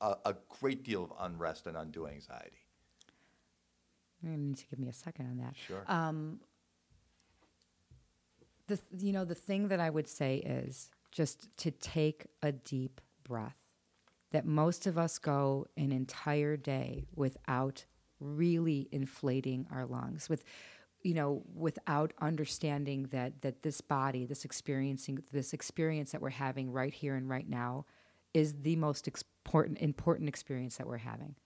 a, 0.00 0.16
a 0.24 0.34
great 0.60 0.82
deal 0.82 1.04
of 1.04 1.12
unrest 1.20 1.66
and 1.66 1.76
undue 1.76 2.06
anxiety? 2.06 2.64
You're 4.22 4.36
need 4.36 4.56
to 4.56 4.66
give 4.70 4.78
me 4.78 4.88
a 4.88 4.92
second 4.94 5.26
on 5.26 5.36
that. 5.38 5.54
Sure. 5.56 5.84
Um, 5.86 6.40
the 8.66 8.78
you 8.98 9.12
know 9.12 9.26
the 9.26 9.34
thing 9.34 9.68
that 9.68 9.80
I 9.80 9.90
would 9.90 10.08
say 10.08 10.36
is 10.36 10.90
just 11.10 11.54
to 11.58 11.70
take 11.70 12.26
a 12.42 12.52
deep 12.52 13.02
breath. 13.24 13.63
That 14.34 14.46
most 14.46 14.88
of 14.88 14.98
us 14.98 15.18
go 15.18 15.66
an 15.76 15.92
entire 15.92 16.56
day 16.56 17.06
without 17.14 17.84
really 18.18 18.88
inflating 18.90 19.66
our 19.70 19.86
lungs 19.86 20.28
with 20.28 20.42
you 21.02 21.14
know 21.14 21.42
without 21.54 22.12
understanding 22.20 23.04
that 23.12 23.42
that 23.42 23.62
this 23.62 23.80
body 23.80 24.26
this 24.26 24.44
experiencing 24.44 25.22
this 25.30 25.52
experience 25.52 26.10
that 26.12 26.20
we're 26.20 26.30
having 26.30 26.72
right 26.72 26.92
here 26.92 27.14
and 27.14 27.28
right 27.28 27.48
now 27.48 27.84
is 28.32 28.54
the 28.62 28.74
most 28.74 29.06
important 29.06 29.78
important 29.78 30.28
experience 30.28 30.76
that 30.78 30.86
we're 30.88 30.98
having. 30.98 31.36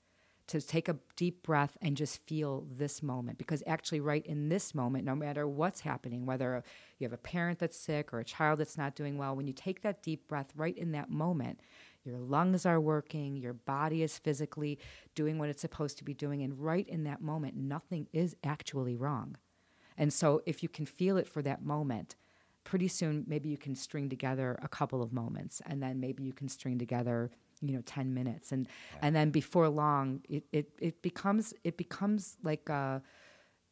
To 0.48 0.62
take 0.62 0.88
a 0.88 0.96
deep 1.14 1.42
breath 1.42 1.76
and 1.82 1.94
just 1.94 2.26
feel 2.26 2.66
this 2.70 3.02
moment 3.02 3.36
because 3.36 3.62
actually 3.66 4.00
right 4.00 4.24
in 4.24 4.48
this 4.48 4.74
moment 4.74 5.04
no 5.04 5.14
matter 5.14 5.46
what's 5.46 5.80
happening 5.80 6.24
whether 6.24 6.62
you 6.98 7.04
have 7.04 7.12
a 7.12 7.18
parent 7.18 7.58
that's 7.58 7.76
sick 7.76 8.14
or 8.14 8.20
a 8.20 8.24
child 8.24 8.58
that's 8.58 8.78
not 8.78 8.96
doing 8.96 9.18
well 9.18 9.36
when 9.36 9.46
you 9.46 9.52
take 9.52 9.82
that 9.82 10.02
deep 10.02 10.26
breath 10.26 10.50
right 10.56 10.78
in 10.78 10.92
that 10.92 11.10
moment 11.10 11.60
your 12.08 12.18
lungs 12.18 12.64
are 12.64 12.80
working 12.80 13.36
your 13.36 13.52
body 13.52 14.02
is 14.02 14.18
physically 14.18 14.78
doing 15.14 15.38
what 15.38 15.50
it's 15.50 15.60
supposed 15.60 15.98
to 15.98 16.04
be 16.04 16.14
doing 16.14 16.42
and 16.42 16.58
right 16.58 16.88
in 16.88 17.04
that 17.04 17.20
moment 17.20 17.54
nothing 17.54 18.08
is 18.12 18.34
actually 18.42 18.96
wrong. 18.96 19.36
And 19.98 20.12
so 20.12 20.42
if 20.46 20.62
you 20.62 20.68
can 20.68 20.86
feel 20.86 21.18
it 21.18 21.28
for 21.28 21.42
that 21.42 21.62
moment 21.62 22.16
pretty 22.64 22.88
soon 22.88 23.24
maybe 23.26 23.48
you 23.48 23.58
can 23.58 23.74
string 23.74 24.08
together 24.08 24.58
a 24.62 24.68
couple 24.68 25.02
of 25.02 25.12
moments 25.12 25.60
and 25.66 25.82
then 25.82 26.00
maybe 26.00 26.22
you 26.22 26.32
can 26.32 26.48
string 26.48 26.78
together 26.78 27.30
you 27.60 27.74
know 27.74 27.82
10 27.84 28.14
minutes. 28.14 28.52
And 28.52 28.68
and 29.02 29.14
then 29.14 29.30
before 29.30 29.68
long 29.68 30.22
it, 30.28 30.44
it, 30.52 30.70
it 30.80 31.02
becomes 31.02 31.52
it 31.62 31.76
becomes 31.76 32.38
like 32.42 32.70
uh 32.70 33.00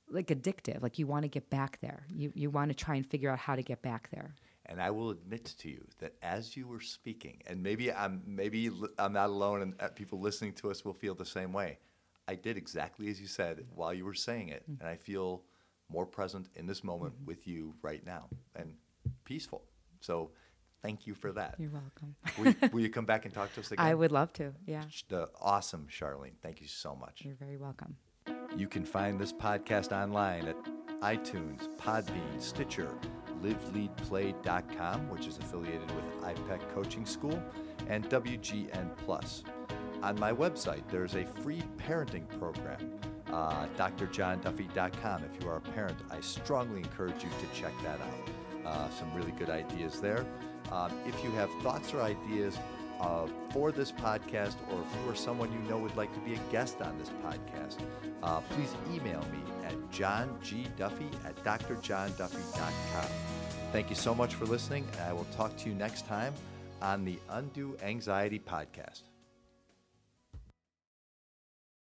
like 0.08 0.28
addictive 0.28 0.82
like 0.82 0.98
you 0.98 1.06
want 1.06 1.22
to 1.22 1.28
get 1.28 1.48
back 1.48 1.78
there. 1.80 2.04
You 2.14 2.32
you 2.34 2.50
want 2.50 2.70
to 2.70 2.74
try 2.74 2.96
and 2.96 3.06
figure 3.06 3.30
out 3.30 3.38
how 3.38 3.56
to 3.56 3.62
get 3.62 3.80
back 3.80 4.10
there 4.10 4.34
And 4.68 4.82
I 4.82 4.90
will 4.90 5.10
admit 5.10 5.44
to 5.58 5.68
you 5.68 5.86
that 6.00 6.14
as 6.22 6.56
you 6.56 6.66
were 6.66 6.80
speaking, 6.80 7.40
and 7.46 7.62
maybe 7.62 7.92
I'm 7.92 8.22
maybe 8.26 8.70
I'm 8.98 9.12
not 9.12 9.28
alone, 9.30 9.62
and 9.62 9.74
uh, 9.80 9.88
people 9.88 10.18
listening 10.20 10.52
to 10.54 10.70
us 10.70 10.84
will 10.84 10.92
feel 10.94 11.14
the 11.14 11.24
same 11.24 11.52
way. 11.52 11.78
I 12.28 12.34
did 12.34 12.56
exactly 12.56 13.08
as 13.08 13.20
you 13.20 13.28
said 13.28 13.64
while 13.74 13.94
you 13.94 14.04
were 14.04 14.14
saying 14.14 14.48
it, 14.48 14.62
Mm-hmm. 14.68 14.80
and 14.80 14.90
I 14.90 14.96
feel 14.96 15.44
more 15.88 16.04
present 16.06 16.48
in 16.56 16.66
this 16.66 16.82
moment 16.82 17.14
with 17.24 17.46
you 17.46 17.74
right 17.80 18.04
now 18.04 18.24
and 18.56 18.74
peaceful. 19.24 19.62
So, 20.00 20.32
thank 20.82 21.06
you 21.06 21.14
for 21.14 21.30
that. 21.32 21.54
you're 21.58 21.70
welcome 21.70 22.16
will, 22.38 22.46
you, 22.48 22.56
will 22.72 22.80
you 22.80 22.90
come 22.90 23.06
back 23.06 23.24
and 23.24 23.32
talk 23.32 23.52
to 23.54 23.60
us 23.60 23.70
again? 23.72 23.84
i 23.86 23.94
would 23.94 24.10
love 24.12 24.32
to 24.32 24.52
yeah 24.66 24.82
The 25.08 25.28
awesome 25.40 25.86
Charlene. 25.88 26.36
Thank 26.42 26.60
you 26.60 26.66
so 26.66 26.94
much. 26.96 27.22
you're 27.24 27.36
very 27.46 27.56
welcome 27.56 27.96
You 28.56 28.68
can 28.68 28.84
find 28.84 29.18
this 29.20 29.32
podcast 29.32 29.92
online 29.92 30.48
at 30.48 30.56
iTunes, 31.14 31.60
Podbean, 31.78 32.40
Stitcher, 32.40 32.90
liveleadplay.com, 33.42 35.08
which 35.08 35.26
is 35.26 35.38
affiliated 35.38 35.90
with 35.92 36.22
IPEC 36.22 36.60
Coaching 36.74 37.06
School, 37.06 37.42
and 37.88 38.08
WGN 38.08 38.96
Plus. 38.96 39.42
On 40.02 40.18
my 40.18 40.32
website, 40.32 40.82
there's 40.88 41.14
a 41.14 41.24
free 41.24 41.62
parenting 41.78 42.28
program, 42.38 42.98
uh, 43.32 43.66
drjohnduffy.com. 43.76 45.24
If 45.24 45.42
you 45.42 45.48
are 45.48 45.56
a 45.56 45.60
parent, 45.60 45.98
I 46.10 46.20
strongly 46.20 46.80
encourage 46.80 47.22
you 47.24 47.30
to 47.30 47.60
check 47.60 47.72
that 47.82 48.00
out. 48.00 48.66
Uh, 48.66 48.90
some 48.90 49.12
really 49.14 49.32
good 49.32 49.50
ideas 49.50 50.00
there. 50.00 50.26
Um, 50.72 50.92
if 51.06 51.22
you 51.22 51.30
have 51.32 51.50
thoughts 51.62 51.94
or 51.94 52.02
ideas 52.02 52.58
uh, 53.00 53.26
for 53.50 53.72
this 53.72 53.92
podcast, 53.92 54.56
or 54.70 54.80
if 54.80 55.04
you 55.04 55.10
or 55.10 55.14
someone 55.14 55.52
you 55.52 55.58
know 55.68 55.78
would 55.78 55.96
like 55.96 56.12
to 56.14 56.20
be 56.20 56.34
a 56.34 56.38
guest 56.50 56.80
on 56.82 56.98
this 56.98 57.10
podcast, 57.24 57.78
uh, 58.22 58.40
please 58.50 58.74
email 58.92 59.20
me 59.32 59.38
at 59.66 59.90
johngduffy 59.90 61.12
at 61.24 61.36
drjohnduffy.com. 61.44 63.10
Thank 63.72 63.90
you 63.90 63.96
so 63.96 64.14
much 64.14 64.34
for 64.34 64.46
listening, 64.46 64.86
and 64.92 65.00
I 65.02 65.12
will 65.12 65.26
talk 65.36 65.56
to 65.58 65.68
you 65.68 65.74
next 65.74 66.06
time 66.06 66.32
on 66.80 67.04
the 67.04 67.18
Undo 67.30 67.76
Anxiety 67.82 68.38
Podcast. 68.38 69.02